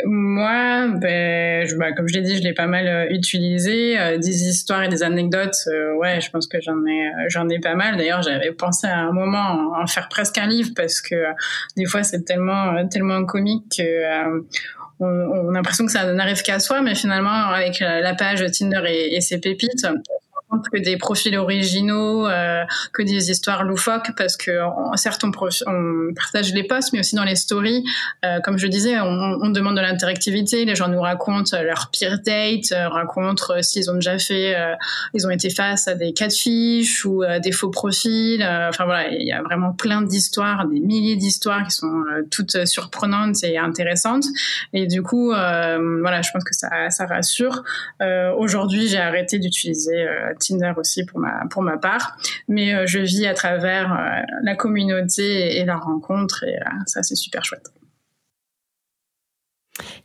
moi, 0.04 0.86
ben, 1.00 1.66
je, 1.66 1.76
bah, 1.76 1.92
comme 1.92 2.06
je 2.08 2.14
l'ai 2.14 2.22
dit, 2.22 2.36
je 2.36 2.42
l'ai 2.42 2.52
pas 2.52 2.66
mal 2.66 2.86
euh, 2.86 3.06
utilisé. 3.10 3.98
Euh, 3.98 4.18
des 4.18 4.48
histoires 4.48 4.84
et 4.84 4.88
des 4.88 5.02
anecdotes, 5.02 5.68
ouais, 5.96 6.20
je 6.20 6.30
pense 6.30 6.46
que 6.46 6.60
j'en 6.60 6.84
ai, 6.86 7.10
j'en 7.28 7.48
ai 7.48 7.58
pas 7.58 7.74
mal. 7.74 7.96
D'ailleurs, 7.96 8.22
j'avais 8.22 8.52
pensé 8.52 8.86
à 8.86 8.98
un 8.98 9.12
moment 9.12 9.72
en, 9.76 9.86
faire 9.86 10.08
presque 10.08 10.38
un 10.38 10.46
livre 10.46 10.70
parce 10.76 11.00
que 11.00 11.16
des 11.76 11.86
fois, 11.86 12.02
c'est 12.02 12.22
tellement, 12.22 12.86
tellement 12.88 13.24
comique 13.24 13.76
que 13.76 14.40
on, 15.00 15.06
on, 15.06 15.50
a 15.50 15.52
l'impression 15.52 15.84
que 15.86 15.92
ça 15.92 16.12
n'arrive 16.12 16.42
qu'à 16.42 16.60
soi, 16.60 16.80
mais 16.80 16.94
finalement, 16.94 17.30
avec 17.30 17.80
la, 17.80 18.14
page 18.14 18.44
Tinder 18.52 18.82
et 18.86 19.20
ses 19.20 19.40
pépites, 19.40 19.86
que 20.72 20.78
des 20.78 20.96
profils 20.96 21.36
originaux, 21.36 22.26
euh, 22.26 22.64
que 22.92 23.02
des 23.02 23.30
histoires 23.30 23.64
loufoques, 23.64 24.12
parce 24.16 24.36
que 24.36 24.52
certes 24.96 25.24
on, 25.24 25.32
partage 26.14 26.52
les 26.52 26.64
posts, 26.64 26.92
mais 26.92 27.00
aussi 27.00 27.16
dans 27.16 27.24
les 27.24 27.36
stories, 27.36 27.84
euh, 28.24 28.40
comme 28.40 28.58
je 28.58 28.66
disais, 28.66 29.00
on, 29.00 29.48
demande 29.50 29.76
de 29.76 29.80
l'interactivité. 29.80 30.64
Les 30.64 30.74
gens 30.74 30.88
nous 30.88 31.00
racontent 31.00 31.56
leur 31.62 31.90
pire 31.90 32.18
date, 32.24 32.72
euh, 32.72 32.88
racontent 32.88 33.44
euh, 33.50 33.62
s'ils 33.62 33.90
ont 33.90 33.94
déjà 33.94 34.18
fait, 34.18 34.56
euh, 34.56 34.74
ils 35.12 35.26
ont 35.26 35.30
été 35.30 35.50
face 35.50 35.88
à 35.88 35.94
des 35.94 36.12
cas 36.12 36.28
de 36.28 36.32
fiches 36.32 37.04
ou 37.04 37.22
des 37.42 37.52
faux 37.52 37.70
profils. 37.70 38.42
enfin 38.42 38.84
voilà, 38.84 39.08
il 39.10 39.26
y 39.26 39.32
a 39.32 39.42
vraiment 39.42 39.72
plein 39.72 40.02
d'histoires, 40.02 40.66
des 40.66 40.80
milliers 40.80 41.16
d'histoires 41.16 41.64
qui 41.64 41.72
sont 41.72 42.04
toutes 42.30 42.64
surprenantes 42.66 43.42
et 43.44 43.58
intéressantes. 43.58 44.24
Et 44.72 44.86
du 44.86 45.02
coup, 45.02 45.28
voilà, 45.28 46.22
je 46.22 46.30
pense 46.32 46.44
que 46.44 46.54
ça 46.54 47.06
rassure. 47.06 47.62
Aujourd'hui, 48.36 48.88
j'ai 48.88 48.98
arrêté 48.98 49.38
d'utiliser 49.38 50.06
Tinder 50.46 50.72
aussi 50.76 51.04
pour 51.04 51.20
ma, 51.20 51.46
pour 51.50 51.62
ma 51.62 51.76
part. 51.76 52.16
Mais 52.48 52.74
euh, 52.74 52.86
je 52.86 52.98
vis 52.98 53.26
à 53.26 53.34
travers 53.34 53.92
euh, 53.92 54.22
la 54.42 54.54
communauté 54.54 55.58
et 55.58 55.64
la 55.64 55.76
rencontre 55.76 56.44
et 56.44 56.56
euh, 56.56 56.64
ça, 56.86 57.02
c'est 57.02 57.16
super 57.16 57.44
chouette. 57.44 57.72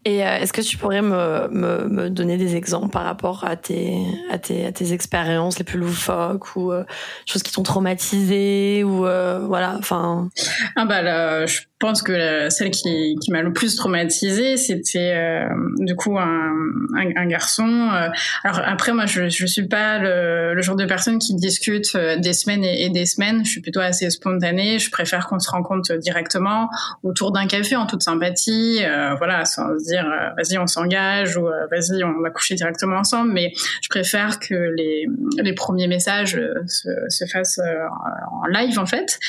Et 0.05 0.19
est-ce 0.19 0.53
que 0.53 0.61
tu 0.61 0.77
pourrais 0.77 1.01
me, 1.01 1.47
me, 1.49 1.87
me, 1.87 2.09
donner 2.09 2.37
des 2.37 2.55
exemples 2.55 2.89
par 2.89 3.03
rapport 3.03 3.43
à 3.43 3.55
tes, 3.55 3.97
à 4.31 4.39
tes, 4.39 4.65
à 4.65 4.71
tes 4.71 4.93
expériences 4.93 5.59
les 5.59 5.65
plus 5.65 5.77
loufoques 5.77 6.55
ou 6.55 6.71
choses 7.27 7.43
qui 7.43 7.51
t'ont 7.51 7.63
traumatisé 7.63 8.83
ou 8.83 9.01
voilà, 9.01 9.75
enfin. 9.77 10.29
Ah 10.75 10.85
bah 10.85 11.01
là, 11.03 11.45
je 11.45 11.59
pense 11.79 12.01
que 12.01 12.49
celle 12.49 12.71
qui, 12.71 13.17
m'a 13.29 13.41
le 13.41 13.53
plus 13.53 13.75
traumatisée, 13.75 14.57
c'était 14.57 15.13
euh, 15.15 15.47
du 15.77 15.95
coup 15.95 16.17
un, 16.19 16.51
un, 16.97 17.15
un 17.15 17.25
garçon. 17.25 17.63
Euh, 17.67 18.09
alors 18.43 18.61
après, 18.65 18.91
moi, 18.91 19.05
je 19.05 19.29
je 19.29 19.45
suis 19.45 19.67
pas 19.67 19.97
le, 19.97 20.53
le 20.53 20.61
genre 20.61 20.75
de 20.75 20.85
personne 20.85 21.19
qui 21.19 21.35
discute 21.35 21.95
euh, 21.95 22.17
des 22.17 22.33
semaines 22.33 22.65
et, 22.65 22.89
des 22.89 23.05
semaines. 23.05 23.45
Je 23.45 23.51
suis 23.51 23.61
plutôt 23.61 23.79
assez 23.79 24.09
spontanée. 24.09 24.77
Je 24.79 24.91
préfère 24.91 25.27
qu'on 25.27 25.39
se 25.39 25.49
rencontre 25.49 25.95
directement 25.95 26.69
autour 27.03 27.31
d'un 27.31 27.47
café 27.47 27.75
en 27.77 27.85
toute 27.85 28.03
sympathie, 28.03 28.81
voilà, 29.17 29.45
sans 29.45 29.67
se 29.79 29.85
dire 29.85 30.05
vas-y 30.35 30.57
on 30.57 30.67
s'engage 30.67 31.37
ou 31.37 31.45
vas-y 31.71 32.03
on 32.03 32.19
va 32.21 32.29
coucher 32.29 32.55
directement 32.55 32.97
ensemble. 32.97 33.31
Mais 33.31 33.53
je 33.81 33.87
préfère 33.89 34.39
que 34.39 34.53
les 34.75 35.05
les 35.37 35.53
premiers 35.53 35.87
messages 35.87 36.39
se, 36.67 36.89
se 37.07 37.25
fassent 37.25 37.61
en 38.31 38.47
live 38.47 38.77
en 38.79 38.85
fait. 38.85 39.19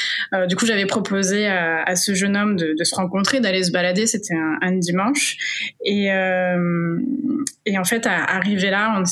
du 0.49 0.57
coup, 0.57 0.67
j'avais 0.67 0.87
proposé 0.87 1.47
à, 1.47 1.83
à 1.85 1.95
ce 1.95 2.15
jeune 2.15 2.37
homme 2.37 2.40
de, 2.47 2.75
se 2.83 2.95
rencontrer, 2.95 3.41
d'aller 3.41 3.63
se 3.63 3.73
balader. 3.73 4.07
C'était 4.07 4.35
un, 4.35 4.73
dimanche. 4.73 5.37
Et, 5.85 6.13
euh, 6.13 6.99
et 7.67 7.79
en 7.79 7.85
fait, 7.85 8.07
à 8.07 8.25
arriver 8.37 8.71
là, 8.71 9.03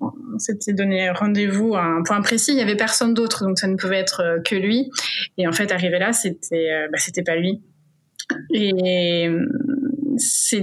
on 0.00 0.38
s'était 0.38 0.72
donné 0.72 1.10
rendez-vous 1.10 1.74
à 1.74 1.82
un 1.82 2.02
point 2.02 2.20
précis. 2.20 2.52
Il 2.52 2.58
y 2.58 2.62
avait 2.62 2.76
personne 2.76 3.14
d'autre, 3.14 3.44
donc 3.44 3.58
ça 3.58 3.66
ne 3.66 3.76
pouvait 3.76 3.98
être 3.98 4.22
euh, 4.22 4.40
que 4.40 4.54
lui. 4.54 4.90
Et 5.36 5.46
en 5.46 5.52
fait, 5.52 5.72
arrivé 5.72 5.98
là, 5.98 6.12
c'était, 6.12 6.70
euh, 6.70 6.88
bah, 6.90 6.98
c'était 6.98 7.22
pas 7.22 7.36
lui. 7.36 7.62
Et 8.52 9.28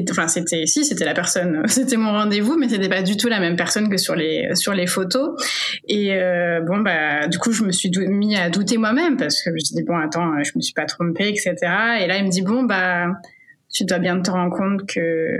enfin 0.09 0.27
c'était 0.27 0.65
si 0.65 0.85
c'était 0.85 1.05
la 1.05 1.13
personne 1.13 1.63
c'était 1.67 1.97
mon 1.97 2.11
rendez-vous 2.11 2.57
mais 2.57 2.69
c'était 2.69 2.89
pas 2.89 3.01
du 3.01 3.17
tout 3.17 3.27
la 3.27 3.39
même 3.39 3.55
personne 3.55 3.89
que 3.89 3.97
sur 3.97 4.15
les 4.15 4.55
sur 4.55 4.73
les 4.73 4.87
photos. 4.87 5.31
Et 5.87 6.13
euh, 6.13 6.61
bon 6.61 6.79
bah 6.79 7.27
du 7.27 7.37
coup 7.37 7.51
je 7.51 7.63
me 7.63 7.71
suis 7.71 7.91
mis 8.07 8.35
à 8.35 8.49
douter 8.49 8.77
moi-même 8.77 9.17
parce 9.17 9.41
que 9.41 9.51
je 9.51 9.73
dit 9.73 9.83
bon 9.83 9.97
attends 9.97 10.43
je 10.43 10.51
me 10.55 10.61
suis 10.61 10.73
pas 10.73 10.85
trompée 10.85 11.29
etc 11.29 11.55
et 12.01 12.07
là 12.07 12.17
il 12.17 12.25
me 12.25 12.29
dit 12.29 12.41
bon 12.41 12.63
bah 12.63 13.07
tu 13.75 13.83
dois 13.83 13.99
bien 13.99 14.21
te 14.21 14.31
rendre 14.31 14.55
compte 14.55 14.85
que 14.87 15.37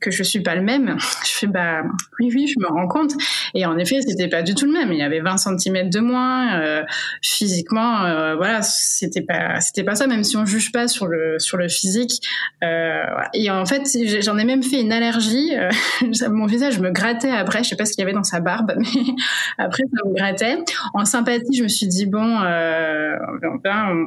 que 0.00 0.12
je 0.12 0.22
suis 0.22 0.40
pas 0.40 0.54
le 0.54 0.62
même. 0.62 0.96
Je 1.24 1.38
fais 1.38 1.46
bah 1.48 1.82
oui 2.20 2.30
oui, 2.32 2.46
je 2.46 2.60
me 2.60 2.68
rends 2.68 2.86
compte. 2.86 3.12
Et 3.54 3.66
en 3.66 3.76
effet, 3.78 4.00
c'était 4.02 4.28
pas 4.28 4.42
du 4.42 4.54
tout 4.54 4.66
le 4.66 4.72
même. 4.72 4.92
Il 4.92 4.98
y 4.98 5.02
avait 5.02 5.20
20 5.20 5.36
cm 5.36 5.90
de 5.90 5.98
moins. 5.98 6.60
Euh, 6.60 6.82
physiquement, 7.22 8.04
euh, 8.04 8.36
voilà, 8.36 8.62
c'était 8.62 9.22
pas 9.22 9.60
c'était 9.60 9.82
pas 9.82 9.96
ça. 9.96 10.06
Même 10.06 10.22
si 10.22 10.36
on 10.36 10.44
juge 10.44 10.70
pas 10.70 10.86
sur 10.86 11.06
le 11.06 11.38
sur 11.38 11.56
le 11.56 11.68
physique. 11.68 12.22
Euh, 12.62 13.02
et 13.34 13.50
en 13.50 13.66
fait, 13.66 13.82
j'en 14.20 14.38
ai 14.38 14.44
même 14.44 14.62
fait 14.62 14.80
une 14.80 14.92
allergie. 14.92 15.52
Euh, 15.56 15.70
mon 16.30 16.46
visage 16.46 16.78
me 16.78 16.90
grattait 16.90 17.30
après. 17.30 17.64
Je 17.64 17.70
sais 17.70 17.76
pas 17.76 17.84
ce 17.84 17.92
qu'il 17.92 18.00
y 18.00 18.04
avait 18.04 18.12
dans 18.12 18.22
sa 18.22 18.38
barbe, 18.38 18.74
mais 18.76 19.14
après 19.58 19.82
ça 19.82 20.08
me 20.08 20.14
grattait. 20.14 20.58
En 20.94 21.04
sympathie, 21.04 21.56
je 21.56 21.64
me 21.64 21.68
suis 21.68 21.88
dit 21.88 22.06
bon, 22.06 22.40
euh, 22.42 23.16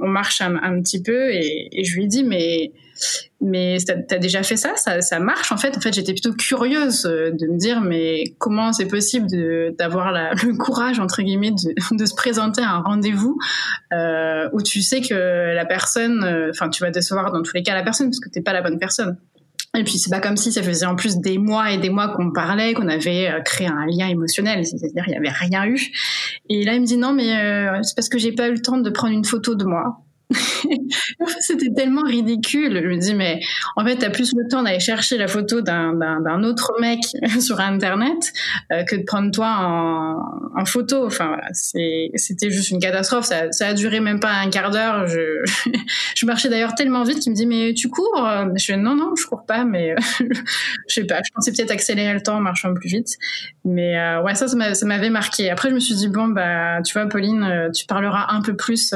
on, 0.02 0.08
marche 0.08 0.40
un, 0.40 0.56
un, 0.64 0.82
petit 0.82 1.02
peu 1.02 1.32
et, 1.32 1.68
et 1.72 1.84
je 1.84 1.96
lui 1.98 2.08
dit 2.08 2.24
mais 2.24 2.72
mais 3.42 3.78
t'as 3.86 4.16
as 4.16 4.20
déjà 4.20 4.44
fait 4.44 4.58
ça, 4.58 4.74
ça, 4.76 5.20
marche 5.20 5.52
en 5.52 5.58
fait? 5.58 5.78
En 5.78 5.82
fait, 5.82 5.94
j'étais 5.94 6.14
plutôt 6.14 6.34
curieuse 6.34 7.06
euh, 7.06 7.32
de 7.32 7.48
me 7.48 7.58
dire 7.58 7.82
mais 7.82 8.36
comment 8.40 8.74
c'est 8.74 8.88
possible 8.88 9.28
d'avoir 9.78 10.12
le 10.12 10.58
courage 10.58 11.00
entre 11.00 11.22
guillemets 11.22 11.52
de, 11.52 11.74
de 11.98 12.06
se 12.06 12.16
présenter 12.16 12.62
à 12.62 12.72
un 12.72 12.82
rendez-vous 12.82 13.38
euh, 13.94 14.50
où 14.54 14.62
tu 14.62 14.82
sais 14.82 15.02
que 15.02 15.54
la 15.54 15.66
personne, 15.66 16.24
euh, 16.24 16.50
enfin 16.50 16.70
tu 16.70 16.82
vas 16.82 16.92
décevoir 16.92 17.32
dans 17.32 17.42
tous 17.42 17.54
les 17.54 17.64
cas 17.64 17.74
la 17.74 17.84
personne 17.84 18.08
parce 18.08 18.20
que 18.20 18.30
t'es 18.30 18.42
pas 18.42 18.54
la 18.54 18.62
bonne 18.62 18.80
personne. 18.80 19.18
Et 19.78 19.84
puis 19.84 19.98
c'est 19.98 20.10
pas 20.10 20.22
comme 20.22 20.38
si 20.38 20.54
ça 20.54 20.64
faisait 20.64 20.86
en 20.86 20.96
plus 20.96 21.18
des 21.18 21.38
mois 21.38 21.72
et 21.72 21.78
des 21.78 21.90
mois 21.90 22.16
qu'on 22.16 22.32
parlait, 22.32 22.74
qu'on 22.74 22.88
avait 22.88 23.30
créé 23.44 23.68
un 23.68 23.86
lien 23.86 24.08
émotionnel, 24.08 24.66
c'est-à-dire 24.66 25.04
il 25.08 25.12
y 25.12 25.18
avait 25.18 25.30
rien 25.30 25.66
eu. 25.66 25.92
Et 26.50 26.64
là 26.64 26.76
il 26.76 26.82
me 26.82 26.86
dit 26.86 26.96
non 26.96 27.12
mais 27.12 27.34
c'est 27.84 27.94
parce 27.94 28.08
que 28.08 28.18
j'ai 28.18 28.32
pas 28.32 28.48
eu 28.48 28.54
le 28.54 28.62
temps 28.62 28.78
de 28.78 28.90
prendre 28.90 29.14
une 29.14 29.26
photo 29.26 29.54
de 29.54 29.66
moi. 29.66 30.05
c'était 31.40 31.72
tellement 31.76 32.04
ridicule. 32.04 32.82
Je 32.84 32.88
me 32.88 32.98
dis, 32.98 33.14
mais 33.14 33.40
en 33.76 33.86
fait, 33.86 33.98
t'as 33.98 34.10
plus 34.10 34.34
le 34.36 34.48
temps 34.50 34.64
d'aller 34.64 34.80
chercher 34.80 35.18
la 35.18 35.28
photo 35.28 35.62
d'un 35.62 36.44
autre 36.44 36.74
mec 36.80 37.00
sur 37.40 37.60
Internet 37.60 38.34
euh, 38.72 38.84
que 38.84 38.96
de 38.96 39.04
prendre 39.04 39.32
toi 39.32 39.48
en, 40.56 40.66
photo. 40.66 41.06
Enfin, 41.06 41.38
c'était 41.54 42.50
juste 42.50 42.72
une 42.72 42.80
catastrophe. 42.80 43.26
Ça, 43.26 43.52
ça, 43.52 43.68
a 43.68 43.74
duré 43.74 44.00
même 44.00 44.20
pas 44.20 44.32
un 44.32 44.50
quart 44.50 44.72
d'heure. 44.72 45.06
Je, 45.08 45.44
je 46.16 46.26
marchais 46.26 46.50
d'ailleurs 46.50 46.74
tellement 46.74 47.04
vite 47.04 47.20
qu'il 47.20 47.32
me 47.32 47.38
dit, 47.38 47.46
mais 47.46 47.74
tu 47.74 47.90
cours? 47.90 48.28
Je 48.56 48.74
dis, 48.74 48.80
non, 48.80 48.96
non, 48.96 49.14
je 49.16 49.26
cours 49.28 49.46
pas, 49.46 49.64
mais 49.64 49.96
je 50.20 50.94
sais 50.94 51.04
pas. 51.04 51.20
Je 51.24 51.32
pensais 51.34 51.52
peut-être 51.52 51.72
accélérer 51.72 52.14
le 52.14 52.22
temps 52.22 52.38
en 52.38 52.42
marchant 52.42 52.74
plus 52.74 52.90
vite. 52.90 53.18
Mais 53.64 53.98
euh, 53.98 54.24
ouais, 54.24 54.34
ça, 54.34 54.48
ça 54.48 54.86
m'avait 54.86 55.10
marqué. 55.10 55.52
Après, 55.52 55.70
je 55.70 55.76
me 55.76 55.80
suis 55.80 55.96
dit, 55.96 56.08
bon, 56.08 56.30
bah, 56.30 56.82
tu 56.84 56.94
vois, 56.94 57.08
Pauline, 57.08 57.44
euh, 57.44 57.72
tu 57.72 57.86
parleras 57.86 58.28
un 58.30 58.42
peu 58.42 58.56
plus 58.56 58.94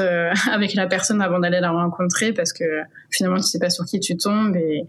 avec 0.50 0.74
la 0.74 0.86
personne 0.86 1.19
avant 1.20 1.38
d'aller 1.38 1.60
la 1.60 1.70
rencontrer 1.70 2.32
parce 2.32 2.52
que 2.52 2.64
finalement 3.10 3.38
tu 3.38 3.44
sais 3.44 3.58
pas 3.58 3.70
sur 3.70 3.84
qui 3.84 4.00
tu 4.00 4.16
tombes 4.16 4.56
et 4.56 4.86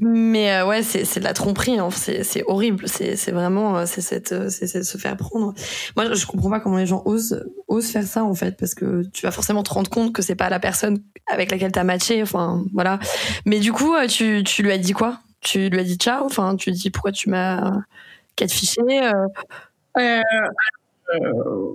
Mais 0.00 0.50
euh, 0.52 0.66
ouais, 0.66 0.82
c'est 0.82 1.18
de 1.18 1.24
la 1.24 1.34
tromperie, 1.34 1.78
hein. 1.78 1.90
c'est 1.90 2.42
horrible, 2.46 2.88
c'est 2.88 3.30
vraiment 3.30 3.76
euh, 3.76 3.84
c'est 3.86 4.00
cette 4.00 4.32
euh, 4.32 4.48
c'est 4.48 4.82
se 4.82 4.98
faire 4.98 5.16
prendre. 5.18 5.52
Moi, 5.96 6.14
je 6.14 6.26
comprends 6.26 6.48
pas 6.48 6.60
comment 6.60 6.78
les 6.78 6.86
gens 6.86 7.02
osent 7.04 7.44
osent 7.68 7.90
faire 7.90 8.04
ça 8.04 8.24
en 8.24 8.34
fait, 8.34 8.56
parce 8.56 8.74
que 8.74 9.02
tu 9.12 9.26
vas 9.26 9.30
forcément 9.32 9.62
te 9.62 9.72
rendre 9.72 9.90
compte 9.90 10.14
que 10.14 10.22
c'est 10.22 10.34
pas 10.34 10.48
la 10.48 10.60
personne 10.60 11.02
avec 11.30 11.50
laquelle 11.50 11.72
t'as 11.72 11.84
matché, 11.84 12.22
enfin 12.22 12.64
voilà. 12.72 12.98
Mais 13.44 13.60
du 13.60 13.72
coup, 13.72 13.94
tu 14.08 14.42
tu 14.44 14.62
lui 14.62 14.72
as 14.72 14.78
dit 14.78 14.92
quoi? 14.92 15.18
Tu 15.42 15.68
lui 15.68 15.80
as 15.80 15.84
dit 15.84 15.96
ciao, 15.96 16.24
enfin 16.24 16.56
tu 16.56 16.70
lui 16.70 16.78
dis 16.78 16.90
pourquoi 16.90 17.12
tu 17.12 17.28
m'as 17.28 17.82
catfiché 18.36 18.80
euh, 19.98 20.20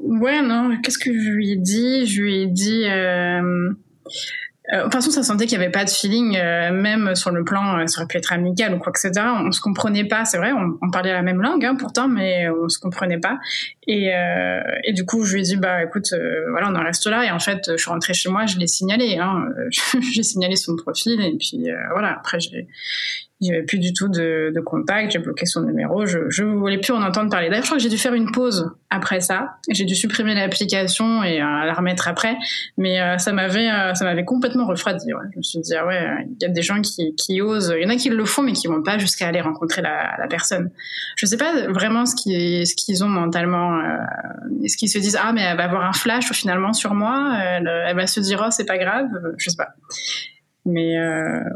ouais, 0.03 0.41
non, 0.41 0.77
qu'est-ce 0.81 0.97
que 0.97 1.13
je 1.13 1.29
lui 1.29 1.51
ai 1.51 1.55
dit? 1.55 2.05
Je 2.05 2.21
lui 2.21 2.41
ai 2.41 2.47
dit. 2.47 2.85
Euh, 2.85 3.71
euh, 4.73 4.79
de 4.79 4.83
toute 4.83 4.93
façon, 4.93 5.11
ça 5.11 5.23
sentait 5.23 5.45
qu'il 5.45 5.57
n'y 5.57 5.63
avait 5.63 5.71
pas 5.71 5.85
de 5.85 5.89
feeling, 5.89 6.35
euh, 6.35 6.71
même 6.71 7.15
sur 7.15 7.31
le 7.31 7.45
plan, 7.45 7.79
euh, 7.79 7.87
ça 7.87 8.01
aurait 8.01 8.07
pu 8.07 8.17
être 8.17 8.33
amical 8.33 8.73
ou 8.73 8.79
quoi 8.79 8.91
que 8.91 8.99
ce 8.99 9.11
soit. 9.13 9.41
On 9.41 9.51
se 9.53 9.61
comprenait 9.61 10.03
pas, 10.03 10.25
c'est 10.25 10.37
vrai, 10.37 10.51
on, 10.51 10.91
parlait 10.91 11.13
la 11.13 11.21
même 11.21 11.41
langue 11.41 11.63
hein, 11.63 11.75
pourtant, 11.75 12.09
mais 12.09 12.49
on 12.49 12.67
se 12.67 12.77
comprenait 12.79 13.19
pas. 13.19 13.39
Et, 13.87 14.13
euh, 14.13 14.59
et 14.83 14.91
du 14.91 15.05
coup, 15.05 15.23
je 15.23 15.35
lui 15.35 15.39
ai 15.41 15.43
dit, 15.43 15.55
bah 15.55 15.83
écoute, 15.83 16.13
voilà, 16.51 16.69
on 16.69 16.75
en 16.75 16.83
reste 16.83 17.07
là. 17.07 17.23
Et 17.23 17.31
en 17.31 17.39
fait, 17.39 17.71
je 17.71 17.77
suis 17.77 17.89
rentrée 17.89 18.13
chez 18.13 18.29
moi, 18.29 18.45
je 18.45 18.57
l'ai 18.57 18.67
signalé. 18.67 19.17
Hein, 19.17 19.47
j'ai 20.13 20.23
signalé 20.23 20.57
son 20.57 20.75
profil 20.75 21.21
et 21.21 21.37
puis 21.37 21.69
voilà. 21.91 22.17
Après, 22.17 22.39
j'ai 22.39 22.67
il 23.39 23.49
n'y 23.49 23.55
avait 23.55 23.65
plus 23.65 23.77
du 23.77 23.93
tout 23.93 24.07
de, 24.07 24.51
de 24.53 24.59
contact, 24.61 25.11
j'ai 25.11 25.19
bloqué 25.19 25.45
son 25.45 25.61
numéro, 25.61 26.07
je 26.07 26.43
ne 26.43 26.55
voulais 26.55 26.79
plus 26.79 26.91
en 26.91 27.03
entendre 27.03 27.29
parler. 27.29 27.49
D'ailleurs, 27.49 27.63
je 27.63 27.69
crois 27.69 27.77
que 27.77 27.83
j'ai 27.83 27.89
dû 27.89 27.97
faire 27.99 28.15
une 28.15 28.31
pause 28.31 28.71
après 28.89 29.21
ça. 29.21 29.57
J'ai 29.69 29.85
dû 29.85 29.93
supprimer 29.93 30.33
l'application 30.33 31.23
et 31.23 31.39
euh, 31.39 31.45
la 31.65 31.73
remettre 31.73 32.07
après, 32.07 32.35
mais 32.77 32.99
euh, 32.99 33.19
ça 33.19 33.33
m'avait 33.33 33.69
euh, 33.69 33.93
ça 33.93 34.05
m'avait 34.05 34.25
complètement 34.25 34.65
refroidi. 34.65 35.13
Ouais. 35.13 35.21
Je 35.33 35.37
me 35.37 35.43
suis 35.43 35.59
dit 35.59 35.75
ah 35.75 35.85
ouais, 35.85 36.25
il 36.27 36.41
y 36.41 36.45
a 36.45 36.49
des 36.49 36.63
gens 36.63 36.81
qui, 36.81 37.13
qui 37.13 37.39
osent, 37.41 37.71
il 37.77 37.83
y 37.83 37.85
en 37.85 37.89
a 37.89 37.95
qui 37.95 38.09
le 38.09 38.25
font 38.25 38.41
mais 38.41 38.53
qui 38.53 38.65
vont 38.65 38.81
pas 38.81 38.97
jusqu'à 38.97 39.27
aller 39.27 39.41
rencontrer 39.41 39.83
la, 39.83 40.15
la 40.17 40.27
personne. 40.27 40.71
Je 41.15 41.27
sais 41.27 41.37
pas 41.37 41.67
vraiment 41.67 42.07
ce 42.07 42.15
qui 42.15 42.65
ce 42.65 42.73
qu'ils 42.75 43.03
ont 43.03 43.09
mentalement, 43.09 43.79
est-ce 44.63 44.77
qu'ils 44.77 44.89
se 44.89 44.97
disent 44.97 45.17
ah 45.21 45.31
mais 45.31 45.41
elle 45.41 45.57
va 45.57 45.65
avoir 45.65 45.85
un 45.85 45.93
flash 45.93 46.31
finalement 46.31 46.73
sur 46.73 46.95
moi, 46.95 47.37
elle, 47.39 47.69
elle 47.87 47.95
va 47.95 48.07
se 48.07 48.19
dire 48.19 48.41
oh 48.43 48.49
c'est 48.49 48.65
pas 48.65 48.79
grave, 48.79 49.09
je 49.37 49.49
sais 49.51 49.57
pas. 49.57 49.69
Mais 50.65 50.97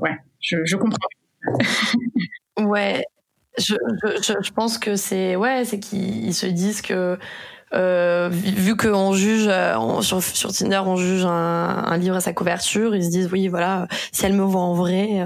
ouais, 0.02 0.18
je, 0.42 0.58
je 0.64 0.76
comprends 0.76 1.08
ouais, 2.60 3.06
je, 3.58 3.76
je, 4.04 4.52
pense 4.52 4.78
que 4.78 4.96
c'est 4.96 5.36
ouais, 5.36 5.66
c'est 5.66 5.80
qu'ils 5.80 6.34
se 6.34 6.46
disent 6.46 6.82
que 6.82 7.18
euh, 7.74 8.30
vu 8.32 8.76
qu'on 8.76 9.14
juge 9.14 9.48
euh, 9.48 10.02
sur, 10.02 10.22
sur 10.22 10.52
Tinder, 10.54 10.82
on 10.86 10.98
juge 10.98 11.26
un, 11.26 11.98
livre 11.98 12.16
à 12.16 12.22
sa 12.22 12.34
couverture, 12.34 12.96
ils 12.96 13.04
se 13.04 13.10
disent 13.10 13.30
oui 13.32 13.48
voilà, 13.48 13.88
si 14.12 14.26
elle 14.26 14.34
me 14.34 14.44
voit 14.44 14.62
en 14.62 14.74
vrai. 14.74 15.26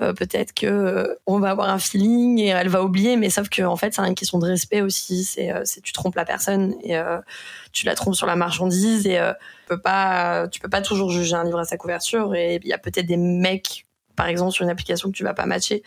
Euh, 0.00 0.12
peut-être 0.14 0.52
que 0.54 0.66
euh, 0.66 1.14
on 1.26 1.38
va 1.38 1.50
avoir 1.50 1.68
un 1.68 1.78
feeling 1.78 2.38
et 2.40 2.48
elle 2.48 2.68
va 2.68 2.82
oublier 2.82 3.16
mais 3.16 3.30
sauf 3.30 3.48
que 3.48 3.62
en 3.62 3.76
fait 3.76 3.94
c'est 3.94 4.00
une 4.02 4.14
question 4.16 4.38
de 4.38 4.46
respect 4.46 4.80
aussi 4.80 5.22
c'est 5.22 5.52
c'est 5.64 5.80
tu 5.80 5.92
trompes 5.92 6.16
la 6.16 6.24
personne 6.24 6.74
et 6.82 6.98
tu 7.72 7.86
la 7.86 7.94
trompes 7.94 8.16
sur 8.16 8.26
la 8.26 8.34
marchandise 8.34 9.06
et 9.06 9.18
tu 9.18 9.68
peux 9.68 9.80
pas 9.80 10.48
tu 10.48 10.60
peux 10.60 10.70
pas 10.70 10.80
toujours 10.80 11.10
juger 11.10 11.34
un 11.34 11.44
livre 11.44 11.58
à 11.58 11.64
sa 11.64 11.76
couverture 11.76 12.34
et 12.34 12.58
il 12.60 12.66
y 12.66 12.72
a 12.72 12.78
peut-être 12.78 13.06
des 13.06 13.18
mecs 13.18 13.84
par 14.22 14.28
exemple 14.28 14.52
sur 14.52 14.62
une 14.62 14.70
application 14.70 15.10
que 15.10 15.16
tu 15.16 15.24
vas 15.24 15.34
pas 15.34 15.46
matcher 15.46 15.82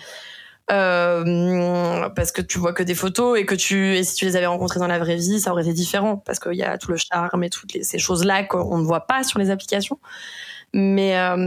euh, 0.70 2.10
parce 2.10 2.34
que 2.34 2.42
tu 2.42 2.60
vois 2.60 2.74
que 2.74 2.84
des 2.84 2.96
photos 2.96 3.40
et 3.40 3.46
que 3.46 3.56
tu 3.56 3.96
et 3.96 4.04
si 4.04 4.16
tu 4.16 4.26
les 4.26 4.36
avais 4.36 4.46
rencontrés 4.46 4.82
dans 4.82 4.88
la 4.88 5.00
vraie 5.00 5.16
vie 5.16 5.40
ça 5.40 5.54
aurait 5.54 5.62
été 5.62 5.72
différent 5.72 6.18
parce 6.18 6.38
qu'il 6.38 6.56
y 6.56 6.64
a 6.64 6.78
tout 6.78 6.92
le 6.92 6.98
charme 6.98 7.46
et 7.46 7.50
toutes 7.50 7.82
ces 7.82 7.98
choses 7.98 8.26
là 8.26 8.44
qu'on 8.44 8.78
ne 8.78 8.84
voit 8.84 9.08
pas 9.08 9.24
sur 9.24 9.40
les 9.40 9.52
applications. 9.52 10.02
Mais 10.74 11.18
euh, 11.18 11.38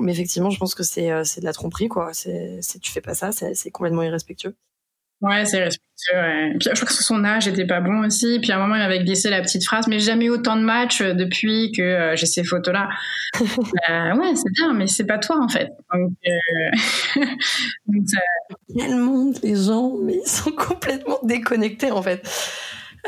mais 0.00 0.10
effectivement 0.10 0.50
je 0.50 0.58
pense 0.58 0.74
que 0.74 0.82
c'est 0.82 1.12
euh, 1.12 1.22
de 1.22 1.44
la 1.44 1.52
tromperie 1.52 1.86
quoi. 1.86 2.10
C'est 2.14 2.58
tu 2.82 2.90
fais 2.90 3.00
pas 3.00 3.14
ça 3.14 3.30
c'est 3.30 3.70
complètement 3.70 4.02
irrespectueux 4.02 4.56
Ouais, 5.24 5.46
c'est 5.46 5.64
respectueux. 5.64 6.16
Ouais. 6.16 6.54
Puis, 6.58 6.68
je 6.70 6.84
crois 6.84 6.86
que 6.86 6.92
son 6.92 7.24
âge 7.24 7.48
était 7.48 7.66
pas 7.66 7.80
bon 7.80 8.04
aussi. 8.04 8.38
Puis 8.40 8.52
à 8.52 8.56
un 8.56 8.60
moment, 8.60 8.74
il 8.74 8.82
avait 8.82 9.02
glissé 9.02 9.30
la 9.30 9.40
petite 9.40 9.64
phrase, 9.64 9.86
mais 9.88 9.98
jamais 9.98 10.28
autant 10.28 10.56
de 10.56 10.62
matchs 10.62 11.00
euh, 11.00 11.14
depuis 11.14 11.72
que 11.72 11.82
euh, 11.82 12.16
j'ai 12.16 12.26
ces 12.26 12.44
photos-là. 12.44 12.90
euh, 13.40 14.16
ouais, 14.16 14.34
c'est 14.34 14.52
bien, 14.52 14.74
mais 14.74 14.86
c'est 14.86 15.06
pas 15.06 15.18
toi 15.18 15.38
en 15.40 15.48
fait. 15.48 15.70
Donc, 15.92 16.12
euh... 16.26 17.20
Donc 17.86 18.02
ça... 18.06 18.18
Quel 18.76 18.96
monde 18.96 19.36
les 19.42 19.56
gens, 19.56 19.94
mais 20.02 20.18
ils 20.22 20.28
sont 20.28 20.50
complètement 20.50 21.18
déconnectés 21.22 21.90
en 21.90 22.02
fait. 22.02 22.28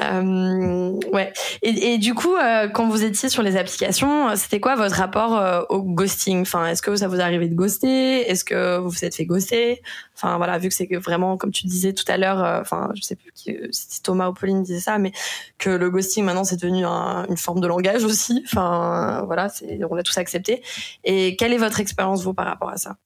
Euh, 0.00 0.92
ouais. 1.12 1.32
Et, 1.62 1.94
et, 1.94 1.98
du 1.98 2.14
coup, 2.14 2.34
euh, 2.36 2.68
quand 2.68 2.88
vous 2.88 3.04
étiez 3.04 3.28
sur 3.28 3.42
les 3.42 3.56
applications, 3.56 4.34
c'était 4.36 4.60
quoi 4.60 4.76
votre 4.76 4.96
rapport 4.96 5.36
euh, 5.36 5.62
au 5.70 5.82
ghosting? 5.82 6.42
Enfin, 6.42 6.66
est-ce 6.66 6.82
que 6.82 6.94
ça 6.96 7.08
vous 7.08 7.20
arrivait 7.20 7.48
de 7.48 7.54
ghoster? 7.54 8.28
Est-ce 8.28 8.44
que 8.44 8.78
vous 8.78 8.90
vous 8.90 9.04
êtes 9.04 9.14
fait 9.14 9.24
ghoster? 9.24 9.82
Enfin, 10.14 10.36
voilà, 10.36 10.58
vu 10.58 10.68
que 10.68 10.74
c'est 10.74 10.88
vraiment, 10.96 11.36
comme 11.36 11.50
tu 11.50 11.66
disais 11.66 11.92
tout 11.92 12.04
à 12.08 12.16
l'heure, 12.16 12.38
enfin, 12.60 12.90
je 12.94 13.02
sais 13.02 13.16
plus 13.16 13.32
si 13.70 14.02
Thomas 14.02 14.28
ou 14.28 14.34
Pauline 14.34 14.62
disait 14.62 14.80
ça, 14.80 14.98
mais 14.98 15.12
que 15.58 15.70
le 15.70 15.90
ghosting 15.90 16.24
maintenant 16.24 16.44
c'est 16.44 16.60
devenu 16.60 16.84
une 16.84 17.36
forme 17.36 17.60
de 17.60 17.66
langage 17.66 18.04
aussi. 18.04 18.42
Enfin, 18.46 19.22
voilà, 19.26 19.48
on 19.90 19.94
l'a 19.94 20.02
tous 20.02 20.18
accepté. 20.18 20.62
Et 21.04 21.36
quelle 21.36 21.52
est 21.52 21.58
votre 21.58 21.80
expérience 21.80 22.22
vous 22.22 22.34
par 22.34 22.46
rapport 22.46 22.70
à 22.70 22.76
ça? 22.76 22.96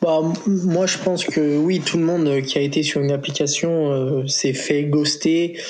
Bah, 0.00 0.20
moi, 0.46 0.86
je 0.86 0.96
pense 0.96 1.24
que 1.24 1.58
oui, 1.58 1.80
tout 1.80 1.98
le 1.98 2.04
monde 2.04 2.40
qui 2.42 2.56
a 2.56 2.62
été 2.62 2.82
sur 2.82 3.02
une 3.02 3.10
application 3.10 3.92
euh, 3.92 4.26
s'est 4.26 4.54
fait 4.54 4.84
ghoster 4.84 5.60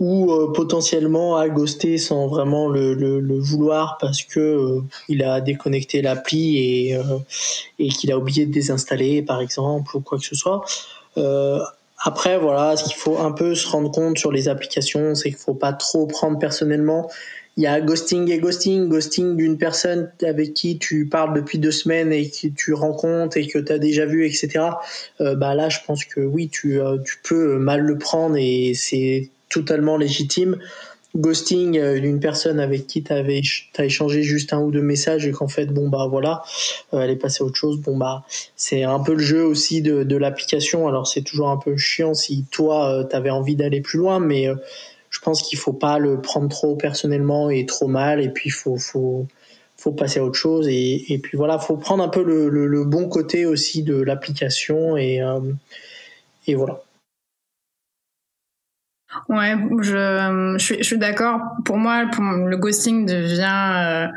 ou 0.00 0.32
euh, 0.32 0.52
potentiellement 0.52 1.36
a 1.36 1.48
ghosté 1.48 1.96
sans 1.96 2.26
vraiment 2.26 2.68
le, 2.68 2.94
le, 2.94 3.20
le 3.20 3.38
vouloir 3.38 3.96
parce 4.00 4.22
que 4.22 4.40
euh, 4.40 4.80
il 5.08 5.22
a 5.22 5.40
déconnecté 5.40 6.02
l'appli 6.02 6.58
et, 6.58 6.98
et 7.78 7.88
qu'il 7.88 8.10
a 8.10 8.18
oublié 8.18 8.44
de 8.46 8.52
désinstaller, 8.52 9.22
par 9.22 9.40
exemple, 9.40 9.96
ou 9.96 10.00
quoi 10.00 10.18
que 10.18 10.24
ce 10.24 10.34
soit. 10.34 10.64
après, 12.04 12.38
voilà, 12.38 12.76
ce 12.76 12.84
qu'il 12.84 12.96
faut 12.96 13.18
un 13.18 13.30
peu 13.30 13.54
se 13.54 13.68
rendre 13.68 13.92
compte 13.92 14.18
sur 14.18 14.32
les 14.32 14.48
applications, 14.48 15.14
c'est 15.14 15.30
qu'il 15.30 15.38
faut 15.38 15.54
pas 15.54 15.72
trop 15.72 16.06
prendre 16.06 16.40
personnellement 16.40 17.08
il 17.56 17.62
y 17.62 17.66
a 17.66 17.80
ghosting 17.80 18.30
et 18.30 18.38
ghosting. 18.38 18.88
Ghosting 18.88 19.36
d'une 19.36 19.56
personne 19.56 20.10
avec 20.22 20.52
qui 20.52 20.78
tu 20.78 21.06
parles 21.06 21.34
depuis 21.34 21.58
deux 21.58 21.70
semaines 21.70 22.12
et 22.12 22.28
que 22.28 22.48
tu 22.48 22.74
rencontres 22.74 23.38
et 23.38 23.46
que 23.46 23.58
tu 23.58 23.72
as 23.72 23.78
déjà 23.78 24.04
vu, 24.04 24.26
etc. 24.26 24.64
Euh, 25.20 25.34
bah 25.34 25.54
là, 25.54 25.70
je 25.70 25.78
pense 25.86 26.04
que 26.04 26.20
oui, 26.20 26.48
tu, 26.50 26.80
euh, 26.80 26.98
tu 27.04 27.18
peux 27.22 27.56
mal 27.58 27.80
le 27.80 27.96
prendre 27.96 28.36
et 28.36 28.72
c'est 28.74 29.30
totalement 29.48 29.96
légitime. 29.96 30.58
Ghosting 31.16 31.78
euh, 31.78 31.98
d'une 31.98 32.20
personne 32.20 32.60
avec 32.60 32.86
qui 32.86 33.02
tu 33.02 33.10
as 33.10 33.84
échangé 33.84 34.22
juste 34.22 34.52
un 34.52 34.60
ou 34.60 34.70
deux 34.70 34.82
messages 34.82 35.26
et 35.26 35.30
qu'en 35.30 35.48
fait, 35.48 35.64
bon, 35.66 35.88
bah 35.88 36.06
voilà, 36.10 36.42
elle 36.92 37.08
est 37.08 37.16
passée 37.16 37.42
à 37.42 37.46
autre 37.46 37.56
chose. 37.56 37.80
Bon, 37.80 37.96
bah, 37.96 38.26
c'est 38.54 38.82
un 38.82 39.00
peu 39.00 39.14
le 39.14 39.22
jeu 39.22 39.42
aussi 39.42 39.80
de, 39.80 40.02
de 40.02 40.16
l'application. 40.18 40.88
Alors, 40.88 41.06
c'est 41.06 41.22
toujours 41.22 41.48
un 41.48 41.56
peu 41.56 41.74
chiant 41.78 42.12
si 42.12 42.44
toi, 42.50 43.06
tu 43.08 43.16
avais 43.16 43.30
envie 43.30 43.56
d'aller 43.56 43.80
plus 43.80 43.98
loin, 43.98 44.20
mais 44.20 44.50
je 45.16 45.20
pense 45.22 45.42
qu'il 45.42 45.58
faut 45.58 45.72
pas 45.72 45.98
le 45.98 46.20
prendre 46.20 46.48
trop 46.50 46.76
personnellement 46.76 47.48
et 47.48 47.64
trop 47.64 47.88
mal 47.88 48.20
et 48.20 48.28
puis 48.28 48.50
faut 48.50 48.76
faut 48.76 49.26
faut 49.78 49.92
passer 49.92 50.20
à 50.20 50.24
autre 50.24 50.38
chose 50.38 50.68
et, 50.68 51.10
et 51.10 51.18
puis 51.18 51.38
voilà 51.38 51.58
faut 51.58 51.78
prendre 51.78 52.04
un 52.04 52.08
peu 52.08 52.22
le, 52.22 52.48
le, 52.50 52.84
bon 52.84 53.08
côté 53.08 53.46
aussi 53.46 53.82
de 53.82 53.96
l'application 53.96 54.96
et 54.98 55.22
euh, 55.22 55.40
et 56.46 56.54
voilà. 56.54 56.80
Ouais 59.30 59.54
je, 59.80 60.54
je 60.58 60.62
suis, 60.62 60.76
je 60.78 60.82
suis 60.82 60.98
d'accord. 60.98 61.40
Pour 61.64 61.78
moi 61.78 62.04
le 62.04 62.56
ghosting 62.58 63.06
devient 63.06 64.10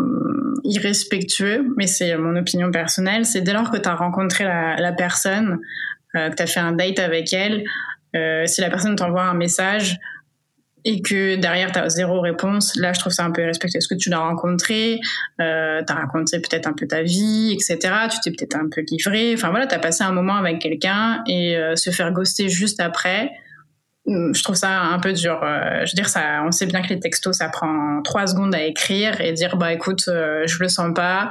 euh, 0.00 0.54
irrespectueux 0.64 1.66
mais 1.78 1.86
c'est 1.86 2.14
mon 2.18 2.36
opinion 2.36 2.70
personnelle. 2.70 3.24
C'est 3.24 3.40
dès 3.40 3.54
lors 3.54 3.70
que 3.70 3.78
tu 3.78 3.88
as 3.88 3.94
rencontré 3.94 4.44
la, 4.44 4.76
la 4.76 4.92
personne 4.92 5.60
euh, 6.14 6.28
que 6.28 6.36
tu 6.36 6.42
as 6.42 6.46
fait 6.46 6.60
un 6.60 6.72
date 6.72 6.98
avec 6.98 7.32
elle 7.32 7.64
euh, 8.16 8.46
si 8.46 8.60
la 8.60 8.70
personne 8.70 8.96
t'envoie 8.96 9.24
un 9.24 9.34
message 9.34 9.98
et 10.84 11.02
que 11.02 11.36
derrière 11.36 11.72
tu 11.72 11.78
as 11.78 11.88
zéro 11.88 12.20
réponse, 12.20 12.76
là 12.76 12.92
je 12.92 13.00
trouve 13.00 13.12
ça 13.12 13.24
un 13.24 13.30
peu 13.30 13.42
irrespectueux. 13.42 13.78
Est-ce 13.78 13.88
que 13.88 13.94
tu 13.94 14.08
l'as 14.10 14.20
rencontré, 14.20 15.00
euh, 15.40 15.82
t'as 15.86 15.94
raconté 15.94 16.40
peut-être 16.40 16.66
un 16.66 16.72
peu 16.72 16.86
ta 16.86 17.02
vie, 17.02 17.52
etc. 17.52 17.78
Tu 18.10 18.20
t'es 18.20 18.30
peut-être 18.30 18.56
un 18.56 18.68
peu 18.68 18.82
livré. 18.90 19.34
Enfin 19.34 19.50
voilà, 19.50 19.66
t'as 19.66 19.78
passé 19.78 20.04
un 20.04 20.12
moment 20.12 20.36
avec 20.36 20.60
quelqu'un 20.60 21.22
et 21.26 21.56
euh, 21.56 21.76
se 21.76 21.90
faire 21.90 22.12
ghoster 22.12 22.48
juste 22.48 22.80
après, 22.80 23.30
hmm, 24.06 24.34
je 24.34 24.42
trouve 24.42 24.56
ça 24.56 24.80
un 24.80 24.98
peu 24.98 25.12
dur. 25.12 25.40
Euh, 25.42 25.84
je 25.84 25.92
veux 25.92 25.96
dire, 25.96 26.08
ça, 26.08 26.42
on 26.46 26.50
sait 26.50 26.66
bien 26.66 26.82
que 26.82 26.88
les 26.88 27.00
textos 27.00 27.36
ça 27.38 27.48
prend 27.48 28.00
trois 28.02 28.26
secondes 28.26 28.54
à 28.54 28.62
écrire 28.62 29.20
et 29.20 29.32
dire 29.32 29.56
bah 29.56 29.72
écoute, 29.72 30.04
je 30.06 30.58
le 30.58 30.68
sens 30.68 30.92
pas, 30.94 31.30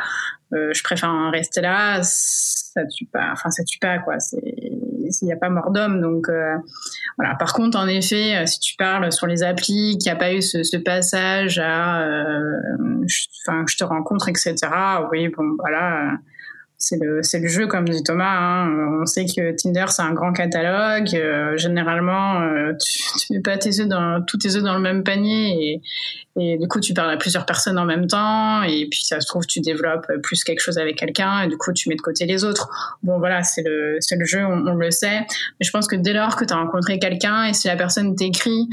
je 0.51 0.83
préfère 0.83 1.09
en 1.09 1.31
rester 1.31 1.61
là. 1.61 2.01
Ça 2.03 2.85
tue 2.85 3.05
pas. 3.05 3.29
Enfin 3.31 3.49
ça 3.49 3.63
tue 3.63 3.79
pas 3.79 3.97
quoi. 3.97 4.17
S'il 5.11 5.27
n'y 5.27 5.33
a 5.33 5.37
pas 5.37 5.49
mort 5.49 5.71
d'homme. 5.71 6.01
Donc 6.01 6.29
euh, 6.29 6.55
voilà. 7.17 7.35
Par 7.35 7.53
contre, 7.53 7.77
en 7.77 7.87
effet, 7.87 8.35
euh, 8.35 8.45
si 8.45 8.59
tu 8.59 8.75
parles 8.75 9.11
sur 9.11 9.27
les 9.27 9.43
applis, 9.43 9.97
qu'il 9.97 10.11
n'y 10.11 10.15
a 10.15 10.19
pas 10.19 10.33
eu 10.33 10.41
ce, 10.41 10.77
passage 10.77 11.59
à, 11.59 12.01
euh, 12.01 12.59
enfin, 13.45 13.65
je 13.67 13.77
te 13.77 13.83
rencontre, 13.83 14.29
etc. 14.29 14.55
Oui, 15.11 15.27
bon, 15.29 15.55
voilà. 15.59 16.17
C'est 16.81 16.95
le 16.95 17.19
le 17.21 17.47
jeu 17.47 17.67
comme 17.67 17.87
dit 17.87 18.03
Thomas. 18.03 18.39
Hein. 18.39 19.01
On 19.01 19.05
sait 19.05 19.25
que 19.25 19.51
Tinder 19.51 19.85
c'est 19.89 20.01
un 20.01 20.13
grand 20.13 20.31
catalogue. 20.31 21.09
Euh, 21.13 21.57
généralement, 21.57 22.41
euh, 22.41 22.71
tu, 22.81 22.99
tu 23.19 23.33
mets 23.33 23.41
pas 23.41 23.57
tes 23.57 23.81
œufs 23.81 23.87
dans 23.87 24.23
tous 24.25 24.37
tes 24.37 24.55
œufs 24.55 24.63
dans 24.63 24.75
le 24.75 24.79
même 24.79 25.03
panier 25.03 25.51
et, 25.51 25.81
et 26.39 26.57
du 26.57 26.69
coup 26.69 26.79
tu 26.79 26.93
parles 26.93 27.11
à 27.11 27.17
plusieurs 27.17 27.45
personnes 27.45 27.77
en 27.77 27.83
même 27.83 28.07
temps 28.07 28.63
et 28.63 28.87
puis 28.89 29.03
ça 29.03 29.19
se 29.19 29.27
trouve 29.27 29.45
tu 29.45 29.59
développes 29.59 30.07
plus 30.23 30.45
quelque 30.45 30.61
chose 30.61 30.77
avec 30.77 30.95
quelqu'un 30.95 31.41
et 31.41 31.47
du 31.49 31.57
coup 31.57 31.73
tu 31.73 31.89
mets 31.89 31.95
de 31.95 32.01
côté 32.01 32.25
les 32.25 32.45
autres. 32.45 32.69
Bon 33.03 33.19
voilà, 33.19 33.43
c'est 33.43 33.63
le 33.63 33.97
c'est 33.99 34.15
le 34.15 34.25
jeu, 34.25 34.45
on, 34.45 34.73
le 34.73 34.91
sait. 34.91 35.19
Mais 35.19 35.65
je 35.65 35.71
pense 35.71 35.85
que 35.85 35.97
dès 35.97 36.13
lors 36.13 36.37
que 36.37 36.45
tu 36.45 36.53
as 36.53 36.57
rencontré 36.57 36.97
quelqu'un 36.97 37.43
et 37.43 37.53
si 37.53 37.67
la 37.67 37.75
personne 37.75 38.15
t'écrit, 38.15 38.69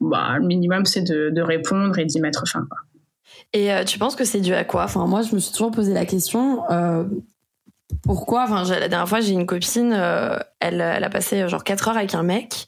bah 0.00 0.34
le 0.40 0.46
minimum 0.46 0.84
c'est 0.84 1.02
de, 1.02 1.30
de 1.30 1.42
répondre 1.42 1.96
et 1.96 2.06
d'y 2.06 2.20
mettre 2.20 2.48
fin. 2.48 2.66
Et 3.52 3.72
euh, 3.72 3.84
tu 3.84 4.00
penses 4.00 4.16
que 4.16 4.24
c'est 4.24 4.40
dû 4.40 4.52
à 4.52 4.64
quoi? 4.64 4.84
Enfin, 4.84 5.06
moi, 5.06 5.22
je 5.22 5.34
me 5.34 5.40
suis 5.40 5.52
toujours 5.52 5.70
posé 5.70 5.94
la 5.94 6.04
question. 6.04 6.62
Pourquoi? 8.02 8.44
Enfin, 8.44 8.64
la 8.64 8.88
dernière 8.88 9.08
fois, 9.08 9.20
j'ai 9.20 9.32
une 9.32 9.46
copine. 9.46 9.92
Euh, 9.92 10.38
elle, 10.60 10.80
elle 10.80 11.04
a 11.04 11.10
passé 11.10 11.48
genre 11.48 11.64
4 11.64 11.88
heures 11.88 11.96
avec 11.96 12.14
un 12.14 12.22
mec. 12.22 12.66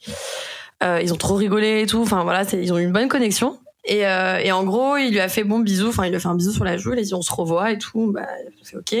Euh, 0.83 0.99
ils 1.01 1.13
ont 1.13 1.17
trop 1.17 1.35
rigolé 1.35 1.81
et 1.81 1.85
tout. 1.85 2.01
Enfin, 2.01 2.23
voilà, 2.23 2.43
ils 2.53 2.73
ont 2.73 2.77
eu 2.77 2.83
une 2.83 2.91
bonne 2.91 3.07
connexion. 3.07 3.59
Et, 3.85 4.05
euh, 4.05 4.37
et, 4.37 4.51
en 4.51 4.63
gros, 4.63 4.97
il 4.97 5.11
lui 5.11 5.19
a 5.19 5.29
fait 5.29 5.43
bon 5.43 5.59
bisou. 5.59 5.89
Enfin, 5.89 6.05
il 6.05 6.09
lui 6.09 6.17
a 6.17 6.19
fait 6.19 6.27
un 6.27 6.35
bisou 6.35 6.51
sur 6.51 6.63
la 6.63 6.77
joue. 6.77 6.93
Il 6.93 6.99
a 6.99 7.01
dit 7.01 7.13
on 7.13 7.21
se 7.21 7.33
revoit 7.33 7.71
et 7.71 7.77
tout. 7.77 8.11
Bah, 8.11 8.27
c'est 8.63 8.77
ok. 8.77 8.95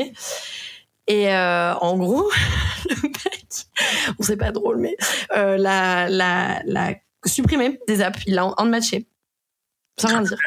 Et 1.07 1.33
en 1.33 1.97
gros, 1.97 2.29
le 2.89 2.95
mec, 3.01 3.45
bon, 4.09 4.23
c'est 4.23 4.37
pas 4.37 4.51
drôle, 4.51 4.77
mais 4.77 4.95
la, 5.31 6.07
la, 6.07 6.61
la 6.65 6.93
supprimé 7.25 7.79
des 7.87 8.01
apps. 8.01 8.21
Il 8.27 8.35
l'a 8.35 8.53
unmatché 8.57 9.07
sans 9.99 10.07
rien 10.07 10.21
dire. 10.21 10.37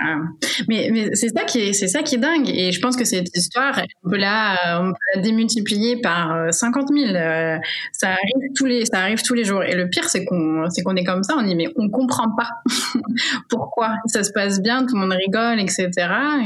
Mais, 0.68 0.88
mais 0.92 1.14
c'est 1.14 1.28
ça 1.28 1.44
qui 1.44 1.60
est, 1.60 1.72
c'est 1.72 1.88
ça 1.88 2.02
qui 2.02 2.16
est 2.16 2.18
dingue. 2.18 2.48
Et 2.48 2.72
je 2.72 2.80
pense 2.80 2.96
que 2.96 3.04
cette 3.04 3.34
histoire, 3.36 3.80
on 4.04 4.10
peut 4.10 4.16
la, 4.16 4.80
on 4.82 4.92
peut 4.92 4.98
la 5.14 5.22
démultiplier 5.22 6.00
par 6.00 6.52
50 6.52 6.88
000. 6.88 7.14
Euh, 7.14 7.58
ça 7.92 8.08
arrive 8.08 8.52
tous 8.56 8.66
les, 8.66 8.84
ça 8.86 9.00
arrive 9.00 9.22
tous 9.22 9.34
les 9.34 9.44
jours. 9.44 9.62
Et 9.62 9.74
le 9.74 9.88
pire, 9.88 10.08
c'est 10.08 10.24
qu'on, 10.24 10.68
c'est 10.70 10.82
qu'on 10.82 10.96
est 10.96 11.04
comme 11.04 11.22
ça. 11.22 11.34
On 11.38 11.42
dit, 11.42 11.54
mais 11.54 11.68
on 11.76 11.88
comprend 11.90 12.34
pas 12.36 12.50
pourquoi 13.48 13.94
ça 14.06 14.24
se 14.24 14.32
passe 14.32 14.60
bien, 14.60 14.86
tout 14.86 14.94
le 14.94 15.00
monde 15.00 15.12
rigole, 15.12 15.60
etc. 15.60 15.90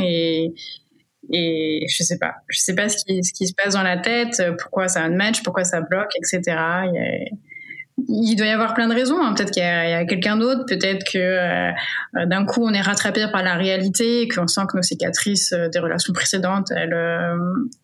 Et, 0.03 0.53
et 1.33 1.87
je 1.89 2.03
sais 2.03 2.19
pas, 2.19 2.35
je 2.49 2.59
sais 2.59 2.75
pas 2.75 2.89
ce 2.89 3.05
qui, 3.05 3.23
ce 3.25 3.33
qui 3.33 3.47
se 3.47 3.55
passe 3.55 3.75
dans 3.75 3.83
la 3.83 3.97
tête, 3.97 4.41
pourquoi 4.61 4.89
ça 4.89 5.09
match, 5.09 5.43
pourquoi 5.43 5.65
ça 5.65 5.81
bloque, 5.81 6.11
etc. 6.17 6.57
il 8.09 8.37
doit 8.37 8.47
y 8.47 8.51
avoir 8.51 8.75
plein 8.75 8.89
de 8.89 8.95
raisons. 8.95 9.21
Hein. 9.23 9.33
Peut-être 9.35 9.51
qu'il 9.51 9.63
y 9.63 9.67
a, 9.67 9.99
a 9.99 10.05
quelqu'un 10.05 10.37
d'autre. 10.37 10.65
Peut-être 10.67 11.05
que 11.11 11.19
euh, 11.19 12.27
d'un 12.27 12.45
coup 12.45 12.63
on 12.63 12.73
est 12.75 12.81
rattrapé 12.81 13.25
par 13.33 13.43
la 13.43 13.55
réalité 13.55 14.29
qu'on 14.29 14.47
sent 14.47 14.63
que 14.71 14.77
nos 14.77 14.83
cicatrices 14.83 15.53
euh, 15.53 15.69
des 15.69 15.79
relations 15.79 16.13
précédentes, 16.13 16.71
elles, 16.77 16.93
euh, 16.93 17.37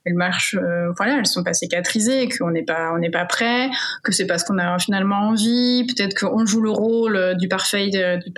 elles 0.04 0.14
marchent. 0.14 0.54
Euh, 0.54 0.92
voilà, 0.96 1.16
elles 1.18 1.26
sont 1.26 1.42
pas 1.42 1.54
cicatrisées. 1.54 2.28
Qu'on 2.28 2.50
n'est 2.50 2.64
pas, 2.64 2.92
on 2.94 2.98
n'est 2.98 3.10
pas 3.10 3.24
prêt. 3.24 3.70
Que 4.04 4.12
c'est 4.12 4.26
parce 4.26 4.44
qu'on 4.44 4.58
a 4.58 4.78
finalement 4.78 5.28
envie. 5.28 5.86
Peut-être 5.86 6.14
qu'on 6.18 6.44
joue 6.44 6.60
le 6.60 6.70
rôle 6.70 7.36
du 7.38 7.48
parfait, 7.48 7.88
du, 7.88 8.30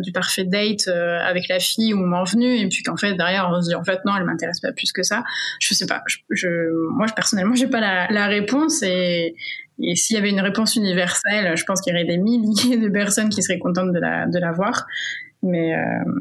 du 0.00 0.12
parfait 0.12 0.44
date 0.44 0.88
avec 0.88 1.48
la 1.48 1.58
fille 1.58 1.92
au 1.92 1.96
moment 1.96 2.24
venu, 2.24 2.56
et 2.56 2.68
puis 2.68 2.82
qu'en 2.82 2.96
fait 2.96 3.14
derrière 3.14 3.50
on 3.52 3.60
se 3.60 3.68
dit 3.68 3.74
en 3.74 3.84
fait 3.84 4.00
non, 4.04 4.12
elle 4.16 4.24
m'intéresse 4.24 4.60
pas 4.60 4.72
plus 4.72 4.92
que 4.92 5.02
ça. 5.02 5.24
Je 5.60 5.74
sais 5.74 5.86
pas. 5.86 6.02
Je, 6.06 6.18
je 6.30 6.48
moi 6.90 7.06
personnellement, 7.14 7.54
j'ai 7.54 7.66
pas 7.66 7.80
la, 7.80 8.06
la 8.10 8.26
réponse 8.26 8.82
et 8.82 9.34
et 9.80 9.96
s'il 9.96 10.16
y 10.16 10.18
avait 10.18 10.30
une 10.30 10.40
réponse 10.40 10.76
universelle, 10.76 11.56
je 11.56 11.64
pense 11.64 11.80
qu'il 11.80 11.92
y 11.92 11.96
aurait 11.96 12.06
des 12.06 12.18
milliers 12.18 12.76
de 12.76 12.88
personnes 12.88 13.28
qui 13.28 13.42
seraient 13.42 13.58
contentes 13.58 13.92
de 13.92 13.98
la, 13.98 14.26
de 14.26 14.38
la 14.38 14.52
voir. 14.52 14.86
Mais 15.42 15.68
il 15.68 15.74
euh, 15.74 16.12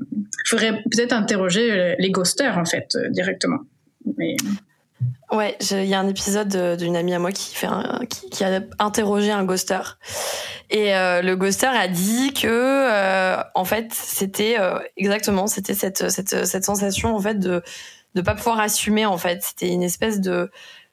faudrait 0.45 0.83
peut-être 0.91 1.13
interroger 1.13 1.95
les 1.97 2.11
ghosters, 2.11 2.57
en 2.57 2.65
fait, 2.65 2.95
euh, 2.95 3.09
directement. 3.09 3.59
Mais... 4.17 4.35
Ouais, 5.31 5.57
il 5.71 5.85
y 5.85 5.93
a 5.93 5.99
un 5.99 6.07
épisode 6.07 6.77
d'une 6.77 6.95
amie 6.95 7.13
à 7.13 7.19
moi 7.19 7.31
qui, 7.31 7.55
fait 7.55 7.67
qui, 8.31 8.43
a 8.43 8.61
interrogé 8.79 9.31
un 9.31 9.43
ghoster. 9.43 9.97
Et 10.69 10.95
euh, 10.95 11.21
le 11.21 11.35
ghoster 11.35 11.67
a 11.67 11.87
dit 11.87 12.33
que, 12.33 12.47
euh, 12.47 13.41
en 13.53 13.65
fait, 13.65 13.91
c'était 13.91 14.57
euh, 14.59 14.79
exactement, 14.97 15.47
c'était 15.47 15.73
cette, 15.73 16.09
cette, 16.09 16.45
cette 16.45 16.63
sensation, 16.63 17.15
en 17.15 17.19
fait, 17.19 17.39
de 17.39 17.61
ne 18.15 18.21
pas 18.21 18.35
pouvoir 18.35 18.59
assumer, 18.59 19.05
en 19.05 19.17
fait. 19.17 19.43
C'était 19.43 19.69
une 19.69 19.83
espèce 19.83 20.21
de 20.21 20.49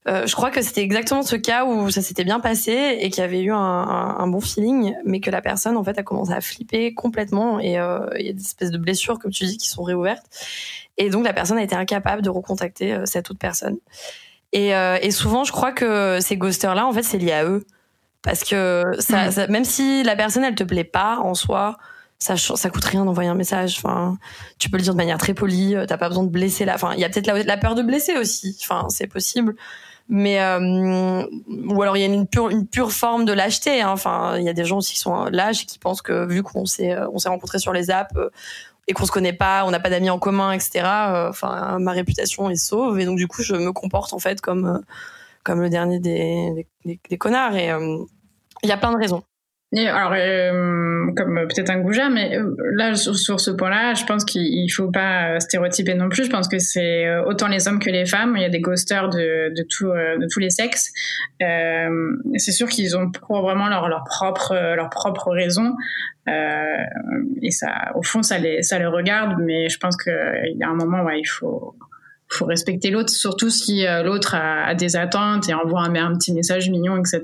euh, 0.08 0.26
je 0.26 0.34
crois 0.34 0.50
que 0.50 0.62
c'était 0.62 0.82
exactement 0.82 1.22
ce 1.22 1.36
cas 1.36 1.64
où 1.64 1.90
ça 1.90 2.02
s'était 2.02 2.24
bien 2.24 2.40
passé 2.40 2.98
et 3.00 3.08
qu'il 3.10 3.20
y 3.20 3.24
avait 3.24 3.40
eu 3.40 3.52
un, 3.52 3.56
un, 3.56 4.18
un, 4.18 4.26
bon 4.26 4.40
feeling, 4.40 4.94
mais 5.04 5.20
que 5.20 5.30
la 5.30 5.40
personne 5.40 5.76
en 5.76 5.84
fait 5.84 5.96
a 5.96 6.02
commencé 6.02 6.32
à 6.32 6.40
flipper 6.40 6.92
complètement 6.92 7.60
et 7.60 7.78
euh, 7.78 8.08
il 8.18 8.26
y 8.26 8.28
a 8.28 8.32
des 8.32 8.42
espèces 8.42 8.72
de 8.72 8.78
blessures, 8.78 9.20
comme 9.20 9.30
tu 9.30 9.44
dis, 9.44 9.58
qui 9.58 9.68
sont 9.68 9.84
réouvertes. 9.84 10.26
Et 10.98 11.08
donc 11.08 11.24
la 11.24 11.32
personne 11.32 11.56
a 11.56 11.62
été 11.62 11.76
incapable 11.76 12.22
de 12.22 12.30
recontacter 12.30 12.94
euh, 12.94 13.06
cette 13.06 13.30
autre 13.30 13.38
personne. 13.38 13.76
Et, 14.54 14.72
et, 14.72 15.10
souvent, 15.12 15.44
je 15.44 15.52
crois 15.52 15.72
que 15.72 16.18
ces 16.20 16.36
ghosters-là, 16.36 16.86
en 16.86 16.92
fait, 16.92 17.02
c'est 17.02 17.16
lié 17.16 17.32
à 17.32 17.46
eux, 17.46 17.64
parce 18.20 18.44
que 18.44 18.84
ça, 18.98 19.30
ça, 19.30 19.46
même 19.46 19.64
si 19.64 20.02
la 20.02 20.14
personne 20.14 20.44
elle 20.44 20.54
te 20.54 20.62
plaît 20.62 20.84
pas 20.84 21.20
en 21.20 21.32
soi, 21.32 21.78
ça, 22.18 22.36
ça 22.36 22.68
coûte 22.68 22.84
rien 22.84 23.06
d'envoyer 23.06 23.30
un 23.30 23.34
message. 23.34 23.76
Enfin, 23.78 24.18
tu 24.58 24.68
peux 24.68 24.76
le 24.76 24.82
dire 24.82 24.92
de 24.92 24.98
manière 24.98 25.16
très 25.16 25.32
polie. 25.32 25.74
T'as 25.88 25.96
pas 25.96 26.08
besoin 26.08 26.24
de 26.24 26.28
blesser 26.28 26.66
la. 26.66 26.74
Enfin, 26.74 26.92
il 26.92 27.00
y 27.00 27.04
a 27.04 27.08
peut-être 27.08 27.26
la, 27.26 27.42
la, 27.42 27.56
peur 27.56 27.74
de 27.74 27.80
blesser 27.80 28.18
aussi. 28.18 28.54
Enfin, 28.60 28.88
c'est 28.90 29.06
possible 29.06 29.54
mais 30.14 30.42
euh, 30.42 31.24
ou 31.68 31.80
alors 31.80 31.96
il 31.96 32.00
y 32.00 32.02
a 32.02 32.06
une 32.06 32.26
pure 32.26 32.50
une 32.50 32.66
pure 32.66 32.92
forme 32.92 33.24
de 33.24 33.32
lâcheté 33.32 33.80
hein. 33.80 33.88
enfin 33.88 34.36
il 34.36 34.44
y 34.44 34.48
a 34.50 34.52
des 34.52 34.66
gens 34.66 34.76
aussi 34.76 34.92
qui 34.92 34.98
sont 34.98 35.24
lâches 35.24 35.62
et 35.62 35.64
qui 35.64 35.78
pensent 35.78 36.02
que 36.02 36.26
vu 36.26 36.42
qu'on 36.42 36.66
s'est 36.66 36.94
on 37.14 37.16
s'est 37.16 37.30
rencontrés 37.30 37.58
sur 37.58 37.72
les 37.72 37.90
apps 37.90 38.14
euh, 38.16 38.28
et 38.88 38.92
qu'on 38.92 39.06
se 39.06 39.10
connaît 39.10 39.32
pas 39.32 39.64
on 39.64 39.70
n'a 39.70 39.80
pas 39.80 39.88
d'amis 39.88 40.10
en 40.10 40.18
commun 40.18 40.52
etc 40.52 40.82
euh, 40.84 41.28
enfin 41.30 41.78
ma 41.78 41.92
réputation 41.92 42.50
est 42.50 42.56
sauve. 42.56 43.00
Et 43.00 43.06
donc 43.06 43.16
du 43.16 43.26
coup 43.26 43.42
je 43.42 43.54
me 43.54 43.72
comporte 43.72 44.12
en 44.12 44.18
fait 44.18 44.42
comme 44.42 44.66
euh, 44.66 44.78
comme 45.44 45.62
le 45.62 45.70
dernier 45.70 45.98
des 45.98 46.68
des, 46.84 47.00
des 47.08 47.18
connards. 47.18 47.56
Et 47.56 47.70
il 48.62 48.68
y 48.68 48.72
a 48.72 48.76
plein 48.76 48.92
de 48.92 48.98
raisons 48.98 49.22
alors, 49.74 50.12
euh, 50.14 51.12
comme 51.16 51.34
peut-être 51.48 51.70
un 51.70 51.80
goujat, 51.80 52.10
mais 52.10 52.36
euh, 52.36 52.54
là, 52.74 52.94
sur, 52.94 53.16
sur 53.16 53.40
ce 53.40 53.50
point-là, 53.50 53.94
je 53.94 54.04
pense 54.04 54.24
qu'il 54.24 54.70
faut 54.70 54.90
pas 54.90 55.40
stéréotyper 55.40 55.94
non 55.94 56.10
plus. 56.10 56.26
Je 56.26 56.30
pense 56.30 56.46
que 56.46 56.58
c'est 56.58 57.06
euh, 57.06 57.24
autant 57.24 57.48
les 57.48 57.68
hommes 57.68 57.78
que 57.78 57.88
les 57.88 58.04
femmes. 58.04 58.34
Il 58.36 58.42
y 58.42 58.44
a 58.44 58.50
des 58.50 58.60
ghosters 58.60 59.08
de, 59.08 59.54
de, 59.54 59.62
tout, 59.62 59.88
de 59.88 60.26
tous 60.30 60.40
les 60.40 60.50
sexes. 60.50 60.92
Euh, 61.42 62.12
c'est 62.36 62.52
sûr 62.52 62.68
qu'ils 62.68 62.96
ont 62.96 63.10
probablement 63.10 63.68
leur, 63.68 63.88
leur 63.88 64.04
propre, 64.04 64.54
leur 64.76 64.90
propre 64.90 65.30
raison. 65.30 65.74
et 66.26 67.50
ça, 67.50 67.92
au 67.94 68.02
fond, 68.02 68.22
ça 68.22 68.38
les, 68.38 68.62
ça 68.62 68.78
les 68.78 68.86
regarde, 68.86 69.40
mais 69.40 69.70
je 69.70 69.78
pense 69.78 69.96
qu'il 69.96 70.56
y 70.56 70.62
a 70.62 70.68
un 70.68 70.74
moment 70.74 71.02
où 71.02 71.10
il 71.10 71.26
faut 71.26 71.74
faut 72.32 72.46
respecter 72.46 72.90
l'autre, 72.90 73.10
surtout 73.10 73.50
si 73.50 73.86
euh, 73.86 74.02
l'autre 74.02 74.34
a, 74.34 74.74
des 74.74 74.96
attentes 74.96 75.48
et 75.48 75.54
envoie 75.54 75.82
un, 75.82 76.14
petit 76.16 76.32
message 76.32 76.70
mignon, 76.70 76.96
etc. 76.96 77.22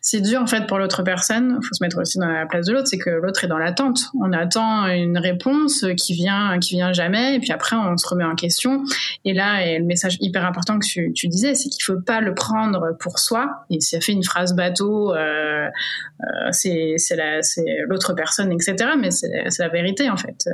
C'est 0.00 0.20
dur 0.20 0.40
en 0.40 0.46
fait 0.46 0.66
pour 0.66 0.78
l'autre 0.78 1.02
personne. 1.02 1.58
Faut 1.62 1.74
se 1.74 1.82
mettre 1.82 1.98
aussi 2.00 2.18
dans 2.18 2.28
la 2.28 2.46
place 2.46 2.66
de 2.66 2.72
l'autre, 2.72 2.86
c'est 2.86 2.98
que 2.98 3.10
l'autre 3.10 3.44
est 3.44 3.48
dans 3.48 3.58
l'attente. 3.58 4.00
On 4.20 4.32
attend 4.32 4.86
une 4.86 5.18
réponse 5.18 5.84
qui 5.96 6.14
vient 6.14 6.58
qui 6.58 6.74
vient 6.74 6.92
jamais, 6.92 7.36
et 7.36 7.40
puis 7.40 7.52
après 7.52 7.76
on 7.76 7.96
se 7.96 8.06
remet 8.06 8.24
en 8.24 8.34
question. 8.34 8.84
Et 9.24 9.34
là, 9.34 9.78
le 9.78 9.84
message 9.84 10.16
hyper 10.20 10.44
important 10.44 10.78
que 10.78 10.86
tu, 10.86 11.28
disais, 11.28 11.54
c'est 11.54 11.68
qu'il 11.68 11.82
faut 11.82 12.00
pas 12.00 12.20
le 12.20 12.34
prendre 12.34 12.96
pour 12.98 13.18
soi. 13.18 13.64
Et 13.70 13.80
ça 13.80 14.00
fait 14.00 14.12
une 14.12 14.24
phrase 14.24 14.54
bateau, 14.54 15.14
euh, 15.14 15.66
euh, 15.66 16.48
c'est 16.52 16.94
c'est 16.96 17.16
l'autre 17.86 18.14
personne, 18.14 18.52
etc. 18.52 18.76
Mais 18.98 19.10
c'est 19.10 19.58
la 19.58 19.68
vérité 19.68 20.10
en 20.10 20.16
fait. 20.16 20.48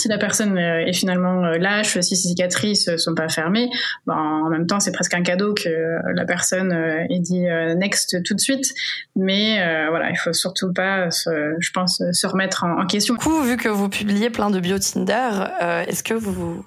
Si 0.00 0.08
la 0.08 0.18
personne 0.18 0.56
euh, 0.56 0.86
est 0.86 0.92
finalement 0.92 1.44
euh, 1.44 1.58
lâche, 1.58 1.98
si 2.00 2.16
ses 2.16 2.28
cicatrices 2.28 2.88
euh, 2.88 2.96
sont 2.96 3.14
pas 3.14 3.28
fermées, 3.28 3.68
ben, 4.06 4.14
en 4.14 4.48
même 4.48 4.66
temps 4.66 4.80
c'est 4.80 4.92
presque 4.92 5.14
un 5.14 5.22
cadeau 5.22 5.52
que 5.54 5.68
la 6.14 6.24
personne 6.24 6.72
ait 6.72 7.18
dit 7.18 7.42
next 7.76 8.22
tout 8.22 8.34
de 8.34 8.40
suite. 8.40 8.72
Mais 9.16 9.60
euh, 9.60 9.90
voilà, 9.90 10.10
il 10.10 10.16
faut 10.16 10.32
surtout 10.32 10.72
pas, 10.72 11.10
se, 11.10 11.56
je 11.58 11.70
pense, 11.72 12.02
se 12.12 12.26
remettre 12.26 12.64
en, 12.64 12.82
en, 12.82 12.86
question. 12.86 13.14
Du 13.14 13.20
coup, 13.20 13.42
vu 13.42 13.56
que 13.56 13.68
vous 13.68 13.88
publiez 13.88 14.30
plein 14.30 14.50
de 14.50 14.60
bio 14.60 14.78
Tinder, 14.78 15.30
euh, 15.62 15.84
est-ce 15.86 16.02
que 16.02 16.14
vous, 16.14 16.64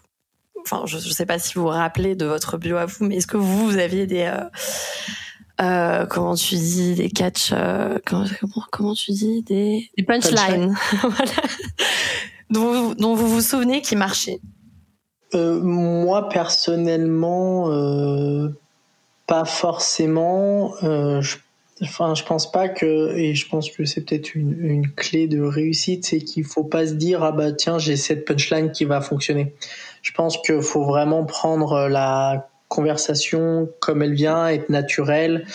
enfin, 0.61 0.83
je, 0.85 0.99
je 0.99 1.09
sais 1.09 1.25
pas 1.25 1.39
si 1.39 1.55
vous 1.55 1.63
vous 1.63 1.67
rappelez 1.67 2.15
de 2.15 2.25
votre 2.25 2.57
bio 2.57 2.77
à 2.77 2.85
vous, 2.85 3.05
mais 3.05 3.17
est-ce 3.17 3.27
que 3.27 3.37
vous, 3.37 3.69
vous 3.69 3.77
aviez 3.77 4.05
des 4.05 4.31
euh, 5.61 6.05
comment 6.07 6.35
tu 6.35 6.55
dis 6.55 6.95
des 6.95 7.09
catch 7.09 7.53
comment, 8.05 8.25
comment, 8.71 8.93
tu 8.93 9.11
dis 9.11 9.43
des, 9.43 9.89
des 9.97 10.03
punchlines 10.03 10.75
voilà 11.01 11.31
dont, 12.49 13.15
vous 13.15 13.27
vous 13.27 13.41
souvenez 13.41 13.81
qui 13.81 13.95
marchait 13.95 14.39
euh, 15.33 15.59
Moi, 15.61 16.29
personnellement, 16.29 17.71
euh, 17.71 18.49
pas 19.27 19.45
forcément. 19.45 20.73
Euh, 20.83 21.21
je, 21.21 21.37
enfin, 21.81 22.13
je 22.15 22.23
pense 22.23 22.51
pas 22.51 22.69
que, 22.69 23.15
et 23.15 23.35
je 23.35 23.47
pense 23.47 23.69
que 23.69 23.85
c'est 23.85 24.01
peut-être 24.01 24.35
une, 24.35 24.57
une, 24.59 24.91
clé 24.91 25.27
de 25.27 25.41
réussite, 25.41 26.05
c'est 26.05 26.19
qu'il 26.19 26.43
faut 26.43 26.63
pas 26.63 26.87
se 26.87 26.93
dire, 26.93 27.23
ah 27.23 27.31
bah 27.31 27.51
tiens, 27.51 27.79
j'ai 27.79 27.95
cette 27.95 28.25
punchline 28.25 28.71
qui 28.71 28.85
va 28.85 29.01
fonctionner. 29.01 29.53
Je 30.01 30.11
pense 30.11 30.37
qu'il 30.41 30.61
faut 30.61 30.83
vraiment 30.83 31.25
prendre 31.25 31.87
la 31.87 32.49
conversation 32.73 33.69
comme 33.79 34.01
elle 34.01 34.15
vient, 34.15 34.47
être 34.47 34.69
naturelle 34.69 35.45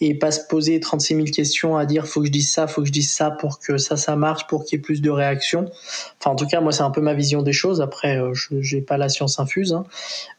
et 0.00 0.14
pas 0.14 0.30
se 0.30 0.40
poser 0.48 0.78
36 0.78 1.16
000 1.16 1.26
questions 1.26 1.76
à 1.76 1.86
dire 1.86 2.06
faut 2.06 2.20
que 2.20 2.26
je 2.26 2.30
dise 2.30 2.52
ça, 2.52 2.68
faut 2.68 2.82
que 2.82 2.86
je 2.86 2.92
dise 2.92 3.10
ça 3.10 3.32
pour 3.32 3.58
que 3.58 3.78
ça, 3.78 3.96
ça 3.96 4.14
marche, 4.14 4.46
pour 4.46 4.64
qu'il 4.64 4.78
y 4.78 4.78
ait 4.78 4.82
plus 4.82 5.02
de 5.02 5.10
réactions. 5.10 5.68
Enfin, 6.20 6.30
en 6.30 6.36
tout 6.36 6.46
cas, 6.46 6.60
moi, 6.60 6.70
c'est 6.70 6.84
un 6.84 6.92
peu 6.92 7.00
ma 7.00 7.14
vision 7.14 7.42
des 7.42 7.52
choses. 7.52 7.80
Après, 7.80 8.20
euh, 8.20 8.32
je 8.32 8.60
j'ai 8.60 8.80
pas 8.80 8.96
la 8.96 9.08
science 9.08 9.40
infuse, 9.40 9.72
hein. 9.72 9.84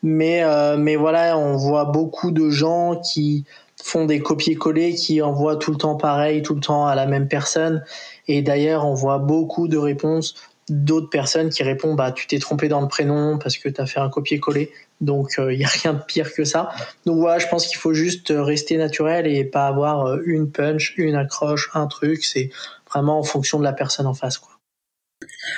mais 0.01 0.41
euh, 0.43 0.77
mais 0.77 0.95
voilà, 0.95 1.37
on 1.37 1.57
voit 1.57 1.85
beaucoup 1.85 2.31
de 2.31 2.49
gens 2.49 2.95
qui 2.95 3.43
font 3.83 4.05
des 4.05 4.19
copier-coller, 4.19 4.93
qui 4.95 5.21
envoient 5.21 5.57
tout 5.57 5.71
le 5.71 5.77
temps 5.77 5.95
pareil, 5.95 6.41
tout 6.41 6.55
le 6.55 6.61
temps 6.61 6.85
à 6.85 6.95
la 6.95 7.05
même 7.05 7.27
personne. 7.27 7.83
Et 8.27 8.41
d'ailleurs, 8.41 8.85
on 8.85 8.93
voit 8.93 9.19
beaucoup 9.19 9.67
de 9.67 9.77
réponses 9.77 10.35
d'autres 10.69 11.09
personnes 11.09 11.49
qui 11.49 11.63
répondent 11.63 11.97
bah 11.97 12.11
tu 12.11 12.27
t'es 12.27 12.39
trompé 12.39 12.67
dans 12.67 12.81
le 12.81 12.87
prénom 12.87 13.37
parce 13.37 13.57
que 13.57 13.69
tu 13.69 13.81
as 13.81 13.85
fait 13.85 13.99
un 13.99 14.09
copier-coller. 14.09 14.71
Donc 15.01 15.35
il 15.37 15.43
euh, 15.43 15.53
y 15.53 15.63
a 15.63 15.67
rien 15.67 15.93
de 15.93 16.01
pire 16.01 16.33
que 16.33 16.43
ça. 16.43 16.69
Donc 17.05 17.19
voilà, 17.19 17.39
je 17.39 17.47
pense 17.47 17.67
qu'il 17.67 17.77
faut 17.77 17.93
juste 17.93 18.33
rester 18.35 18.77
naturel 18.77 19.27
et 19.27 19.43
pas 19.45 19.67
avoir 19.67 20.05
euh, 20.05 20.21
une 20.25 20.51
punch, 20.51 20.93
une 20.97 21.15
accroche, 21.15 21.69
un 21.73 21.87
truc, 21.87 22.23
c'est 22.23 22.49
vraiment 22.89 23.19
en 23.19 23.23
fonction 23.23 23.59
de 23.59 23.63
la 23.63 23.73
personne 23.73 24.05
en 24.05 24.13
face 24.13 24.37
quoi. 24.37 24.51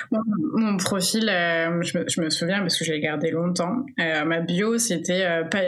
Mon, 0.09 0.77
profil, 0.77 1.29
euh, 1.29 1.81
je, 1.83 1.99
me, 1.99 2.09
je, 2.09 2.21
me, 2.21 2.29
souviens 2.31 2.61
parce 2.61 2.77
que 2.77 2.83
je 2.83 2.91
l'ai 2.91 2.99
gardé 2.99 3.29
longtemps. 3.29 3.85
ma 3.97 4.39
bio, 4.39 4.79
c'était 4.79 5.43
pas, 5.51 5.61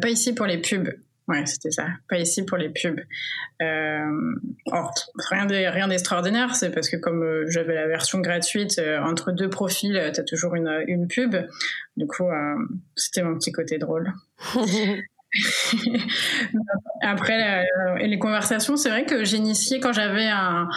pas 0.00 0.08
ici 0.08 0.34
pour 0.34 0.46
les 0.46 0.58
pubs. 0.58 0.90
Ouais, 1.30 1.46
c'était 1.46 1.70
ça. 1.70 1.86
Pas 2.08 2.18
ici 2.18 2.44
pour 2.44 2.56
les 2.56 2.70
pubs. 2.70 2.98
Euh, 3.62 4.34
rien 5.30 5.46
d'extraordinaire, 5.86 6.56
c'est 6.56 6.70
parce 6.70 6.90
que 6.90 6.96
comme 6.96 7.22
euh, 7.22 7.44
j'avais 7.48 7.76
la 7.76 7.86
version 7.86 8.18
gratuite, 8.18 8.80
euh, 8.80 8.98
entre 9.00 9.30
deux 9.30 9.48
profils, 9.48 10.10
tu 10.12 10.20
as 10.20 10.24
toujours 10.24 10.56
une, 10.56 10.82
une 10.88 11.06
pub. 11.06 11.36
Du 11.96 12.08
coup, 12.08 12.24
c'était 12.96 13.22
mon 13.22 13.36
petit 13.36 13.52
côté 13.52 13.78
drôle. 13.78 14.12
Après, 17.02 17.64
les 18.00 18.18
conversations, 18.18 18.76
c'est 18.76 18.88
vrai 18.88 19.04
que 19.04 19.22
j'initiais 19.22 19.78
quand 19.78 19.92
j'avais 19.92 20.26
un, 20.26 20.68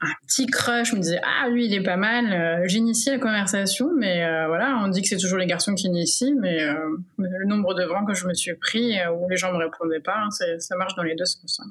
un, 0.00 0.08
petit 0.26 0.46
crush, 0.46 0.90
je 0.90 0.96
me 0.96 1.00
disais 1.00 1.20
ah 1.22 1.48
lui 1.48 1.66
il 1.66 1.74
est 1.74 1.82
pas 1.82 1.96
mal. 1.96 2.32
Euh, 2.32 2.66
j'initiais 2.66 3.12
la 3.12 3.18
conversation, 3.18 3.90
mais 3.96 4.24
euh, 4.24 4.46
voilà, 4.46 4.80
on 4.84 4.88
dit 4.88 5.02
que 5.02 5.08
c'est 5.08 5.16
toujours 5.16 5.38
les 5.38 5.46
garçons 5.46 5.74
qui 5.74 5.86
initient, 5.86 6.34
mais 6.40 6.62
euh, 6.62 6.74
le 7.18 7.46
nombre 7.46 7.74
de 7.74 7.84
vents 7.84 8.04
que 8.04 8.14
je 8.14 8.26
me 8.26 8.34
suis 8.34 8.54
pris 8.54 8.98
où 9.08 9.28
les 9.28 9.36
gens 9.36 9.52
me 9.52 9.58
répondaient 9.58 10.00
pas, 10.00 10.16
hein, 10.16 10.28
ça 10.58 10.76
marche 10.76 10.94
dans 10.94 11.02
les 11.02 11.14
deux 11.14 11.24
sens. 11.24 11.60
Hein. 11.60 11.70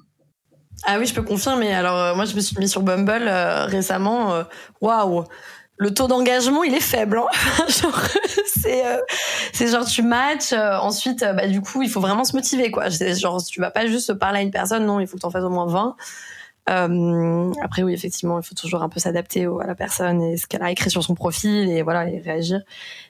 Ah 0.85 0.97
oui, 0.99 1.05
je 1.05 1.13
peux 1.13 1.23
confirmer. 1.23 1.73
Alors 1.73 2.15
moi, 2.15 2.25
je 2.25 2.35
me 2.35 2.41
suis 2.41 2.57
mis 2.57 2.67
sur 2.67 2.81
Bumble 2.81 3.29
récemment. 3.67 4.43
Waouh 4.81 5.25
le 5.77 5.93
taux 5.93 6.07
d'engagement 6.07 6.63
il 6.63 6.73
est 6.73 6.79
faible 6.79 7.19
hein 7.19 7.65
c'est 9.53 9.67
genre 9.67 9.85
tu 9.85 10.03
matches 10.03 10.53
ensuite 10.53 11.19
bah 11.19 11.47
du 11.47 11.59
coup 11.59 11.81
il 11.81 11.89
faut 11.89 11.99
vraiment 11.99 12.23
se 12.23 12.33
motiver 12.33 12.71
quoi 12.71 12.87
genre 12.87 13.43
tu 13.43 13.59
vas 13.59 13.71
pas 13.71 13.85
juste 13.85 14.13
parler 14.13 14.39
à 14.39 14.41
une 14.41 14.51
personne 14.51 14.85
non 14.85 15.01
il 15.01 15.07
faut 15.07 15.17
que 15.17 15.19
tu 15.19 15.25
en 15.25 15.31
fasses 15.31 15.43
au 15.43 15.49
moins 15.49 15.67
20 15.67 15.97
euh, 16.67 17.51
après 17.61 17.83
oui 17.83 17.93
effectivement 17.93 18.39
il 18.39 18.43
faut 18.43 18.55
toujours 18.55 18.81
un 18.81 18.89
peu 18.89 18.99
s'adapter 18.99 19.45
à 19.45 19.67
la 19.67 19.75
personne 19.75 20.21
et 20.23 20.37
ce 20.37 20.47
qu'elle 20.47 20.63
a 20.63 20.71
écrit 20.71 20.89
sur 20.89 21.03
son 21.03 21.13
profil 21.13 21.69
et 21.69 21.83
voilà 21.83 22.09
et 22.09 22.19
réagir. 22.19 22.61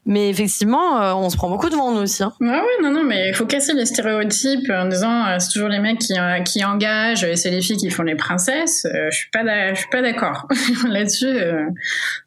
Mais 0.06 0.30
effectivement 0.30 1.02
euh, 1.02 1.14
on 1.14 1.30
se 1.30 1.38
prend 1.38 1.50
beaucoup 1.50 1.70
de 1.70 1.76
vent 1.76 1.94
nous 1.94 2.02
aussi 2.02 2.22
hein. 2.22 2.34
ouais 2.42 2.50
ouais 2.50 2.84
non 2.84 2.92
non 2.92 3.04
mais 3.04 3.30
il 3.30 3.34
faut 3.34 3.46
casser 3.46 3.74
les 3.74 3.86
stéréotypes 3.86 4.70
en 4.70 4.90
disant 4.90 5.26
euh, 5.26 5.40
c'est 5.40 5.54
toujours 5.54 5.70
les 5.70 5.80
mecs 5.80 6.00
qui 6.00 6.16
qui 6.44 6.66
engagent 6.66 7.24
et 7.24 7.38
c'est 7.38 7.50
les 7.50 7.62
filles 7.62 7.78
qui 7.78 7.90
font 7.90 8.04
les 8.04 8.16
princesses. 8.16 8.86
Je 8.92 9.16
suis 9.16 9.30
pas 9.30 9.74
je 9.74 9.80
suis 9.80 9.90
pas 9.90 10.02
d'accord 10.02 10.48
là-dessus 10.90 11.38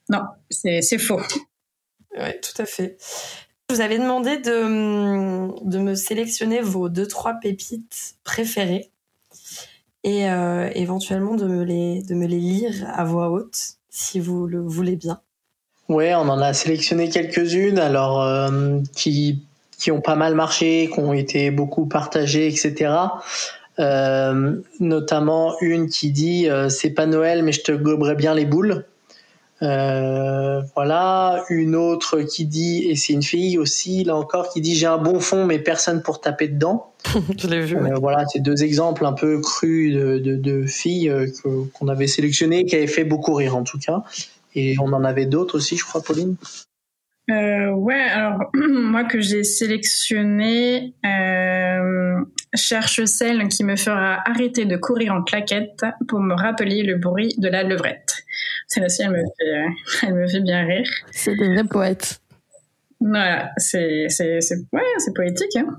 non 0.09 0.23
c'est 0.49 0.81
c'est 0.81 0.99
faux. 0.99 1.21
Ouais 2.17 2.41
tout 2.41 2.63
à 2.63 2.65
fait. 2.65 2.97
Je 3.69 3.75
vous 3.75 3.83
avais 3.83 3.99
demandé 3.99 4.39
de, 4.39 5.69
de 5.69 5.79
me 5.79 5.95
sélectionner 5.95 6.63
vos 6.63 6.89
deux 6.89 7.07
trois 7.07 7.35
pépites 7.35 8.15
préférées 8.25 8.91
et 10.05 10.31
euh, 10.31 10.71
éventuellement 10.75 11.35
de 11.35 11.47
me, 11.47 11.65
les, 11.65 12.03
lire 12.27 12.73
à 12.95 13.05
voix 13.05 13.31
haute, 13.31 13.59
si 13.91 14.21
vous 14.21 14.47
le 14.47 14.61
voulez 14.61 14.97
bien. 14.97 15.21
Ouais, 15.89 16.15
on 16.15 16.29
en 16.29 16.41
a 16.41 16.53
sélectionné 16.53 17.09
quelques-unes, 17.09 17.79
alors 17.79 18.23
euh, 18.23 18.81
qui, 18.95 19.43
qui 19.79 19.91
ont 19.91 20.01
pas 20.01 20.17
mal 20.17 20.35
marché, 20.35 20.91
qui 20.93 21.01
ont 21.01 21.13
été 21.13 21.51
beaucoup 21.51 21.87
partagées, 21.87 22.47
etc. 22.47 22.93
Euh, 23.79 24.61
notamment 24.81 25.55
une 25.61 25.89
qui 25.89 26.11
dit 26.11 26.49
c'est 26.69 26.91
pas 26.91 27.07
Noël 27.07 27.45
mais 27.45 27.53
je 27.53 27.63
te 27.63 27.73
goberai 27.73 28.17
bien 28.17 28.35
les 28.35 28.45
boules. 28.45 28.85
Voilà, 29.61 31.45
une 31.51 31.75
autre 31.75 32.21
qui 32.21 32.47
dit 32.47 32.89
et 32.89 32.97
c'est 32.97 33.13
une 33.13 33.23
fille 33.23 33.59
aussi 33.59 34.05
là 34.05 34.17
encore 34.17 34.51
qui 34.51 34.61
dit 34.61 34.75
j'ai 34.75 34.87
un 34.87 34.99
bon 34.99 35.21
fond 35.21 35.45
mais 35.45 35.59
personne 35.59 36.03
pour 36.03 36.21
taper 36.21 36.49
dedans. 36.49 36.93
je 37.39 37.47
l'ai 37.47 37.61
vu. 37.61 37.77
Euh, 37.77 37.95
voilà, 38.01 38.27
c'est 38.27 38.41
deux 38.41 38.65
exemples 38.65 39.05
un 39.07 39.13
peu 39.13 39.41
crus 39.41 39.95
de, 39.95 40.19
de, 40.19 40.37
de 40.37 40.67
filles 40.67 41.09
euh, 41.09 41.27
qu'on 41.75 41.89
avait 41.89 42.07
sélectionnées, 42.07 42.65
qui 42.65 42.77
avaient 42.77 42.87
fait 42.87 43.05
beaucoup 43.05 43.35
rire 43.35 43.57
en 43.57 43.63
tout 43.63 43.79
cas. 43.79 44.03
Et 44.55 44.77
on 44.81 44.93
en 44.93 45.05
avait 45.05 45.27
d'autres 45.27 45.57
aussi, 45.57 45.77
je 45.77 45.85
crois, 45.85 46.03
Pauline. 46.03 46.37
Euh, 47.31 47.71
ouais, 47.71 47.95
alors 47.95 48.51
moi 48.55 49.05
que 49.05 49.21
j'ai 49.21 49.45
sélectionné, 49.45 50.95
euh, 51.05 52.21
cherche 52.55 53.05
celle 53.05 53.49
qui 53.49 53.65
me 53.65 53.77
fera 53.77 54.23
arrêter 54.29 54.65
de 54.65 54.77
courir 54.77 55.15
en 55.15 55.23
claquette 55.23 55.85
pour 56.09 56.21
me 56.21 56.35
rappeler 56.35 56.83
le 56.83 56.97
bruit 56.97 57.35
de 57.39 57.49
la 57.49 57.63
levrette. 57.63 58.25
Celle-ci, 58.67 59.03
elle 59.03 59.11
me 59.11 59.23
fait, 59.39 59.67
elle 60.07 60.15
me 60.15 60.27
fait 60.27 60.41
bien 60.41 60.65
rire. 60.65 60.89
C'est 61.11 61.35
des 61.35 61.53
vrais 61.55 61.65
poètes. 61.65 62.21
Voilà, 63.01 63.53
c'est 63.59 64.09
ouais, 64.73 64.83
c'est 64.99 65.15
poétique. 65.15 65.57
Hein. 65.57 65.79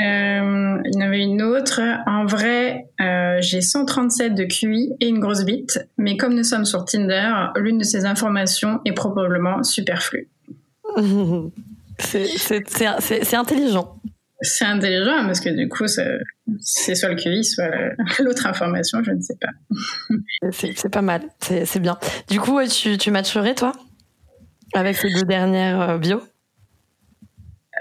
Euh, 0.00 0.80
il 0.84 0.94
y 0.94 0.96
en 0.96 1.06
avait 1.06 1.22
une 1.22 1.42
autre. 1.42 1.80
En 2.06 2.24
vrai, 2.24 2.86
euh, 3.02 3.36
j'ai 3.40 3.60
137 3.60 4.34
de 4.34 4.44
QI 4.44 4.94
et 5.00 5.08
une 5.08 5.20
grosse 5.20 5.44
bite, 5.44 5.78
mais 5.98 6.16
comme 6.16 6.34
nous 6.34 6.44
sommes 6.44 6.64
sur 6.64 6.86
Tinder, 6.86 7.30
l'une 7.56 7.78
de 7.78 7.84
ces 7.84 8.06
informations 8.06 8.80
est 8.86 8.92
probablement 8.92 9.62
superflue. 9.62 10.28
c'est 11.98 13.34
intelligent. 13.34 14.00
C'est 14.40 14.64
intelligent 14.64 15.26
parce 15.26 15.40
que 15.40 15.50
du 15.50 15.68
coup, 15.68 15.86
c'est 15.88 16.94
soit 16.94 17.08
le 17.08 17.16
QI, 17.16 17.44
soit 17.44 17.70
l'autre 18.20 18.46
information, 18.46 19.02
je 19.02 19.10
ne 19.10 19.20
sais 19.20 19.36
pas. 19.40 20.50
c'est 20.52 20.92
pas 20.92 21.02
mal, 21.02 21.22
c'est 21.40 21.80
bien. 21.80 21.98
Du 22.30 22.40
coup, 22.40 22.60
tu, 22.66 22.98
tu 22.98 23.10
matcherais, 23.10 23.54
toi 23.54 23.72
avec 24.74 24.96
ces 24.96 25.08
deux 25.12 25.24
dernières 25.24 25.80
euh, 25.80 25.98
bio? 25.98 26.22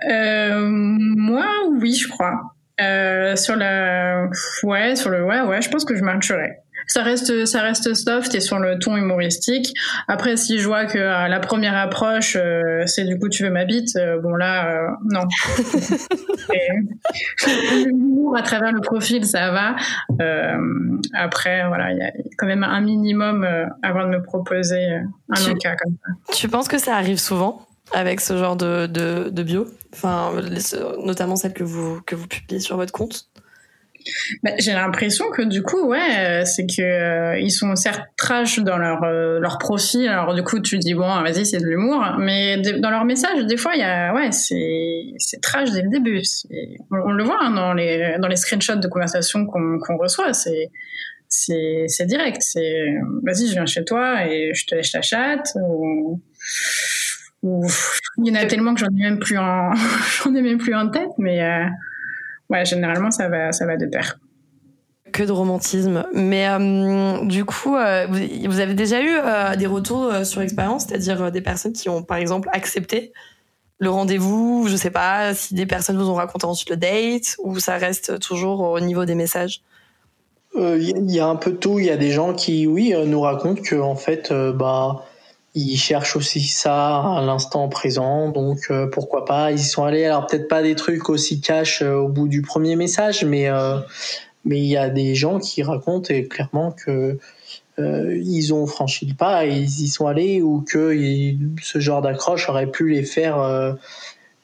Euh, 0.09 0.67
moi, 0.69 1.47
oui, 1.79 1.93
je 1.95 2.07
crois. 2.07 2.53
Euh, 2.79 3.35
sur 3.35 3.55
la, 3.55 4.27
ouais, 4.63 4.95
sur 4.95 5.09
le, 5.09 5.25
ouais, 5.25 5.41
ouais, 5.41 5.61
je 5.61 5.69
pense 5.69 5.83
que 5.83 5.95
je 5.95 6.03
marcherai. 6.03 6.59
Ça 6.87 7.03
reste, 7.03 7.45
ça 7.45 7.61
reste 7.61 7.93
soft 7.93 8.33
et 8.33 8.39
sur 8.39 8.59
le 8.59 8.79
ton 8.79 8.95
humoristique. 8.95 9.73
Après, 10.07 10.37
si 10.37 10.59
je 10.59 10.67
vois 10.67 10.85
que 10.85 10.97
à 10.97 11.27
la 11.27 11.39
première 11.39 11.75
approche, 11.75 12.37
euh, 12.39 12.83
c'est 12.85 13.03
du 13.03 13.19
coup 13.19 13.29
tu 13.29 13.43
veux 13.43 13.49
ma 13.49 13.65
bite, 13.65 13.95
euh, 13.97 14.19
bon 14.19 14.35
là, 14.35 14.69
euh, 14.69 14.87
non. 15.11 15.25
L'humour 17.85 18.37
à 18.37 18.41
travers 18.41 18.71
le 18.71 18.81
profil, 18.81 19.25
ça 19.25 19.51
va. 19.51 19.75
après, 21.13 21.67
voilà, 21.67 21.91
il 21.91 21.97
y 21.97 22.01
a 22.01 22.11
quand 22.37 22.47
même 22.47 22.63
un 22.63 22.81
minimum 22.81 23.45
avant 23.83 24.03
de 24.03 24.09
me 24.09 24.21
proposer 24.21 24.87
un 25.29 25.55
cas 25.55 25.75
comme 25.75 25.95
ça. 26.03 26.33
Tu 26.33 26.47
penses 26.47 26.67
que 26.67 26.77
ça 26.77 26.95
arrive 26.95 27.19
souvent 27.19 27.67
avec 27.93 28.21
ce 28.21 28.37
genre 28.37 28.55
de, 28.55 28.87
de, 28.87 29.29
de 29.29 29.43
bio? 29.43 29.67
Enfin, 29.93 30.31
notamment 31.03 31.35
celle 31.35 31.53
que 31.53 31.63
vous, 31.63 32.01
que 32.05 32.15
vous 32.15 32.27
publiez 32.27 32.59
sur 32.59 32.77
votre 32.77 32.91
compte? 32.91 33.29
Bah, 34.43 34.51
j'ai 34.59 34.73
l'impression 34.73 35.29
que 35.31 35.41
du 35.41 35.61
coup, 35.61 35.87
ouais, 35.87 35.99
euh, 36.17 36.45
c'est 36.45 36.65
que 36.65 36.81
euh, 36.81 37.39
ils 37.39 37.51
sont 37.51 37.75
certes 37.75 38.01
trash 38.17 38.59
dans 38.59 38.77
leur 38.77 39.03
euh, 39.03 39.39
leur 39.39 39.57
profil. 39.57 40.07
Alors 40.07 40.33
du 40.33 40.43
coup, 40.43 40.59
tu 40.59 40.77
dis 40.77 40.93
bon, 40.93 41.21
vas-y, 41.21 41.45
c'est 41.45 41.59
de 41.59 41.65
l'humour, 41.65 42.03
mais 42.19 42.57
dans 42.57 42.89
leur 42.89 43.05
message, 43.05 43.45
des 43.45 43.57
fois, 43.57 43.73
il 43.75 43.81
y 43.81 43.83
a 43.83 44.13
ouais, 44.13 44.31
c'est 44.31 45.03
c'est 45.17 45.41
trash 45.41 45.71
dès 45.71 45.81
le 45.81 45.89
début. 45.89 46.21
On, 46.91 47.11
le 47.11 47.23
voit 47.23 47.39
hein, 47.41 47.51
dans 47.51 47.73
les 47.73 48.17
dans 48.19 48.27
les 48.27 48.37
screenshots 48.37 48.75
de 48.75 48.87
conversation 48.87 49.45
qu'on 49.45 49.79
qu'on 49.79 49.97
reçoit. 49.97 50.33
C'est 50.33 50.69
c'est 51.29 52.05
direct. 52.05 52.41
C'est 52.41 52.87
vas-y, 53.23 53.47
je 53.47 53.53
viens 53.53 53.65
chez 53.65 53.83
toi 53.83 54.25
et 54.27 54.53
je 54.53 54.65
te 54.65 54.75
lèche 54.75 54.91
ta 54.91 55.01
chatte. 55.01 55.49
Ou 55.55 56.21
il 58.17 58.27
y 58.27 58.31
en 58.31 58.41
a 58.41 58.45
tellement 58.45 58.73
que 58.73 58.79
j'en 58.79 58.87
ai 58.87 59.03
même 59.03 59.19
plus 59.19 59.37
en, 59.37 59.71
j'en 60.23 60.33
ai 60.35 60.41
même 60.41 60.57
plus 60.57 60.75
en 60.75 60.89
tête, 60.89 61.11
mais 61.17 61.41
euh, 61.41 61.65
ouais, 62.49 62.65
généralement 62.65 63.11
ça 63.11 63.27
va, 63.29 63.51
ça 63.51 63.65
va 63.65 63.77
de 63.77 63.85
pair. 63.85 64.19
Que 65.11 65.23
de 65.23 65.31
romantisme. 65.31 66.05
Mais 66.13 66.47
euh, 66.49 67.25
du 67.25 67.45
coup, 67.45 67.75
euh, 67.75 68.07
vous 68.07 68.59
avez 68.59 68.73
déjà 68.73 69.01
eu 69.01 69.57
des 69.57 69.65
retours 69.65 70.13
sur 70.25 70.41
expérience, 70.41 70.85
c'est-à-dire 70.85 71.31
des 71.31 71.41
personnes 71.41 71.73
qui 71.73 71.87
ont, 71.89 72.03
par 72.03 72.17
exemple, 72.17 72.49
accepté 72.51 73.13
le 73.79 73.89
rendez-vous. 73.89 74.65
Je 74.67 74.75
sais 74.75 74.91
pas 74.91 75.33
si 75.33 75.53
des 75.53 75.65
personnes 75.65 75.97
vous 75.97 76.09
ont 76.09 76.15
raconté 76.15 76.45
ensuite 76.45 76.69
le 76.69 76.77
date 76.77 77.37
ou 77.39 77.57
ça 77.59 77.77
reste 77.77 78.19
toujours 78.19 78.59
au 78.61 78.79
niveau 78.79 79.05
des 79.05 79.15
messages? 79.15 79.61
Il 80.55 81.09
y 81.09 81.19
a 81.19 81.27
un 81.27 81.35
peu 81.35 81.51
de 81.51 81.57
tout. 81.57 81.79
Il 81.79 81.85
y 81.85 81.91
a 81.91 81.97
des 81.97 82.11
gens 82.11 82.33
qui, 82.33 82.67
oui, 82.67 82.93
nous 83.05 83.21
racontent 83.21 83.61
que 83.61 83.75
en 83.75 83.95
fait, 83.95 84.33
bah 84.33 85.05
ils 85.57 85.77
cherchent 85.77 86.15
aussi 86.15 86.41
ça 86.41 86.99
à 86.99 87.21
l'instant 87.25 87.67
présent, 87.67 88.29
donc 88.29 88.67
euh, 88.69 88.87
pourquoi 88.87 89.25
pas. 89.25 89.51
Ils 89.51 89.59
y 89.59 89.63
sont 89.63 89.83
allés, 89.83 90.05
alors 90.05 90.27
peut-être 90.27 90.47
pas 90.47 90.61
des 90.61 90.75
trucs 90.75 91.09
aussi 91.09 91.41
cash 91.41 91.81
euh, 91.81 91.95
au 91.95 92.07
bout 92.07 92.27
du 92.27 92.41
premier 92.41 92.75
message, 92.75 93.25
mais 93.25 93.49
euh, 93.49 93.79
mais 94.45 94.59
il 94.59 94.67
y 94.67 94.77
a 94.77 94.89
des 94.89 95.15
gens 95.15 95.39
qui 95.39 95.63
racontent 95.63 96.13
clairement 96.29 96.71
que 96.71 97.17
ils 97.79 98.53
ont 98.55 98.65
franchi 98.65 99.05
le 99.05 99.13
pas 99.13 99.45
ils 99.45 99.81
y 99.81 99.87
sont 99.87 100.07
allés 100.07 100.41
ou 100.41 100.61
que 100.61 100.97
ce 101.61 101.79
genre 101.79 102.01
d'accroche 102.01 102.49
aurait 102.49 102.71
pu 102.71 102.89
les 102.89 103.03
faire 103.03 103.37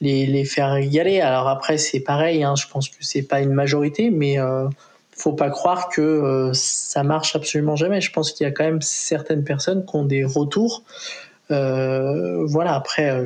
les, 0.01 0.27
les 0.27 0.45
faire 0.45 0.77
y 0.79 0.99
aller. 0.99 1.19
Alors 1.19 1.47
après 1.47 1.77
c'est 1.77 2.01
pareil, 2.01 2.43
hein, 2.43 2.53
je 2.55 2.67
pense 2.67 2.89
que 2.89 2.97
c'est 2.99 3.23
pas 3.23 3.41
une 3.41 3.53
majorité, 3.53 4.11
mais 4.11 4.37
faut 5.15 5.33
pas 5.33 5.49
croire 5.49 5.89
que 5.89 6.01
euh, 6.01 6.51
ça 6.53 7.03
marche 7.03 7.35
absolument 7.35 7.75
jamais. 7.75 8.01
Je 8.01 8.11
pense 8.11 8.31
qu'il 8.31 8.45
y 8.45 8.47
a 8.47 8.51
quand 8.51 8.63
même 8.63 8.81
certaines 8.81 9.43
personnes 9.43 9.85
qui 9.85 9.95
ont 9.95 10.05
des 10.05 10.23
retours. 10.23 10.83
Euh, 11.51 12.45
voilà, 12.45 12.75
après, 12.75 13.09
euh, 13.11 13.25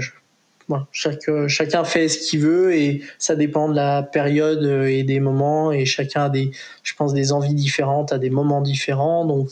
chaque, 0.91 1.29
chacun 1.47 1.83
fait 1.83 2.09
ce 2.09 2.27
qu'il 2.27 2.41
veut 2.41 2.75
et 2.75 3.01
ça 3.19 3.35
dépend 3.35 3.69
de 3.69 3.75
la 3.75 4.03
période 4.03 4.65
et 4.87 5.03
des 5.03 5.19
moments 5.19 5.71
et 5.71 5.85
chacun 5.85 6.25
a 6.25 6.29
des, 6.29 6.51
je 6.83 6.93
pense, 6.95 7.13
des 7.13 7.31
envies 7.31 7.53
différentes 7.53 8.11
à 8.11 8.17
des 8.17 8.29
moments 8.29 8.61
différents. 8.61 9.25
Donc, 9.25 9.51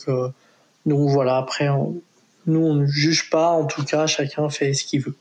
donc 0.84 1.08
voilà, 1.08 1.38
après, 1.38 1.68
nous, 2.46 2.60
on 2.60 2.74
ne 2.74 2.86
juge 2.86 3.30
pas. 3.30 3.48
En 3.48 3.64
tout 3.64 3.84
cas, 3.84 4.06
chacun 4.06 4.50
fait 4.50 4.74
ce 4.74 4.84
qu'il 4.84 5.00
veut. 5.00 5.16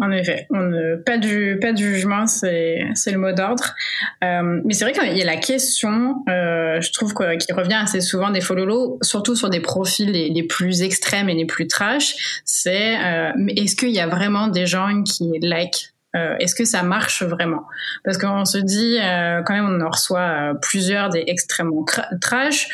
En 0.00 0.10
effet, 0.10 0.46
on 0.50 0.60
ne, 0.60 0.96
pas 0.96 1.18
du 1.18 1.58
pas 1.60 1.72
de 1.72 1.78
jugement, 1.78 2.26
c'est 2.26 2.88
le 3.06 3.18
mot 3.18 3.32
d'ordre. 3.32 3.74
Euh, 4.24 4.60
mais 4.64 4.72
c'est 4.72 4.84
vrai 4.84 4.92
qu'il 4.92 5.16
y 5.16 5.22
a 5.22 5.26
la 5.26 5.36
question, 5.36 6.24
euh, 6.28 6.80
je 6.80 6.92
trouve 6.92 7.12
qui 7.38 7.52
revient 7.52 7.78
assez 7.82 8.00
souvent 8.00 8.30
des 8.30 8.40
follow 8.40 8.98
surtout 9.02 9.36
sur 9.36 9.50
des 9.50 9.60
profils 9.60 10.10
les, 10.10 10.30
les, 10.30 10.42
plus 10.42 10.82
extrêmes 10.82 11.28
et 11.28 11.34
les 11.34 11.44
plus 11.44 11.66
trash. 11.66 12.42
C'est 12.44 12.96
euh, 12.96 13.32
est-ce 13.48 13.76
qu'il 13.76 13.90
y 13.90 14.00
a 14.00 14.06
vraiment 14.06 14.48
des 14.48 14.66
gens 14.66 15.02
qui 15.02 15.38
like 15.42 15.92
euh, 16.16 16.34
est-ce 16.40 16.56
que 16.56 16.64
ça 16.64 16.82
marche 16.82 17.22
vraiment? 17.22 17.64
Parce 18.04 18.18
qu'on 18.18 18.44
se 18.44 18.58
dit, 18.58 18.98
euh, 19.00 19.42
quand 19.42 19.54
même, 19.54 19.68
on 19.68 19.80
en 19.80 19.90
reçoit 19.90 20.20
euh, 20.20 20.54
plusieurs 20.54 21.08
des 21.08 21.22
extrêmement 21.28 21.84
trash. 22.20 22.68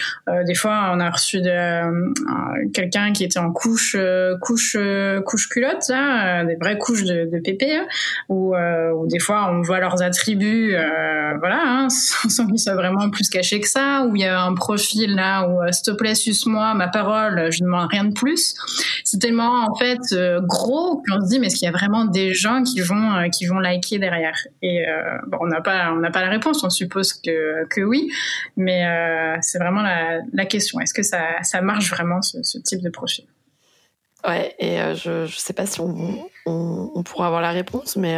des 0.46 0.54
fois, 0.54 0.90
on 0.94 1.00
a 1.00 1.10
reçu 1.10 1.42
de, 1.42 2.72
quelqu'un 2.72 3.12
qui 3.12 3.24
était 3.24 3.38
en 3.38 3.52
couche, 3.52 3.96
couche, 4.40 4.76
couche 5.24 5.48
culotte, 5.48 5.88
là, 5.88 6.44
des 6.44 6.56
vraies 6.56 6.78
couches 6.78 7.04
de, 7.04 7.28
de 7.30 7.38
pépé, 7.40 7.76
hein, 7.76 7.86
ou, 8.28 8.54
des 9.06 9.18
fois, 9.18 9.50
on 9.52 9.60
voit 9.60 9.80
leurs 9.80 10.02
attributs, 10.02 10.74
voilà, 11.38 11.60
hein, 11.62 11.88
sans 11.90 12.46
qu'ils 12.46 12.58
soient 12.58 12.74
vraiment 12.74 13.10
plus 13.10 13.28
cachés 13.28 13.60
que 13.60 13.68
ça. 13.68 14.06
Ou 14.06 14.16
il 14.16 14.22
y 14.22 14.26
a 14.26 14.40
un 14.40 14.54
profil 14.54 15.14
là 15.14 15.48
où, 15.48 15.60
s'il 15.72 15.84
te 15.84 15.90
plaît, 15.90 16.14
suce-moi, 16.14 16.74
ma 16.74 16.88
parole, 16.88 17.50
je 17.50 17.62
ne 17.62 17.66
demande 17.66 17.88
rien 17.90 18.04
de 18.04 18.14
plus. 18.14 18.54
C'est 19.04 19.18
tellement 19.18 19.66
en 19.68 19.74
fait 19.74 20.00
gros 20.40 21.02
qu'on 21.08 21.20
se 21.20 21.28
dit, 21.28 21.38
mais 21.38 21.48
est-ce 21.48 21.56
qu'il 21.56 21.66
y 21.66 21.68
a 21.68 21.72
vraiment 21.72 22.06
des 22.06 22.32
gens 22.32 22.62
qui 22.62 22.80
vont 22.80 23.25
euh, 23.26 23.30
qui 23.30 23.46
vont 23.46 23.58
liker 23.58 23.98
derrière. 23.98 24.36
Et 24.62 24.86
euh, 24.86 25.18
bon, 25.26 25.38
on 25.40 25.46
n'a 25.46 25.60
pas, 25.60 25.92
on 25.92 25.96
n'a 25.96 26.10
pas 26.10 26.20
la 26.20 26.30
réponse. 26.30 26.64
On 26.64 26.70
suppose 26.70 27.12
que 27.12 27.66
que 27.68 27.80
oui, 27.80 28.10
mais 28.56 28.86
euh, 28.86 29.36
c'est 29.40 29.58
vraiment 29.58 29.82
la, 29.82 30.20
la 30.32 30.46
question. 30.46 30.80
Est-ce 30.80 30.94
que 30.94 31.02
ça, 31.02 31.42
ça 31.42 31.60
marche 31.60 31.90
vraiment 31.90 32.22
ce, 32.22 32.58
type 32.58 32.82
de 32.82 32.90
profil 32.90 33.26
Ouais, 34.26 34.54
et 34.58 34.78
je 34.96 35.22
ne 35.22 35.26
sais 35.26 35.52
pas 35.52 35.66
si 35.66 35.80
on, 35.80 36.28
on, 36.46 37.02
pourra 37.04 37.26
avoir 37.26 37.40
la 37.40 37.52
réponse, 37.52 37.96
mais 37.96 38.16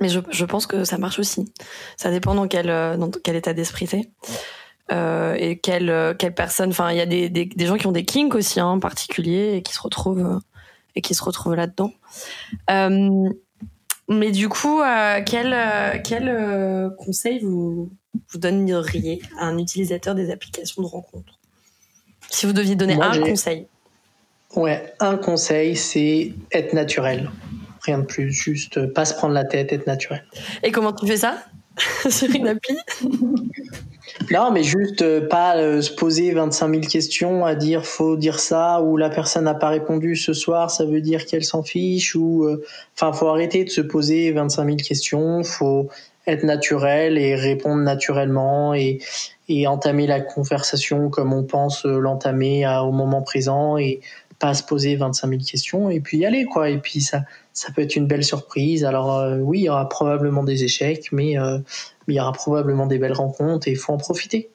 mais 0.00 0.08
je, 0.08 0.20
je, 0.30 0.44
pense 0.46 0.66
que 0.66 0.84
ça 0.84 0.96
marche 0.96 1.18
aussi. 1.18 1.52
Ça 1.98 2.10
dépend 2.10 2.34
dans 2.34 2.48
quel 2.48 2.66
dans 2.66 3.10
quel 3.10 3.36
état 3.36 3.52
d'esprit 3.52 3.86
c'est. 3.86 4.08
Euh, 4.92 5.34
et 5.38 5.58
quelle 5.58 6.16
quelle 6.18 6.34
personne 6.34 6.70
enfin 6.70 6.90
il 6.90 6.96
y 6.96 7.00
a 7.00 7.06
des, 7.06 7.28
des, 7.28 7.66
gens 7.66 7.76
qui 7.76 7.86
ont 7.86 7.92
des 7.92 8.04
kinks 8.04 8.34
aussi 8.34 8.58
hein, 8.58 8.66
en 8.66 8.80
particulier 8.80 9.54
et 9.54 9.62
qui 9.62 9.72
se 9.72 9.80
retrouvent 9.80 10.40
retrouvent 11.20 11.54
là-dedans 11.54 11.92
mais 14.10 14.32
du 14.32 14.48
coup, 14.48 14.80
euh, 14.80 15.20
quel, 15.24 15.54
euh, 15.54 15.98
quel 16.02 16.28
euh, 16.28 16.90
conseil 16.90 17.38
vous, 17.38 17.90
vous 18.28 18.38
donneriez 18.38 19.22
à 19.38 19.46
un 19.46 19.56
utilisateur 19.56 20.16
des 20.16 20.32
applications 20.32 20.82
de 20.82 20.88
rencontre? 20.88 21.38
Si 22.28 22.44
vous 22.44 22.52
deviez 22.52 22.74
donner 22.74 23.00
un 23.00 23.20
conseil. 23.20 23.68
Ouais, 24.56 24.92
un 24.98 25.16
conseil, 25.16 25.76
c'est 25.76 26.34
être 26.50 26.72
naturel. 26.72 27.30
Rien 27.82 27.98
de 28.00 28.04
plus, 28.04 28.32
juste 28.32 28.84
pas 28.92 29.04
se 29.04 29.14
prendre 29.14 29.32
la 29.32 29.44
tête, 29.44 29.72
être 29.72 29.86
naturel. 29.86 30.24
Et 30.64 30.72
comment 30.72 30.92
tu 30.92 31.06
fais 31.06 31.16
ça? 31.16 31.44
Sur 32.10 32.34
une 32.34 32.48
appli? 32.48 32.76
Non, 34.28 34.50
mais 34.52 34.62
juste 34.62 35.02
euh, 35.02 35.26
pas 35.26 35.56
euh, 35.56 35.80
se 35.80 35.90
poser 35.90 36.32
25 36.32 36.68
000 36.68 36.80
questions 36.82 37.44
à 37.44 37.54
dire 37.54 37.86
faut 37.86 38.16
dire 38.16 38.38
ça 38.38 38.82
ou 38.82 38.96
la 38.96 39.08
personne 39.08 39.44
n'a 39.44 39.54
pas 39.54 39.70
répondu 39.70 40.14
ce 40.14 40.34
soir, 40.34 40.70
ça 40.70 40.84
veut 40.84 41.00
dire 41.00 41.26
qu'elle 41.26 41.44
s'en 41.44 41.62
fiche 41.62 42.14
ou 42.14 42.44
euh, 42.44 42.62
enfin 42.94 43.12
faut 43.12 43.28
arrêter 43.28 43.64
de 43.64 43.70
se 43.70 43.80
poser 43.80 44.30
25 44.30 44.64
000 44.64 44.76
questions, 44.76 45.42
faut 45.42 45.88
être 46.26 46.44
naturel 46.44 47.16
et 47.16 47.34
répondre 47.34 47.82
naturellement 47.82 48.74
et, 48.74 48.98
et 49.48 49.66
entamer 49.66 50.06
la 50.06 50.20
conversation 50.20 51.08
comme 51.08 51.32
on 51.32 51.42
pense 51.42 51.84
l'entamer 51.84 52.68
au 52.84 52.92
moment 52.92 53.22
présent 53.22 53.78
et 53.78 54.00
pas 54.38 54.54
se 54.54 54.62
poser 54.62 54.96
25 54.96 55.28
000 55.28 55.40
questions 55.42 55.90
et 55.90 56.00
puis 56.00 56.18
y 56.18 56.26
aller 56.26 56.44
quoi. 56.44 56.68
Et 56.68 56.78
puis 56.78 57.00
ça 57.00 57.22
ça 57.52 57.72
peut 57.72 57.82
être 57.82 57.96
une 57.96 58.06
belle 58.06 58.22
surprise. 58.22 58.84
Alors 58.84 59.26
oui 59.40 59.60
il 59.60 59.64
y 59.64 59.68
aura 59.70 59.88
probablement 59.88 60.44
des 60.44 60.62
échecs 60.62 61.08
mais 61.10 61.36
il 62.10 62.16
y 62.16 62.20
aura 62.20 62.32
probablement 62.32 62.86
des 62.86 62.98
belles 62.98 63.12
rencontres 63.12 63.68
et 63.68 63.72
il 63.72 63.76
faut 63.76 63.92
en 63.92 63.98
profiter. 63.98 64.50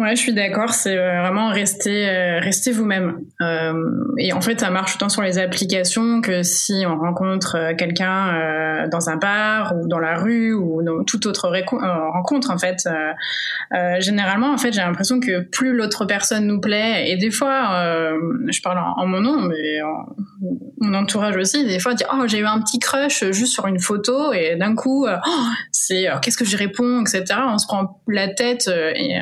Ouais, 0.00 0.16
je 0.16 0.20
suis 0.22 0.32
d'accord. 0.32 0.72
C'est 0.72 0.96
euh, 0.96 1.20
vraiment 1.20 1.50
rester, 1.50 2.08
euh, 2.08 2.40
rester 2.40 2.72
vous-même. 2.72 3.20
Euh, 3.42 3.74
et 4.16 4.32
en 4.32 4.40
fait, 4.40 4.58
ça 4.58 4.70
marche 4.70 4.96
autant 4.96 5.10
sur 5.10 5.20
les 5.20 5.38
applications 5.38 6.22
que 6.22 6.42
si 6.42 6.84
on 6.86 6.98
rencontre 6.98 7.74
quelqu'un 7.76 8.88
dans 8.90 9.10
un 9.10 9.16
bar 9.16 9.74
ou 9.76 9.86
dans 9.88 9.98
la 9.98 10.16
rue 10.16 10.54
ou 10.54 10.82
dans 10.82 11.04
toute 11.04 11.26
autre 11.26 11.50
rencontre. 11.50 12.50
En 12.50 12.58
fait, 12.58 12.88
généralement, 13.98 14.52
en 14.52 14.58
fait, 14.58 14.72
j'ai 14.72 14.80
l'impression 14.80 15.20
que 15.20 15.40
plus 15.40 15.74
l'autre 15.74 16.06
personne 16.06 16.46
nous 16.46 16.60
plaît, 16.60 17.10
et 17.10 17.16
des 17.16 17.30
fois, 17.30 17.84
je 18.48 18.62
parle 18.62 18.78
en, 18.78 19.06
mon 19.06 19.20
nom, 19.20 19.40
mais 19.42 19.80
mon 20.78 20.94
entourage 20.94 21.36
aussi, 21.36 21.66
des 21.66 21.78
fois, 21.78 21.94
dit 21.94 22.04
oh 22.12 22.26
j'ai 22.26 22.38
eu 22.38 22.46
un 22.46 22.60
petit 22.60 22.78
crush 22.78 23.24
juste 23.30 23.52
sur 23.52 23.66
une 23.66 23.80
photo, 23.80 24.32
et 24.32 24.56
d'un 24.56 24.74
coup, 24.74 25.06
oh, 25.06 25.30
c'est 25.72 26.06
qu'est-ce 26.22 26.38
que 26.38 26.44
j'y 26.44 26.56
réponds, 26.56 27.02
etc. 27.02 27.24
On 27.46 27.58
se 27.58 27.66
prend 27.66 28.02
la 28.08 28.28
tête 28.28 28.70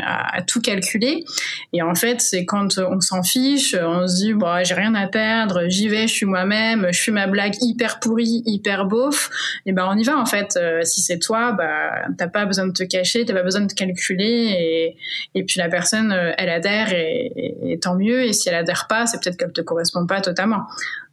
à, 0.05 0.37
à 0.37 0.43
tout 0.43 0.61
calculé. 0.69 1.25
Et 1.73 1.83
en 1.83 1.95
fait, 1.95 2.21
c'est 2.21 2.45
quand 2.45 2.79
on 2.79 3.01
s'en 3.01 3.23
fiche, 3.23 3.75
on 3.75 4.07
se 4.07 4.17
dit, 4.17 4.35
bon, 4.35 4.63
j'ai 4.65 4.75
rien 4.75 4.95
à 4.95 5.07
perdre, 5.07 5.65
j'y 5.69 5.89
vais, 5.89 6.07
je 6.07 6.15
suis 6.15 6.27
moi-même, 6.27 6.89
je 6.93 7.03
fais 7.03 7.11
ma 7.11 7.27
blague 7.27 7.55
hyper 7.61 8.01
pourrie, 8.01 8.43
hyper 8.47 8.85
beauf. 8.85 9.31
Et 9.67 9.73
ben, 9.73 9.89
on 9.91 9.97
y 9.97 10.05
va, 10.05 10.19
en 10.19 10.27
fait. 10.27 10.57
Euh, 10.57 10.83
si 10.83 11.01
c'est 11.01 11.19
toi, 11.19 11.53
bah, 11.53 12.07
t'as 12.17 12.29
pas 12.29 12.45
besoin 12.45 12.67
de 12.67 12.73
te 12.73 12.85
cacher, 12.85 13.25
t'as 13.25 13.35
pas 13.35 13.43
besoin 13.43 13.63
de 13.63 13.73
calculer. 13.73 14.55
Et, 14.59 14.97
et 15.35 15.45
puis 15.45 15.59
la 15.59 15.69
personne, 15.69 16.13
euh, 16.13 16.33
elle 16.39 16.51
adhère 16.51 16.93
et, 16.93 17.79
tant 17.81 17.97
mieux. 17.97 18.23
Et 18.25 18.33
si 18.33 18.49
elle 18.49 18.55
adhère 18.55 18.87
pas, 18.89 19.07
c'est 19.07 19.23
peut-être 19.23 19.37
qu'elle 19.37 19.53
te 19.53 19.61
correspond 19.61 20.07
pas 20.07 20.21
totalement. 20.21 20.67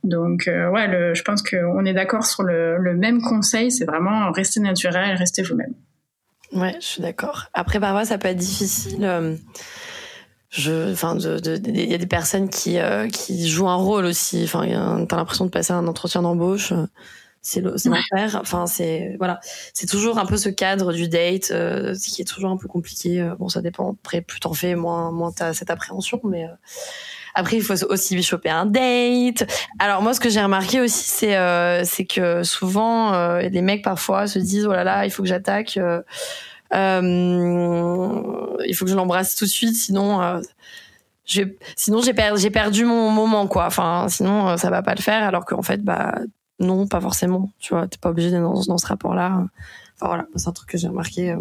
Donc, 0.03 0.47
euh, 0.47 0.69
ouais, 0.69 1.13
je 1.15 1.21
pense 1.23 1.41
qu'on 1.41 1.85
est 1.85 1.93
d'accord 1.93 2.25
sur 2.25 2.43
le, 2.43 2.77
le 2.77 2.93
même 2.93 3.21
conseil, 3.21 3.71
c'est 3.71 3.85
vraiment 3.85 4.31
rester 4.31 4.59
naturel, 4.59 5.15
rester 5.15 5.41
vous-même. 5.41 5.73
Ouais, 6.53 6.75
je 6.79 6.85
suis 6.85 7.01
d'accord. 7.01 7.45
Après, 7.53 7.79
parfois, 7.79 8.05
ça 8.05 8.17
peut 8.17 8.27
être 8.27 8.37
difficile. 8.37 9.03
Euh, 9.03 9.35
je, 10.49 10.91
enfin, 10.93 11.17
il 11.17 11.89
y 11.89 11.93
a 11.93 11.97
des 11.97 12.07
personnes 12.07 12.49
qui 12.49 12.79
euh, 12.79 13.07
qui 13.09 13.49
jouent 13.49 13.67
un 13.67 13.75
rôle 13.75 14.05
aussi. 14.05 14.43
Enfin, 14.43 15.05
t'as 15.07 15.17
l'impression 15.17 15.45
de 15.45 15.49
passer 15.49 15.73
un 15.73 15.87
entretien 15.87 16.21
d'embauche. 16.21 16.73
C'est 17.41 17.61
l'enfer. 17.61 18.39
Enfin, 18.39 18.65
c'est 18.65 19.15
voilà, 19.17 19.39
c'est 19.73 19.87
toujours 19.87 20.17
un 20.17 20.25
peu 20.25 20.37
ce 20.37 20.49
cadre 20.49 20.93
du 20.93 21.07
date, 21.07 21.51
euh, 21.51 21.95
qui 21.95 22.21
est 22.21 22.25
toujours 22.25 22.49
un 22.49 22.57
peu 22.57 22.67
compliqué. 22.67 23.29
Bon, 23.37 23.49
ça 23.49 23.61
dépend. 23.61 23.91
Après, 23.93 24.21
plus 24.21 24.39
t'en 24.39 24.53
fais, 24.53 24.75
moins 24.75 25.11
moins 25.11 25.31
t'as 25.31 25.53
cette 25.53 25.69
appréhension, 25.69 26.21
mais 26.23 26.47
après, 27.35 27.57
il 27.57 27.63
faut 27.63 27.75
aussi 27.89 28.23
choper 28.23 28.49
un 28.49 28.65
date. 28.65 29.45
Alors 29.77 30.01
moi, 30.01 30.13
ce 30.13 30.21
que 30.21 30.29
j'ai 30.29 30.41
remarqué 30.41 30.79
aussi, 30.79 31.03
c'est 31.03 31.35
euh, 31.35 31.83
que 32.09 32.43
souvent 32.43 33.13
euh, 33.13 33.41
les 33.41 33.61
mecs 33.61 33.83
parfois 33.83 34.25
se 34.25 34.39
disent 34.39 34.65
oh 34.65 34.71
là 34.71 34.85
là, 34.85 35.05
il 35.05 35.11
faut 35.11 35.21
que 35.21 35.27
j'attaque, 35.27 35.77
euh, 35.77 36.01
euh 36.73 38.57
il 38.65 38.73
faut 38.73 38.85
que 38.85 38.91
je 38.91 38.95
l'embrasse 38.95 39.35
tout 39.35 39.43
de 39.43 39.49
suite, 39.49 39.75
sinon 39.75 40.21
euh, 40.21 40.41
sinon 41.75 42.01
j'ai 42.01 42.13
perdu 42.13 42.49
perdu 42.51 42.85
mon 42.85 43.09
moment 43.09 43.47
quoi. 43.47 43.65
Enfin, 43.65 44.07
sinon 44.09 44.55
ça 44.55 44.69
va 44.69 44.81
pas 44.81 44.95
le 44.95 45.01
faire. 45.01 45.23
Alors 45.23 45.43
qu'en 45.45 45.61
fait, 45.61 45.83
bah 45.83 46.15
non, 46.59 46.87
pas 46.87 47.01
forcément. 47.01 47.51
Tu 47.59 47.73
vois, 47.73 47.87
t'es 47.87 47.97
pas 47.97 48.11
obligé 48.11 48.31
d'être 48.31 48.43
dans, 48.43 48.61
dans 48.63 48.77
ce 48.77 48.87
rapport-là. 48.87 49.43
Enfin 49.95 50.07
voilà, 50.07 50.25
c'est 50.35 50.47
un 50.47 50.53
truc 50.53 50.69
que 50.69 50.77
j'ai 50.77 50.87
remarqué. 50.87 51.35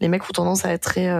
Les 0.00 0.08
mecs 0.08 0.22
ont 0.24 0.32
tendance 0.32 0.64
à 0.64 0.72
être 0.72 0.84
très 0.84 1.10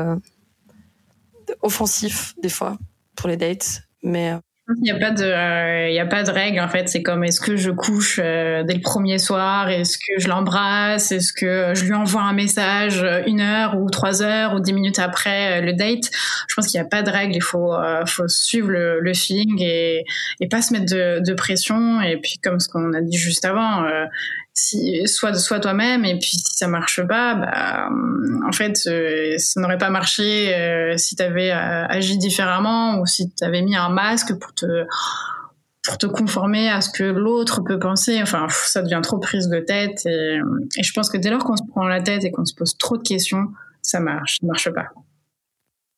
offensifs 1.63 2.35
des 2.43 2.49
fois 2.49 2.79
pour 3.15 3.29
les 3.29 3.37
dates 3.37 3.88
mais 4.03 4.33
euh, 4.33 4.37
Il 4.77 4.83
n'y 4.83 4.91
a 4.91 4.99
pas 4.99 5.11
de, 5.11 5.89
il 5.89 5.95
y 5.95 5.99
a 5.99 6.07
pas 6.07 6.23
de 6.25 6.31
règle 6.31 6.61
en 6.61 6.69
fait. 6.69 6.89
C'est 6.89 7.03
comme 7.03 7.25
est-ce 7.25 7.41
que 7.41 7.57
je 7.57 7.71
couche 7.71 8.19
dès 8.19 8.75
le 8.75 8.81
premier 8.83 9.19
soir, 9.19 9.71
est-ce 9.71 9.97
que 9.97 10.21
je 10.21 10.29
l'embrasse, 10.29 11.11
est-ce 11.11 11.33
que 11.33 11.73
je 11.75 11.85
lui 11.85 11.95
envoie 11.95 12.21
un 12.23 12.35
message 12.35 13.03
une 13.27 13.41
heure 13.41 13.79
ou 13.79 13.89
trois 13.89 14.23
heures 14.23 14.55
ou 14.55 14.61
dix 14.61 14.75
minutes 14.75 14.99
après 14.99 15.63
le 15.63 15.73
date? 15.73 16.11
Je 16.49 16.55
pense 16.55 16.67
qu'il 16.67 16.79
n'y 16.79 16.87
a 16.87 16.89
pas 16.89 17.03
de 17.03 17.11
règle. 17.11 17.35
Il 17.35 17.43
faut, 17.43 17.73
faut 18.07 18.29
suivre 18.29 18.69
le, 18.69 19.01
le 19.01 19.15
feeling 19.15 19.63
et, 19.63 20.05
et 20.41 20.49
pas 20.49 20.61
se 20.61 20.75
mettre 20.75 20.93
de 20.93 21.35
pression. 21.35 22.03
Et 22.03 22.19
puis 22.19 22.39
comme 22.43 22.61
ce 22.61 22.69
qu'on 22.69 22.93
a 22.93 23.01
dit 23.01 23.17
juste 23.17 23.47
avant, 23.47 23.85
si 24.61 25.07
soit 25.07 25.35
soit 25.35 25.61
toi-même 25.61 26.05
et 26.05 26.19
puis 26.19 26.31
si 26.31 26.57
ça 26.57 26.67
marche 26.67 27.01
pas 27.07 27.35
bah 27.37 27.89
en 28.47 28.53
fait 28.53 28.79
euh, 28.87 29.37
ça 29.39 29.61
n'aurait 29.61 29.79
pas 29.79 29.91
marché 29.91 30.55
euh, 30.55 30.97
si 30.97 31.15
tu 31.15 31.23
avais 31.23 31.53
euh, 31.53 31.87
agi 31.87 32.19
différemment 32.19 32.99
ou 32.99 33.07
si 33.07 33.31
tu 33.31 33.45
avais 33.45 33.63
mis 33.63 33.77
un 33.77 33.89
masque 33.89 34.37
pour 34.39 34.53
te 34.55 34.85
pour 35.85 35.97
te 35.97 36.07
conformer 36.07 36.69
à 36.69 36.81
ce 36.81 36.91
que 36.91 37.05
l'autre 37.05 37.63
peut 37.63 37.79
penser. 37.79 38.21
Enfin 38.21 38.47
ça 38.51 38.83
devient 38.83 39.01
trop 39.03 39.19
prise 39.19 39.49
de 39.49 39.61
tête 39.61 40.05
et, 40.07 40.39
et 40.77 40.83
je 40.83 40.93
pense 40.93 41.09
que 41.09 41.17
dès 41.17 41.31
lors 41.31 41.45
qu'on 41.45 41.57
se 41.57 41.63
prend 41.69 41.87
la 41.87 42.03
tête 42.03 42.25
et 42.25 42.31
qu'on 42.33 42.45
se 42.45 42.55
pose 42.55 42.77
trop 42.79 42.97
de 42.97 43.03
questions 43.03 43.47
ça 43.81 44.01
marche 44.01 44.39
ça 44.41 44.47
marche 44.47 44.71
pas 44.71 44.89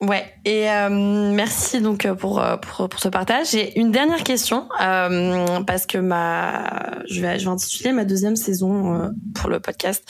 Ouais, 0.01 0.25
et 0.47 0.71
euh, 0.71 0.89
merci 0.89 1.83
donc 1.83 2.07
euh, 2.07 2.15
pour, 2.15 2.41
euh, 2.41 2.57
pour, 2.57 2.89
pour 2.89 2.99
ce 2.99 3.09
partage. 3.09 3.51
J'ai 3.51 3.79
une 3.79 3.93
dernière 3.93 4.25
question 4.25 4.67
euh, 4.81 5.61
parce 5.67 5.85
que 5.85 5.99
ma 5.99 7.03
je 7.07 7.21
vais 7.21 7.39
je 7.39 7.45
vais 7.45 7.51
intituler 7.51 7.93
ma 7.93 8.07
deuxième 8.07 8.35
saison 8.35 8.95
euh, 8.95 9.09
pour 9.35 9.51
le 9.51 9.61
podcast 9.61 10.03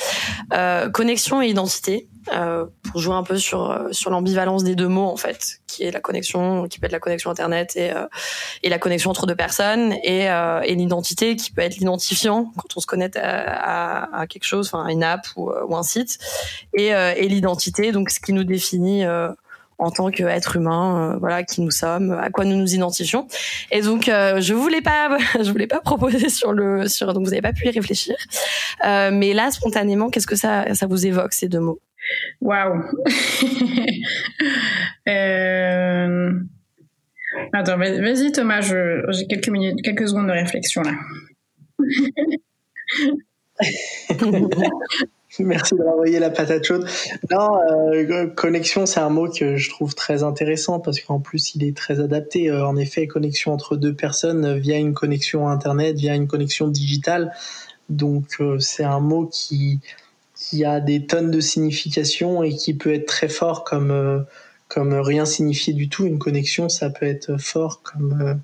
connexion 0.92 1.42
et 1.42 1.48
identité 1.48 2.08
pour 2.82 3.00
jouer 3.00 3.14
un 3.14 3.24
peu 3.24 3.36
sur 3.36 3.88
sur 3.90 4.10
l'ambivalence 4.10 4.62
des 4.62 4.76
deux 4.76 4.86
mots 4.86 5.08
en 5.08 5.16
fait, 5.16 5.60
qui 5.66 5.82
est 5.82 5.90
la 5.90 6.00
connexion 6.00 6.68
qui 6.68 6.78
peut 6.78 6.86
être 6.86 6.92
la 6.92 7.00
connexion 7.00 7.30
internet 7.30 7.74
et 7.74 7.90
et 8.62 8.68
la 8.68 8.78
connexion 8.78 9.10
entre 9.10 9.26
deux 9.26 9.34
personnes 9.34 9.94
et 10.04 10.26
et 10.26 10.74
l'identité 10.76 11.34
qui 11.34 11.50
peut 11.50 11.62
être 11.62 11.78
l'identifiant 11.78 12.52
quand 12.56 12.76
on 12.76 12.80
se 12.80 12.86
connecte 12.86 13.16
à, 13.16 14.04
à, 14.04 14.20
à 14.20 14.26
quelque 14.28 14.44
chose, 14.44 14.70
enfin 14.72 14.86
une 14.86 15.02
app 15.02 15.26
ou, 15.36 15.50
ou 15.50 15.74
un 15.76 15.82
site 15.82 16.18
et 16.74 16.88
et 16.90 17.26
l'identité 17.28 17.90
donc 17.90 18.10
ce 18.10 18.20
qui 18.20 18.32
nous 18.32 18.44
définit 18.44 19.04
en 19.80 19.90
tant 19.90 20.10
qu'être 20.10 20.56
humain, 20.56 21.14
euh, 21.14 21.18
voilà, 21.18 21.42
qui 21.42 21.62
nous 21.62 21.70
sommes, 21.70 22.12
à 22.12 22.30
quoi 22.30 22.44
nous 22.44 22.56
nous 22.56 22.74
identifions. 22.74 23.26
Et 23.70 23.80
donc, 23.80 24.08
euh, 24.08 24.40
je 24.40 24.54
voulais 24.54 24.82
pas, 24.82 25.16
je 25.42 25.50
voulais 25.50 25.66
pas 25.66 25.80
proposer 25.80 26.28
sur 26.28 26.52
le, 26.52 26.86
sur, 26.86 27.12
donc 27.14 27.24
vous 27.24 27.30
n'avez 27.30 27.42
pas 27.42 27.52
pu 27.52 27.66
y 27.66 27.70
réfléchir. 27.70 28.14
Euh, 28.86 29.10
mais 29.12 29.32
là, 29.32 29.50
spontanément, 29.50 30.10
qu'est-ce 30.10 30.26
que 30.26 30.36
ça, 30.36 30.74
ça 30.74 30.86
vous 30.86 31.06
évoque 31.06 31.32
ces 31.32 31.48
deux 31.48 31.60
mots? 31.60 31.80
Waouh. 32.40 32.82
Attends, 37.52 37.78
vas-y 37.78 38.32
Thomas, 38.32 38.60
j'ai 38.60 39.26
quelques 39.28 39.48
minutes, 39.48 39.80
quelques 39.82 40.08
secondes 40.08 40.26
de 40.26 40.32
réflexion 40.32 40.82
là. 40.82 40.92
Merci 45.38 45.74
de 45.74 45.82
envoyé 45.82 46.18
la 46.18 46.30
patate 46.30 46.64
chaude. 46.64 46.86
Non, 47.30 47.58
euh, 47.70 48.26
connexion, 48.26 48.84
c'est 48.84 48.98
un 48.98 49.10
mot 49.10 49.30
que 49.30 49.56
je 49.56 49.70
trouve 49.70 49.94
très 49.94 50.24
intéressant 50.24 50.80
parce 50.80 51.00
qu'en 51.00 51.20
plus, 51.20 51.54
il 51.54 51.62
est 51.62 51.76
très 51.76 52.00
adapté. 52.00 52.50
Euh, 52.50 52.66
en 52.66 52.76
effet, 52.76 53.06
connexion 53.06 53.52
entre 53.52 53.76
deux 53.76 53.94
personnes 53.94 54.58
via 54.58 54.76
une 54.76 54.92
connexion 54.92 55.48
Internet, 55.48 55.96
via 55.96 56.14
une 56.14 56.26
connexion 56.26 56.66
digitale. 56.66 57.32
Donc, 57.88 58.24
euh, 58.40 58.58
c'est 58.58 58.82
un 58.82 58.98
mot 58.98 59.26
qui, 59.26 59.80
a 60.64 60.80
des 60.80 61.06
tonnes 61.06 61.30
de 61.30 61.40
significations 61.40 62.42
et 62.42 62.50
qui 62.50 62.74
peut 62.74 62.92
être 62.92 63.06
très 63.06 63.28
fort 63.28 63.62
comme, 63.62 64.26
comme 64.66 64.94
rien 64.94 65.24
signifier 65.24 65.74
du 65.74 65.88
tout. 65.88 66.06
Une 66.06 66.18
connexion, 66.18 66.68
ça 66.68 66.90
peut 66.90 67.06
être 67.06 67.36
fort 67.40 67.82
comme, 67.82 68.40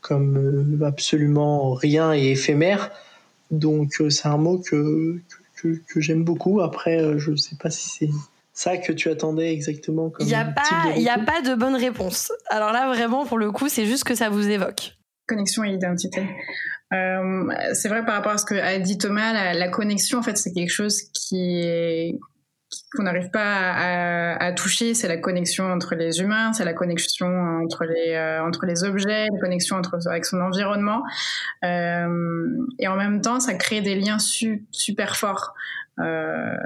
comme 0.00 0.82
absolument 0.84 1.74
rien 1.74 2.12
et 2.12 2.32
éphémère. 2.32 2.90
Donc, 3.52 4.02
c'est 4.08 4.26
un 4.26 4.36
mot 4.36 4.58
que 4.58 5.20
que, 5.88 6.00
j'aime 6.00 6.24
beaucoup. 6.24 6.60
Après, 6.60 7.00
euh, 7.00 7.18
je 7.18 7.32
ne 7.32 7.36
sais 7.36 7.56
pas 7.56 7.70
si 7.70 7.88
c'est 7.88 8.10
ça 8.52 8.76
que 8.76 8.92
tu 8.92 9.08
attendais 9.10 9.52
exactement. 9.52 10.12
Il 10.20 10.26
n'y 10.26 10.34
a, 10.34 10.44
pas, 10.44 10.92
il 10.96 11.08
a 11.08 11.18
pas 11.18 11.42
de 11.42 11.54
bonne 11.54 11.76
réponse. 11.76 12.32
Alors 12.50 12.72
là, 12.72 12.88
vraiment, 12.88 13.26
pour 13.26 13.38
le 13.38 13.50
coup, 13.50 13.68
c'est 13.68 13.86
juste 13.86 14.04
que 14.04 14.14
ça 14.14 14.28
vous 14.28 14.48
évoque. 14.48 14.96
Connexion 15.26 15.64
et 15.64 15.72
identité. 15.72 16.22
Euh, 16.92 17.48
c'est 17.72 17.88
vrai 17.88 18.04
par 18.04 18.14
rapport 18.14 18.32
à 18.32 18.38
ce 18.38 18.44
que 18.44 18.54
a 18.54 18.78
dit 18.78 18.98
Thomas, 18.98 19.32
la, 19.32 19.54
la 19.54 19.68
connexion, 19.68 20.18
en 20.18 20.22
fait, 20.22 20.36
c'est 20.36 20.52
quelque 20.52 20.72
chose 20.72 21.02
qui 21.12 21.62
est 21.62 22.18
qu'on 22.94 23.04
n'arrive 23.04 23.30
pas 23.30 24.34
à, 24.36 24.52
toucher, 24.52 24.94
c'est 24.94 25.08
la 25.08 25.16
connexion 25.16 25.64
entre 25.64 25.94
les 25.94 26.20
humains, 26.20 26.52
c'est 26.52 26.64
la 26.64 26.72
connexion 26.72 27.26
entre 27.62 27.84
les 27.84 28.12
euh, 28.12 28.42
entre 28.42 28.66
les 28.66 28.84
objets, 28.84 29.26
la 29.32 29.38
connexion 29.40 29.76
entre 29.76 29.98
avec 30.08 30.24
son 30.24 30.40
environnement, 30.40 31.02
euh, 31.64 32.48
et 32.78 32.88
en 32.88 32.96
même 32.96 33.20
temps, 33.20 33.40
ça 33.40 33.54
crée 33.54 33.80
des 33.80 33.94
liens 33.94 34.18
super 34.18 35.16
forts. 35.16 35.54
Euh, 35.98 36.56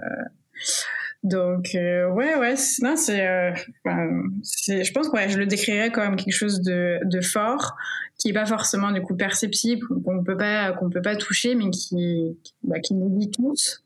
donc 1.24 1.70
ouais 1.74 2.36
ouais 2.36 2.54
non 2.80 2.96
c'est 2.96 3.52
je 3.56 4.92
pense 4.92 5.08
que 5.08 5.28
je 5.28 5.36
le 5.36 5.46
décrirais 5.46 5.90
comme 5.90 6.14
quelque 6.14 6.32
chose 6.32 6.62
de, 6.62 7.20
fort 7.20 7.74
qui 8.18 8.28
est 8.28 8.32
pas 8.32 8.46
forcément 8.46 8.92
du 8.92 9.02
coup 9.02 9.16
perceptible 9.16 9.84
qu'on 10.04 10.22
peut 10.22 10.36
pas 10.36 10.72
qu'on 10.72 10.88
peut 10.90 11.02
pas 11.02 11.16
toucher 11.16 11.56
mais 11.56 11.70
qui 11.70 12.38
bah, 12.62 12.78
qui 12.78 12.94
nous 12.94 13.18
lie 13.18 13.30
tous 13.32 13.82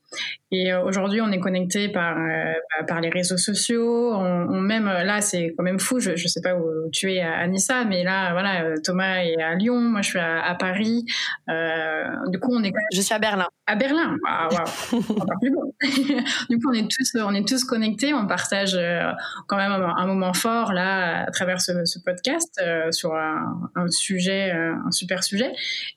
et 0.54 0.70
euh, 0.70 0.84
aujourd'hui, 0.84 1.22
on 1.22 1.32
est 1.32 1.40
connecté 1.40 1.88
par 1.88 2.18
euh, 2.18 2.52
bah, 2.78 2.84
par 2.86 3.00
les 3.00 3.08
réseaux 3.08 3.38
sociaux. 3.38 4.12
On, 4.12 4.60
même 4.60 4.84
là, 4.84 5.22
c'est 5.22 5.54
quand 5.56 5.64
même 5.64 5.78
fou. 5.80 5.98
Je 5.98 6.14
je 6.14 6.28
sais 6.28 6.42
pas 6.42 6.54
où 6.54 6.90
tu 6.92 7.10
es 7.10 7.20
à, 7.22 7.46
Nissa, 7.46 7.86
mais 7.86 8.04
là, 8.04 8.32
voilà, 8.32 8.78
Thomas 8.84 9.24
est 9.24 9.40
à 9.40 9.54
Lyon, 9.54 9.80
moi 9.80 10.02
je 10.02 10.10
suis 10.10 10.18
à, 10.18 10.54
Paris. 10.60 11.06
Euh, 11.48 12.04
du 12.28 12.38
coup, 12.38 12.54
on 12.54 12.62
est. 12.62 12.72
Je 12.92 13.00
suis 13.00 13.14
à 13.14 13.18
Berlin. 13.18 13.46
À 13.66 13.76
Berlin? 13.76 14.18
Encore 14.28 15.38
plus 15.40 15.50
beau. 15.50 15.74
du 16.50 16.58
coup, 16.58 16.68
on 16.68 16.74
est 16.74 16.90
tous 16.90 17.16
on 17.18 17.34
est 17.34 17.48
tous 17.48 17.64
connectés. 17.64 18.12
On 18.12 18.26
partage 18.26 18.74
euh, 18.74 19.10
quand 19.48 19.56
même 19.56 19.72
un, 19.72 20.06
moment 20.06 20.34
fort 20.34 20.74
là 20.74 21.24
à 21.26 21.30
travers 21.30 21.62
ce, 21.62 21.86
ce 21.86 21.98
podcast 22.04 22.60
sur 22.90 23.14
un, 23.14 23.70
un 23.74 23.88
sujet, 23.88 24.50
un 24.50 24.90
super 24.90 25.24
sujet, 25.24 25.52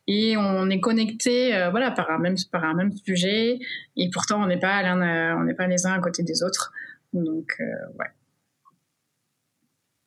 et 0.07 0.37
on 0.37 0.69
est 0.69 0.79
connecté, 0.79 1.67
voilà, 1.71 1.91
par 1.91 2.09
un 2.09 2.19
même 2.19 2.35
par 2.53 2.63
un 2.63 2.73
même 2.73 2.93
sujet. 3.05 3.59
Et 3.97 4.09
pourtant, 4.09 4.44
on 4.45 4.47
n'est 4.47 4.59
pas 4.59 4.81
on 4.93 5.43
n'est 5.43 5.53
pas 5.53 5.67
les 5.67 5.85
uns 5.85 5.93
à 5.93 5.99
côté 5.99 6.23
des 6.23 6.43
autres. 6.43 6.71
Donc, 7.15 7.55
euh, 7.59 7.65
ouais. 7.97 8.05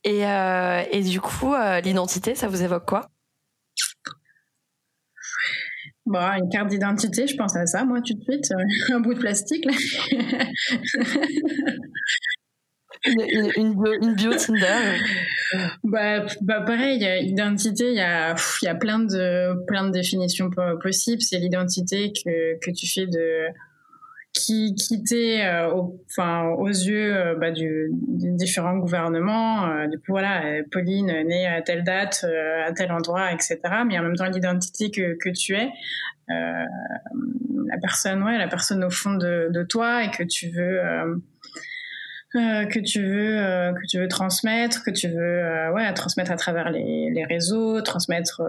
Et, 0.05 0.25
euh, 0.27 0.85
et, 0.93 1.03
du 1.03 1.21
coup, 1.21 1.53
euh, 1.55 1.81
l'identité, 1.81 2.35
ça 2.35 2.49
vous 2.49 2.63
évoque 2.63 2.87
quoi? 2.87 3.11
Bon, 6.07 6.21
une 6.39 6.49
carte 6.49 6.69
d'identité, 6.69 7.27
je 7.27 7.37
pense 7.37 7.55
à 7.57 7.67
ça, 7.67 7.85
moi, 7.85 8.01
tout 8.01 8.15
de 8.15 8.23
suite. 8.23 8.51
Un 8.93 9.01
bout 9.01 9.15
de 9.15 9.19
plastique, 9.19 9.65
là. 9.65 9.73
une, 13.05 13.75
une, 14.03 14.15
bio, 14.15 14.33
Tinder 14.35 14.99
bah, 15.85 16.27
bah 16.41 16.63
pareil, 16.63 17.05
identité, 17.29 17.91
il 17.91 17.97
y 17.97 18.01
a, 18.01 18.35
il 18.63 18.65
y 18.65 18.69
a 18.69 18.75
plein 18.75 18.99
de, 18.99 19.65
plein 19.67 19.87
de 19.87 19.93
définitions 19.93 20.51
possibles. 20.83 21.23
C'est 21.23 21.39
l'identité 21.39 22.13
que, 22.13 22.59
que 22.61 22.71
tu 22.71 22.87
fais 22.87 23.07
de, 23.07 23.47
qui 24.49 24.75
quittait 24.75 25.45
euh, 25.45 25.71
enfin 26.07 26.49
aux 26.57 26.69
yeux 26.69 27.15
euh, 27.15 27.35
bah, 27.35 27.51
du, 27.51 27.91
des 27.93 28.31
différents 28.31 28.79
gouvernements. 28.79 29.69
Euh, 29.69 29.87
voilà, 30.09 30.63
Pauline 30.73 31.07
née 31.27 31.47
à 31.47 31.61
telle 31.61 31.85
date, 31.85 32.25
à 32.67 32.73
tel 32.73 32.91
endroit, 32.91 33.31
etc. 33.31 33.59
Mais 33.87 33.99
en 33.99 34.03
même 34.03 34.17
temps 34.17 34.25
l'identité 34.25 34.91
que, 34.91 35.19
que 35.19 35.29
tu 35.29 35.55
es, 35.55 35.69
la 36.29 37.79
personne 37.83 38.23
ouais, 38.23 38.39
la 38.39 38.49
personne 38.49 38.83
au 38.85 38.91
fond 38.91 39.15
de, 39.15 39.49
de 39.51 39.63
toi 39.65 40.05
et 40.05 40.11
que 40.11 40.23
tu 40.23 40.49
veux 40.49 40.81
euh, 42.39 42.65
que 42.67 42.79
tu 42.79 43.03
veux 43.03 43.39
euh, 43.39 43.73
que 43.73 43.87
tu 43.87 43.99
veux 43.99 44.09
transmettre, 44.09 44.83
que 44.83 44.91
tu 44.91 45.09
veux 45.09 45.19
euh, 45.19 45.73
ouais 45.73 45.93
transmettre 45.95 46.31
à 46.31 46.37
travers 46.37 46.71
les, 46.71 47.11
les 47.11 47.25
réseaux, 47.25 47.81
transmettre. 47.83 48.43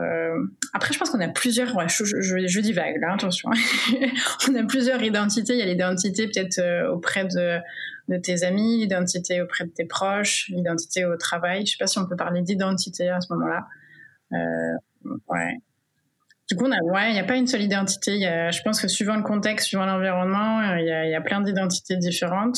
Après, 0.73 0.93
je 0.93 0.99
pense 0.99 1.09
qu'on 1.09 1.19
a 1.19 1.27
plusieurs. 1.27 1.75
Ouais, 1.75 1.87
je, 1.89 2.03
je, 2.05 2.47
je 2.47 2.59
divague 2.59 2.99
là, 3.01 3.13
attention. 3.13 3.49
on 4.49 4.55
a 4.55 4.63
plusieurs 4.63 5.01
identités. 5.01 5.53
Il 5.53 5.59
y 5.59 5.63
a 5.63 5.65
l'identité 5.65 6.27
peut-être 6.27 6.89
auprès 6.89 7.25
de 7.25 7.59
de 8.07 8.17
tes 8.17 8.43
amis, 8.43 8.79
l'identité 8.79 9.41
auprès 9.41 9.65
de 9.65 9.69
tes 9.69 9.85
proches, 9.85 10.47
l'identité 10.49 11.05
au 11.05 11.15
travail. 11.15 11.65
Je 11.65 11.71
sais 11.73 11.77
pas 11.77 11.87
si 11.87 11.99
on 11.99 12.07
peut 12.07 12.15
parler 12.15 12.41
d'identité 12.41 13.09
à 13.09 13.21
ce 13.21 13.31
moment-là. 13.33 13.67
ouais. 15.27 15.57
Du 16.49 16.55
coup, 16.55 16.65
ouais, 16.65 17.09
il 17.09 17.13
n'y 17.13 17.19
a 17.19 17.23
pas 17.23 17.35
une 17.35 17.45
seule 17.45 17.61
identité. 17.61 18.17
Y 18.17 18.25
a, 18.25 18.49
je 18.49 18.61
pense 18.63 18.81
que 18.81 18.87
suivant 18.87 19.15
le 19.15 19.21
contexte, 19.21 19.67
suivant 19.67 19.85
l'environnement, 19.85 20.75
il 20.75 20.85
y 20.85 21.13
a, 21.13 21.17
a, 21.17 21.21
plein 21.21 21.41
d'identités 21.41 21.95
différentes 21.95 22.57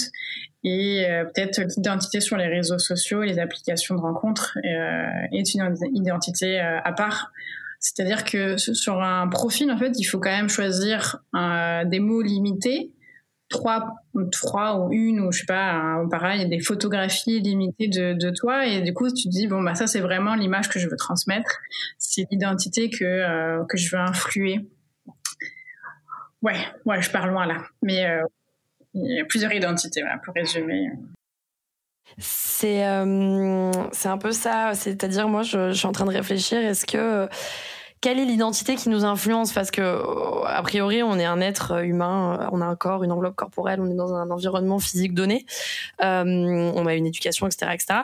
et 0.63 1.05
euh, 1.05 1.25
peut-être 1.25 1.61
l'identité 1.75 2.21
sur 2.21 2.37
les 2.37 2.47
réseaux 2.47 2.79
sociaux, 2.79 3.23
les 3.23 3.39
applications 3.39 3.95
de 3.95 4.01
rencontres 4.01 4.57
euh, 4.63 5.07
est 5.31 5.53
une 5.53 5.75
identité 5.93 6.61
euh, 6.61 6.79
à 6.83 6.93
part. 6.93 7.31
C'est-à-dire 7.79 8.23
que 8.23 8.57
sur 8.57 9.01
un 9.01 9.27
profil, 9.27 9.71
en 9.71 9.77
fait, 9.77 9.93
il 9.97 10.03
faut 10.03 10.19
quand 10.19 10.29
même 10.29 10.49
choisir 10.49 11.17
des 11.33 11.99
mots 11.99 12.21
limités 12.21 12.91
trois, 13.52 13.93
trois 14.32 14.80
ou 14.80 14.91
une 14.91 15.20
ou 15.20 15.32
je 15.32 15.41
sais 15.41 15.45
pas, 15.45 16.04
pareil, 16.10 16.47
des 16.49 16.60
photographies 16.60 17.39
limitées 17.39 17.88
de, 17.88 18.14
de 18.14 18.32
toi 18.32 18.66
et 18.66 18.82
du 18.82 18.93
coup 18.93 19.08
tu 19.10 19.26
te 19.26 19.30
dis 19.30 19.47
bon 19.47 19.62
bah 19.62 19.76
ça 19.76 19.86
c'est 19.86 19.99
vraiment 19.99 20.34
l'image 20.34 20.70
que 20.70 20.80
je 20.80 20.89
veux 20.89 20.97
transmettre, 20.97 21.60
c'est 21.99 22.26
l'identité 22.32 22.89
que 22.89 23.04
euh, 23.04 23.64
que 23.66 23.78
je 23.78 23.95
veux 23.95 24.02
influer. 24.02 24.68
Ouais, 26.41 26.58
ouais, 26.86 27.02
je 27.02 27.12
pars 27.12 27.28
loin 27.28 27.45
là, 27.45 27.62
mais 27.84 28.06
euh, 28.06 28.24
il 28.95 29.18
y 29.18 29.22
a 29.22 29.26
plusieurs 29.26 29.54
identités 29.54 30.02
pour 30.26 30.34
résumer. 30.34 30.89
C'est 32.18 32.86
euh, 32.88 33.72
c'est 33.91 34.10
un 34.10 34.18
peu 34.18 34.32
ça, 34.32 34.72
c'est-à-dire 34.74 35.28
moi 35.30 35.43
je, 35.43 35.72
suis 35.74 35.88
en 35.88 35.91
train 35.91 36.06
de 36.06 36.12
réfléchir, 36.12 36.58
est-ce 36.58 36.86
que 36.86 37.30
quelle 38.02 38.20
est 38.20 38.26
l'identité 38.26 38.76
qui 38.76 38.89
nous 38.89 39.06
influence? 39.06 39.54
Parce 39.54 39.70
que, 39.70 39.82
euh, 39.82 40.43
a 40.45 40.62
priori, 40.64 41.04
on 41.04 41.20
est 41.20 41.26
un 41.26 41.39
être 41.39 41.84
humain, 41.84 42.39
euh, 42.41 42.49
on 42.52 42.60
a 42.60 42.66
un 42.66 42.76
corps, 42.76 43.04
une 43.04 43.12
enveloppe 43.12 43.36
corporelle, 43.36 43.80
on 43.80 43.89
est 43.89 43.95
dans 43.95 44.16
un 44.16 44.32
environnement 44.32 44.80
physique 44.80 45.14
donné, 45.14 45.45
euh, 46.04 46.24
on 46.76 46.86
a 46.88 46.95
une 46.95 47.06
éducation, 47.06 47.45
etc., 47.45 47.72
etc. 47.74 47.99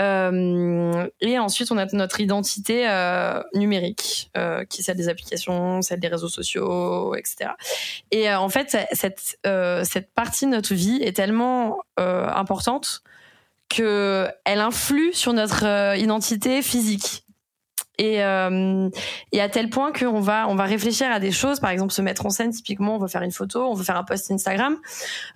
Euh, 0.00 1.06
et 1.20 1.38
ensuite, 1.38 1.70
on 1.70 1.78
a 1.78 1.86
notre 1.92 2.20
identité 2.20 2.88
euh, 2.88 3.40
numérique, 3.54 4.30
euh, 4.36 4.64
qui 4.64 4.80
est 4.80 4.84
celle 4.84 4.96
des 4.96 5.08
applications, 5.08 5.80
celle 5.80 6.00
des 6.00 6.08
réseaux 6.08 6.28
sociaux, 6.28 7.14
etc. 7.14 7.50
Et 8.10 8.32
en 8.34 8.48
fait, 8.48 8.76
cette 8.92 9.38
cette 9.84 10.12
partie 10.12 10.46
de 10.46 10.50
notre 10.50 10.74
vie 10.74 10.98
est 11.02 11.14
tellement 11.14 11.78
importante 11.96 13.02
que 13.68 14.28
elle 14.44 14.60
influe 14.60 15.12
sur 15.12 15.32
notre 15.32 15.64
identité 15.96 16.62
physique 16.62 17.25
et, 17.98 18.22
euh, 18.22 18.90
et 19.32 19.40
à 19.40 19.48
tel 19.48 19.70
point 19.70 19.92
qu'on 19.92 20.20
va 20.20 20.46
on 20.48 20.54
va 20.54 20.64
réfléchir 20.64 21.10
à 21.10 21.18
des 21.18 21.32
choses 21.32 21.60
par 21.60 21.70
exemple 21.70 21.92
se 21.92 22.02
mettre 22.02 22.26
en 22.26 22.30
scène 22.30 22.50
typiquement 22.50 22.96
on 22.96 22.98
veut 22.98 23.08
faire 23.08 23.22
une 23.22 23.32
photo 23.32 23.64
on 23.64 23.74
veut 23.74 23.84
faire 23.84 23.96
un 23.96 24.04
post 24.04 24.30
Instagram 24.30 24.76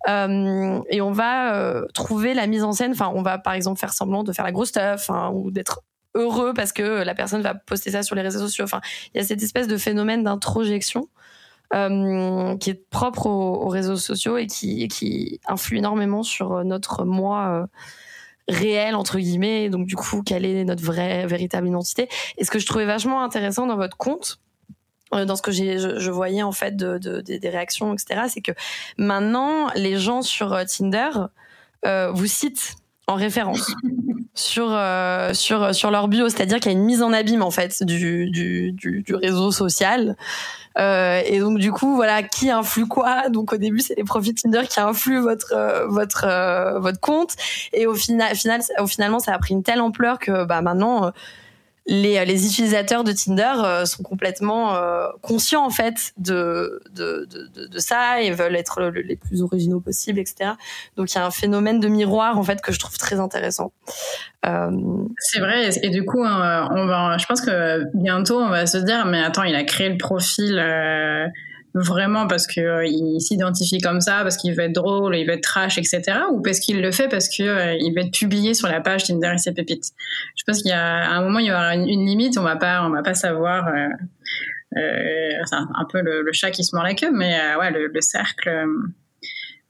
euh, 0.08 0.80
et 0.90 1.00
on 1.00 1.12
va 1.12 1.54
euh, 1.54 1.86
trouver 1.94 2.34
la 2.34 2.46
mise 2.46 2.62
en 2.62 2.72
scène. 2.72 2.92
Enfin 2.92 3.10
on 3.14 3.22
va 3.22 3.38
par 3.38 3.54
exemple 3.54 3.80
faire 3.80 3.92
semblant 3.92 4.24
de 4.24 4.32
faire 4.32 4.44
la 4.44 4.52
grosse 4.52 4.68
stuff 4.68 5.08
hein, 5.08 5.30
ou 5.32 5.50
d'être 5.50 5.82
heureux 6.14 6.52
parce 6.52 6.72
que 6.72 7.02
la 7.02 7.14
personne 7.14 7.40
va 7.40 7.54
poster 7.54 7.92
ça 7.92 8.02
sur 8.02 8.14
les 8.14 8.22
réseaux 8.22 8.40
sociaux. 8.40 8.64
Enfin 8.64 8.80
il 9.14 9.18
y 9.18 9.20
a 9.20 9.24
cette 9.24 9.42
espèce 9.42 9.66
de 9.66 9.78
phénomène 9.78 10.22
d'introjection 10.24 11.08
qui 11.72 12.70
est 12.70 12.90
propre 12.90 13.26
aux, 13.26 13.62
aux, 13.62 13.68
réseaux 13.68 13.96
sociaux 13.96 14.36
et 14.36 14.48
qui, 14.48 15.40
influe 15.46 15.78
énormément 15.78 16.24
sur 16.24 16.64
notre 16.64 17.04
moi 17.04 17.68
réel 18.50 18.94
entre 18.94 19.18
guillemets 19.18 19.70
donc 19.70 19.86
du 19.86 19.96
coup 19.96 20.22
quelle 20.22 20.44
est 20.44 20.64
notre 20.64 20.82
vraie 20.82 21.26
véritable 21.26 21.68
identité 21.68 22.08
et 22.36 22.44
ce 22.44 22.50
que 22.50 22.58
je 22.58 22.66
trouvais 22.66 22.86
vachement 22.86 23.22
intéressant 23.22 23.66
dans 23.66 23.76
votre 23.76 23.96
compte 23.96 24.40
euh, 25.14 25.24
dans 25.24 25.36
ce 25.36 25.42
que 25.42 25.50
j'ai 25.50 25.78
je, 25.78 25.98
je, 25.98 26.10
voyais 26.10 26.42
en 26.42 26.52
fait 26.52 26.76
de, 26.76 26.98
de, 26.98 27.20
de, 27.20 27.36
des 27.36 27.48
réactions 27.48 27.94
etc 27.94 28.22
c'est 28.28 28.42
que 28.42 28.52
maintenant 28.98 29.68
les 29.74 29.96
gens 29.96 30.22
sur 30.22 30.52
euh, 30.52 30.64
Tinder 30.64 31.10
euh, 31.86 32.10
vous 32.12 32.26
citent 32.26 32.74
en 33.06 33.14
référence 33.14 33.72
sur 34.34 34.68
euh, 34.70 35.34
sur 35.34 35.74
sur 35.74 35.90
leur 35.90 36.08
bio, 36.08 36.28
c'est-à-dire 36.28 36.60
qu'il 36.60 36.72
y 36.72 36.74
a 36.74 36.78
une 36.78 36.84
mise 36.84 37.02
en 37.02 37.12
abîme 37.12 37.42
en 37.42 37.50
fait 37.50 37.82
du 37.82 38.30
du, 38.30 38.72
du, 38.72 39.02
du 39.02 39.14
réseau 39.14 39.50
social. 39.50 40.16
Euh, 40.78 41.20
et 41.26 41.40
donc 41.40 41.58
du 41.58 41.72
coup 41.72 41.96
voilà 41.96 42.22
qui 42.22 42.50
influe 42.50 42.86
quoi? 42.86 43.28
Donc 43.28 43.52
au 43.52 43.56
début 43.56 43.80
c'est 43.80 43.96
les 43.96 44.04
profils 44.04 44.34
Tinder 44.34 44.62
qui 44.68 44.78
influent 44.78 45.22
votre 45.22 45.52
euh, 45.52 45.86
votre 45.88 46.24
euh, 46.24 46.78
votre 46.78 47.00
compte 47.00 47.34
et 47.72 47.86
au 47.86 47.94
final 47.94 48.36
final 48.36 48.60
finalement 48.86 49.18
ça 49.18 49.34
a 49.34 49.38
pris 49.38 49.54
une 49.54 49.64
telle 49.64 49.80
ampleur 49.80 50.20
que 50.20 50.44
bah 50.44 50.62
maintenant 50.62 51.10
les, 51.86 52.24
les 52.24 52.46
utilisateurs 52.46 53.04
de 53.04 53.12
Tinder 53.12 53.52
euh, 53.64 53.84
sont 53.84 54.02
complètement 54.02 54.76
euh, 54.76 55.08
conscients 55.22 55.64
en 55.64 55.70
fait 55.70 56.12
de, 56.18 56.80
de, 56.94 57.26
de, 57.30 57.66
de, 57.66 57.78
ça 57.78 58.22
et 58.22 58.30
veulent 58.30 58.56
être 58.56 58.80
le, 58.80 58.90
les 58.90 59.16
plus 59.16 59.42
originaux 59.42 59.80
possibles, 59.80 60.18
etc. 60.18 60.52
Donc 60.96 61.12
il 61.12 61.16
y 61.16 61.18
a 61.18 61.26
un 61.26 61.30
phénomène 61.30 61.80
de 61.80 61.88
miroir 61.88 62.38
en 62.38 62.42
fait 62.42 62.60
que 62.60 62.72
je 62.72 62.78
trouve 62.78 62.96
très 62.98 63.18
intéressant. 63.18 63.72
Euh... 64.46 64.70
C'est 65.18 65.40
vrai 65.40 65.70
et, 65.82 65.90
du 65.90 66.04
coup 66.04 66.22
hein, 66.24 66.68
on 66.72 66.86
va, 66.86 67.18
je 67.18 67.26
pense 67.26 67.40
que 67.40 67.84
bientôt 67.94 68.38
on 68.38 68.48
va 68.48 68.66
se 68.66 68.78
dire 68.78 69.04
mais 69.06 69.22
attends 69.22 69.42
il 69.42 69.54
a 69.54 69.64
créé 69.64 69.88
le 69.88 69.98
profil 69.98 70.58
euh, 70.58 71.26
vraiment 71.74 72.26
parce 72.26 72.46
que 72.46 72.60
euh, 72.60 73.18
s'identifie 73.18 73.78
comme 73.78 74.00
ça, 74.00 74.22
parce 74.22 74.36
qu'il 74.36 74.54
veut 74.54 74.64
être 74.64 74.74
drôle, 74.74 75.16
il 75.16 75.26
veut 75.26 75.34
être 75.34 75.42
trash, 75.42 75.78
etc. 75.78 76.02
Ou 76.32 76.40
parce 76.40 76.60
qu'il 76.60 76.80
le 76.80 76.90
fait 76.90 77.08
parce 77.08 77.28
que 77.28 77.42
euh, 77.42 77.74
il 77.74 77.92
veut 77.94 78.02
être 78.02 78.12
publié 78.12 78.54
sur 78.54 78.68
la 78.68 78.80
page 78.80 79.04
Tinder 79.04 79.32
et 79.34 79.38
ses 79.38 79.52
pépites. 79.52 79.92
Je 80.36 80.44
pense 80.46 80.62
qu'il 80.62 80.70
y 80.70 80.74
a 80.74 81.10
à 81.10 81.14
un 81.14 81.22
moment 81.22 81.38
il 81.38 81.46
y 81.46 81.52
aura 81.52 81.74
une, 81.74 82.06
limite, 82.06 82.38
on 82.38 82.42
va 82.42 82.56
pas 82.56 82.84
on 82.84 82.90
va 82.90 83.02
pas 83.02 83.14
savoir. 83.14 83.68
Euh, 83.68 83.88
euh 84.76 85.30
c'est 85.44 85.56
un, 85.56 85.68
un, 85.74 85.86
peu 85.90 86.00
le, 86.00 86.22
le, 86.22 86.32
chat 86.32 86.50
qui 86.50 86.64
se 86.64 86.74
mord 86.74 86.84
la 86.84 86.94
queue, 86.94 87.10
mais 87.12 87.38
euh, 87.40 87.58
ouais 87.58 87.70
le, 87.70 87.88
le 87.88 88.00
cercle 88.00 88.50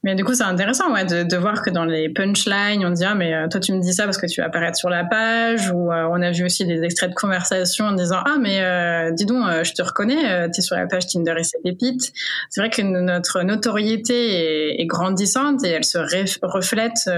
mais 0.03 0.15
du 0.15 0.23
coup, 0.23 0.33
c'est 0.33 0.43
intéressant 0.43 0.91
ouais, 0.91 1.05
de, 1.05 1.21
de, 1.21 1.37
voir 1.37 1.61
que 1.61 1.69
dans 1.69 1.85
les 1.85 2.09
punchlines, 2.09 2.83
on 2.83 2.89
dit 2.89 3.05
ah 3.05 3.13
mais 3.13 3.35
euh, 3.35 3.47
toi 3.47 3.59
tu 3.59 3.71
me 3.71 3.79
dis 3.79 3.93
ça 3.93 4.05
parce 4.05 4.17
que 4.17 4.25
tu 4.25 4.41
vas 4.41 4.47
apparaître 4.47 4.75
sur 4.75 4.89
la 4.89 5.03
page 5.03 5.71
ou 5.71 5.91
euh, 5.91 6.07
on 6.09 6.21
a 6.23 6.31
vu 6.31 6.43
aussi 6.43 6.65
des 6.65 6.81
extraits 6.83 7.11
de 7.11 7.15
conversation 7.15 7.85
en 7.85 7.91
disant 7.91 8.19
ah 8.25 8.37
mais 8.39 8.61
euh, 8.61 9.11
dis 9.11 9.25
donc 9.25 9.45
je 9.63 9.73
te 9.73 9.81
reconnais, 9.83 10.49
tu 10.51 10.59
es 10.59 10.61
sur 10.61 10.75
la 10.75 10.87
page 10.87 11.05
Tinder 11.07 11.35
et 11.37 11.43
c'est 11.43 11.61
pépite. 11.63 12.13
C'est 12.49 12.61
vrai 12.61 12.71
que 12.71 12.81
notre 12.81 13.43
notoriété 13.43 14.73
est, 14.73 14.81
est, 14.81 14.85
grandissante 14.87 15.63
et 15.63 15.69
elle 15.69 15.85
se 15.85 15.99
reflète 16.41 17.09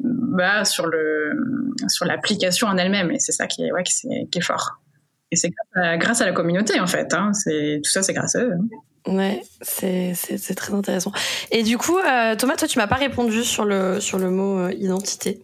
bah, 0.00 0.64
sur 0.64 0.86
le 0.86 1.32
sur 1.88 2.04
l'application 2.04 2.68
en 2.68 2.76
elle-même 2.76 3.10
et 3.10 3.18
c'est 3.18 3.32
ça 3.32 3.48
qui 3.48 3.64
est 3.64 3.72
ouais 3.72 3.82
qui 3.82 4.06
est, 4.06 4.26
qui 4.30 4.38
est 4.38 4.42
fort. 4.42 4.78
Et 5.30 5.36
c'est 5.36 5.50
grâce, 5.50 5.98
grâce 5.98 6.20
à, 6.20 6.26
la 6.26 6.32
communauté 6.32 6.80
en 6.80 6.86
fait. 6.86 7.12
Hein. 7.14 7.32
C'est 7.34 7.80
tout 7.82 7.90
ça, 7.90 8.02
c'est 8.02 8.14
grâce 8.14 8.34
à 8.34 8.42
eux. 8.42 8.52
Hein. 8.52 8.66
Ouais, 9.06 9.42
c'est 9.62 10.12
c'est 10.14 10.54
très 10.54 10.74
intéressant. 10.74 11.12
Et 11.50 11.62
du 11.62 11.78
coup, 11.78 11.98
euh, 11.98 12.36
Thomas, 12.36 12.56
toi, 12.56 12.68
tu 12.68 12.78
m'as 12.78 12.86
pas 12.86 12.96
répondu 12.96 13.42
sur 13.42 13.64
le 13.64 14.00
sur 14.00 14.18
le 14.18 14.30
mot 14.30 14.58
euh, 14.58 14.72
identité. 14.72 15.40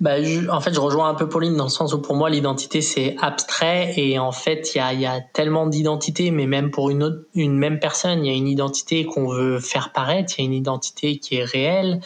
Bah, 0.00 0.22
je, 0.22 0.48
en 0.48 0.60
fait, 0.60 0.72
je 0.72 0.78
rejoins 0.78 1.08
un 1.08 1.14
peu 1.14 1.28
Pauline 1.28 1.56
dans 1.56 1.64
le 1.64 1.70
sens 1.70 1.92
où 1.92 2.00
pour 2.00 2.14
moi 2.14 2.30
l'identité 2.30 2.82
c'est 2.82 3.16
abstrait 3.20 3.94
et 3.96 4.20
en 4.20 4.30
fait 4.30 4.72
il 4.72 4.78
y 4.78 4.80
a, 4.80 4.92
y 4.92 5.06
a 5.06 5.20
tellement 5.20 5.66
d'identités, 5.66 6.30
mais 6.30 6.46
même 6.46 6.70
pour 6.70 6.90
une 6.90 7.02
autre, 7.02 7.24
une 7.34 7.58
même 7.58 7.80
personne, 7.80 8.24
il 8.24 8.30
y 8.30 8.32
a 8.32 8.36
une 8.36 8.46
identité 8.46 9.04
qu'on 9.04 9.26
veut 9.26 9.58
faire 9.58 9.90
paraître, 9.92 10.34
il 10.38 10.42
y 10.42 10.44
a 10.44 10.46
une 10.46 10.54
identité 10.54 11.18
qui 11.18 11.38
est 11.38 11.44
réelle 11.44 12.00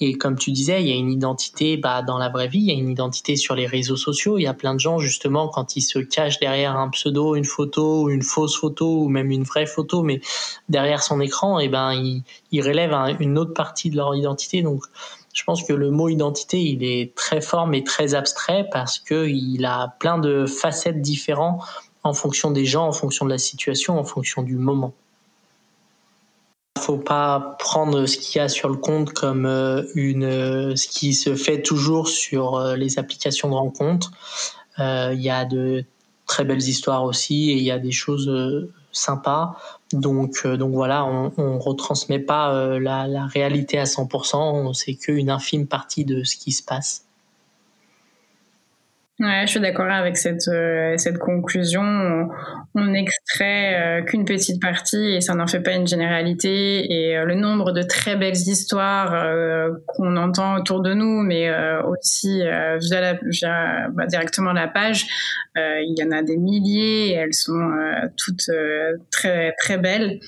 et 0.00 0.14
comme 0.14 0.36
tu 0.36 0.50
disais, 0.50 0.82
il 0.82 0.88
y 0.88 0.92
a 0.92 0.96
une 0.96 1.10
identité 1.10 1.76
bah, 1.76 2.02
dans 2.02 2.18
la 2.18 2.28
vraie 2.28 2.48
vie, 2.48 2.58
il 2.58 2.66
y 2.66 2.70
a 2.70 2.74
une 2.74 2.90
identité 2.90 3.36
sur 3.36 3.54
les 3.54 3.66
réseaux 3.66 3.96
sociaux. 3.96 4.38
Il 4.38 4.42
y 4.42 4.46
a 4.48 4.54
plein 4.54 4.74
de 4.74 4.80
gens 4.80 4.98
justement 4.98 5.48
quand 5.48 5.76
ils 5.76 5.82
se 5.82 6.00
cachent 6.00 6.40
derrière 6.40 6.76
un 6.76 6.88
pseudo, 6.90 7.36
une 7.36 7.44
photo, 7.44 8.08
une 8.08 8.22
fausse 8.22 8.56
photo 8.56 9.02
ou 9.02 9.08
même 9.08 9.30
une 9.30 9.44
vraie 9.44 9.66
photo, 9.66 10.02
mais 10.02 10.20
derrière 10.68 11.02
son 11.02 11.20
écran, 11.20 11.60
eh 11.60 11.68
ben 11.68 11.92
ils, 11.92 12.24
ils 12.50 12.62
relèvent 12.62 12.94
une 13.20 13.38
autre 13.38 13.54
partie 13.54 13.88
de 13.88 13.96
leur 13.96 14.16
identité. 14.16 14.62
Donc 14.62 14.82
je 15.32 15.44
pense 15.44 15.62
que 15.62 15.72
le 15.72 15.90
mot 15.90 16.08
identité, 16.08 16.60
il 16.60 16.82
est 16.82 17.14
très 17.14 17.40
fort 17.40 17.68
mais 17.68 17.84
très 17.84 18.14
abstrait 18.16 18.68
parce 18.72 18.98
que 18.98 19.28
il 19.28 19.64
a 19.64 19.94
plein 20.00 20.18
de 20.18 20.46
facettes 20.46 21.02
différentes 21.02 21.60
en 22.02 22.12
fonction 22.12 22.50
des 22.50 22.66
gens, 22.66 22.86
en 22.86 22.92
fonction 22.92 23.24
de 23.24 23.30
la 23.30 23.38
situation, 23.38 23.98
en 23.98 24.04
fonction 24.04 24.42
du 24.42 24.56
moment. 24.56 24.92
Faut 26.78 26.98
pas 26.98 27.56
prendre 27.58 28.06
ce 28.06 28.16
qu'il 28.16 28.40
y 28.40 28.40
a 28.40 28.48
sur 28.48 28.68
le 28.68 28.76
compte 28.76 29.12
comme 29.12 29.46
euh, 29.46 29.84
une 29.94 30.76
ce 30.76 30.88
qui 30.88 31.14
se 31.14 31.36
fait 31.36 31.62
toujours 31.62 32.08
sur 32.08 32.56
euh, 32.56 32.76
les 32.76 32.98
applications 32.98 33.48
de 33.48 33.54
rencontres. 33.54 34.10
Euh, 34.80 35.12
il 35.14 35.22
y 35.22 35.30
a 35.30 35.44
de 35.44 35.84
très 36.26 36.44
belles 36.44 36.62
histoires 36.62 37.04
aussi 37.04 37.50
et 37.50 37.54
il 37.54 37.62
y 37.62 37.70
a 37.70 37.78
des 37.78 37.92
choses 37.92 38.28
sympa. 38.96 39.56
Donc, 39.92 40.42
euh, 40.44 40.56
donc 40.56 40.72
voilà, 40.72 41.04
on, 41.04 41.32
on 41.36 41.58
retransmet 41.58 42.18
pas 42.18 42.54
euh, 42.54 42.78
la, 42.80 43.26
réalité 43.26 43.78
à 43.78 43.84
100%, 43.84 44.72
c'est 44.72 44.94
qu'une 44.94 45.30
infime 45.30 45.66
partie 45.66 46.04
de 46.04 46.24
ce 46.24 46.36
qui 46.36 46.52
se 46.52 46.62
passe. 46.62 47.03
Ouais, 49.20 49.42
je 49.42 49.52
suis 49.52 49.60
d'accord 49.60 49.88
avec 49.88 50.16
cette 50.16 50.48
euh, 50.48 50.96
cette 50.96 51.18
conclusion. 51.18 51.82
On, 51.82 52.28
on 52.74 52.94
extrait 52.94 54.00
euh, 54.00 54.02
qu'une 54.02 54.24
petite 54.24 54.60
partie 54.60 55.14
et 55.14 55.20
ça 55.20 55.36
n'en 55.36 55.46
fait 55.46 55.60
pas 55.60 55.70
une 55.74 55.86
généralité. 55.86 56.92
Et 56.92 57.16
euh, 57.16 57.24
le 57.24 57.36
nombre 57.36 57.70
de 57.70 57.82
très 57.82 58.16
belles 58.16 58.34
histoires 58.34 59.14
euh, 59.14 59.70
qu'on 59.86 60.16
entend 60.16 60.56
autour 60.56 60.80
de 60.82 60.94
nous, 60.94 61.22
mais 61.22 61.48
euh, 61.48 61.80
aussi 61.84 62.40
via, 62.40 63.00
la, 63.00 63.18
via 63.22 63.88
bah, 63.90 64.06
directement 64.06 64.52
la 64.52 64.66
page, 64.66 65.06
il 65.54 65.94
y 65.96 66.02
en 66.02 66.10
a 66.10 66.22
des 66.22 66.36
milliers. 66.36 67.10
Et 67.10 67.12
elles 67.12 67.34
sont 67.34 67.70
toutes 68.16 68.50
très 69.12 69.52
très 69.60 69.78
belles 69.78 70.18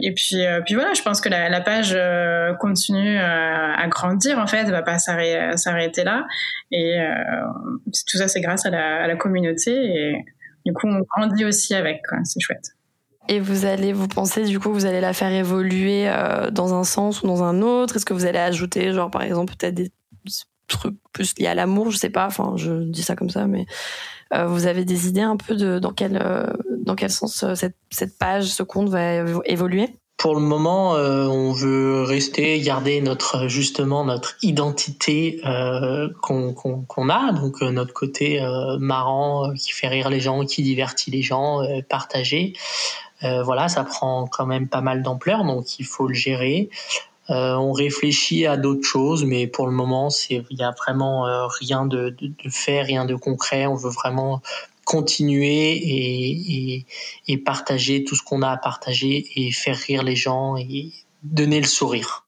et 0.00 0.12
puis, 0.12 0.44
euh, 0.44 0.60
puis 0.64 0.74
voilà, 0.74 0.94
je 0.94 1.02
pense 1.02 1.20
que 1.20 1.28
la, 1.28 1.60
page 1.60 1.92
euh, 1.96 2.54
continue 2.54 3.18
à, 3.18 3.74
à, 3.78 3.88
grandir 3.88 4.38
en 4.38 4.46
fait, 4.46 4.58
elle 4.58 4.70
va 4.70 4.82
pas 4.82 4.98
s'arrêter 4.98 6.04
là. 6.04 6.26
Et 6.70 7.00
euh, 7.00 7.14
tout 7.90 8.18
ça, 8.18 8.28
c'est 8.28 8.40
grâce 8.40 8.66
à 8.66 8.70
la, 8.70 9.02
à 9.02 9.06
la, 9.06 9.16
communauté. 9.16 9.72
Et 9.72 10.24
du 10.64 10.72
coup, 10.72 10.86
on 10.86 11.00
grandit 11.00 11.44
aussi 11.44 11.74
avec. 11.74 12.02
C'est 12.24 12.40
chouette. 12.40 12.76
Et 13.28 13.38
vous 13.38 13.64
allez, 13.66 13.92
vous 13.92 14.08
pensez 14.08 14.44
du 14.44 14.58
coup, 14.58 14.72
vous 14.72 14.84
allez 14.84 15.00
la 15.00 15.12
faire 15.12 15.30
évoluer 15.30 16.08
euh, 16.08 16.50
dans 16.50 16.74
un 16.74 16.84
sens 16.84 17.22
ou 17.22 17.26
dans 17.26 17.42
un 17.42 17.62
autre? 17.62 17.96
Est-ce 17.96 18.04
que 18.04 18.14
vous 18.14 18.26
allez 18.26 18.38
ajouter, 18.38 18.92
genre 18.92 19.10
par 19.10 19.22
exemple, 19.22 19.54
peut-être 19.56 19.74
des 19.74 19.92
trucs 20.66 20.96
plus 21.12 21.38
liés 21.38 21.46
à 21.46 21.54
l'amour? 21.54 21.90
Je 21.90 21.98
sais 21.98 22.10
pas. 22.10 22.26
Enfin, 22.26 22.54
je 22.56 22.72
dis 22.90 23.02
ça 23.02 23.14
comme 23.14 23.30
ça, 23.30 23.46
mais 23.46 23.66
euh, 24.34 24.46
vous 24.46 24.66
avez 24.66 24.84
des 24.84 25.08
idées 25.08 25.20
un 25.20 25.36
peu 25.36 25.54
de 25.54 25.78
dans 25.78 25.92
quel 25.92 26.16
euh, 26.20 26.52
dans 26.82 26.94
quel 26.94 27.10
sens 27.10 27.44
cette, 27.54 27.76
cette 27.90 28.18
page, 28.18 28.44
ce 28.44 28.62
compte 28.62 28.88
va 28.88 29.16
évoluer? 29.44 29.88
Pour 30.22 30.36
le 30.36 30.40
moment, 30.40 30.94
euh, 30.94 31.26
on 31.26 31.52
veut 31.52 32.04
rester, 32.04 32.60
garder 32.60 33.00
notre 33.00 33.48
justement 33.48 34.04
notre 34.04 34.36
identité 34.40 35.40
euh, 35.44 36.08
qu'on 36.20 37.08
a, 37.08 37.32
donc 37.32 37.60
euh, 37.60 37.72
notre 37.72 37.92
côté 37.92 38.40
marrant 38.78 39.52
qui 39.54 39.72
fait 39.72 39.88
rire 39.88 40.10
les 40.10 40.20
gens, 40.20 40.44
qui 40.44 40.62
divertit 40.62 41.10
les 41.10 41.22
gens, 41.22 41.62
partagé. 41.88 42.52
voilà, 43.20 43.68
ça 43.68 43.82
prend 43.82 44.28
quand 44.28 44.46
même 44.46 44.68
pas 44.68 44.80
mal 44.80 45.02
d'ampleur, 45.02 45.42
donc 45.42 45.80
il 45.80 45.86
faut 45.86 46.06
le 46.06 46.14
gérer. 46.14 46.70
on 47.28 47.72
réfléchit 47.72 48.46
à 48.46 48.56
d'autres 48.56 48.86
choses, 48.86 49.24
mais 49.24 49.48
pour 49.48 49.66
le 49.66 49.72
moment, 49.72 50.08
il 50.30 50.44
y 50.50 50.62
a 50.62 50.70
vraiment 50.70 51.48
rien 51.48 51.84
de, 51.84 52.10
de, 52.10 52.28
de 52.28 52.48
fait, 52.48 52.82
rien 52.82 53.06
de 53.06 53.16
concret. 53.16 53.66
On 53.66 53.74
veut 53.74 53.90
vraiment 53.90 54.40
continuer 54.84 56.84
et, 57.28 57.38
partager 57.38 58.04
tout 58.04 58.14
ce 58.14 58.22
qu'on 58.22 58.42
a 58.42 58.50
à 58.50 58.56
partager 58.56 59.26
et 59.36 59.52
faire 59.52 59.76
rire 59.76 60.02
les 60.02 60.16
gens 60.16 60.56
et 60.56 60.92
donner 61.22 61.60
le 61.60 61.66
sourire. 61.66 62.26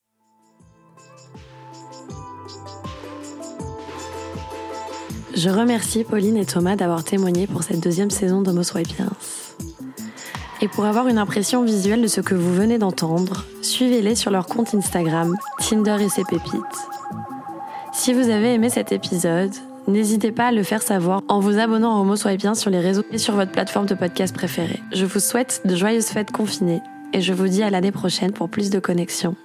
Je 5.36 5.50
remercie 5.50 6.04
Pauline 6.04 6.36
et 6.36 6.46
Thomas 6.46 6.76
d'avoir 6.76 7.02
témoigné 7.02 7.46
pour 7.46 7.64
cette 7.64 7.80
deuxième 7.80 8.10
saison 8.10 8.40
d'Homo 8.40 8.62
Swipiens. 8.62 9.10
Et 10.60 10.68
pour 10.68 10.84
avoir 10.84 11.08
une 11.08 11.18
impression 11.18 11.64
visuelle 11.64 12.00
de 12.00 12.06
ce 12.06 12.20
que 12.20 12.34
vous 12.34 12.54
venez 12.54 12.78
d'entendre, 12.78 13.44
suivez-les 13.60 14.14
sur 14.14 14.30
leur 14.30 14.46
compte 14.46 14.74
Instagram, 14.74 15.36
Tinder 15.58 15.96
et 16.00 16.08
ses 16.08 16.24
pépites. 16.24 16.62
Si 17.92 18.12
vous 18.12 18.30
avez 18.30 18.54
aimé 18.54 18.70
cet 18.70 18.92
épisode, 18.92 19.52
N'hésitez 19.86 20.32
pas 20.32 20.46
à 20.46 20.52
le 20.52 20.62
faire 20.62 20.82
savoir 20.82 21.22
en 21.28 21.40
vous 21.40 21.58
abonnant 21.58 21.96
à 21.96 22.00
Homo 22.00 22.14
Bien 22.38 22.54
sur 22.54 22.70
les 22.70 22.80
réseaux 22.80 23.04
et 23.12 23.18
sur 23.18 23.34
votre 23.34 23.52
plateforme 23.52 23.86
de 23.86 23.94
podcast 23.94 24.34
préférée. 24.34 24.80
Je 24.92 25.04
vous 25.04 25.20
souhaite 25.20 25.60
de 25.64 25.76
joyeuses 25.76 26.06
fêtes 26.06 26.30
confinées 26.30 26.80
et 27.12 27.20
je 27.20 27.32
vous 27.32 27.48
dis 27.48 27.62
à 27.62 27.70
l'année 27.70 27.92
prochaine 27.92 28.32
pour 28.32 28.48
plus 28.48 28.70
de 28.70 28.78
connexions. 28.78 29.36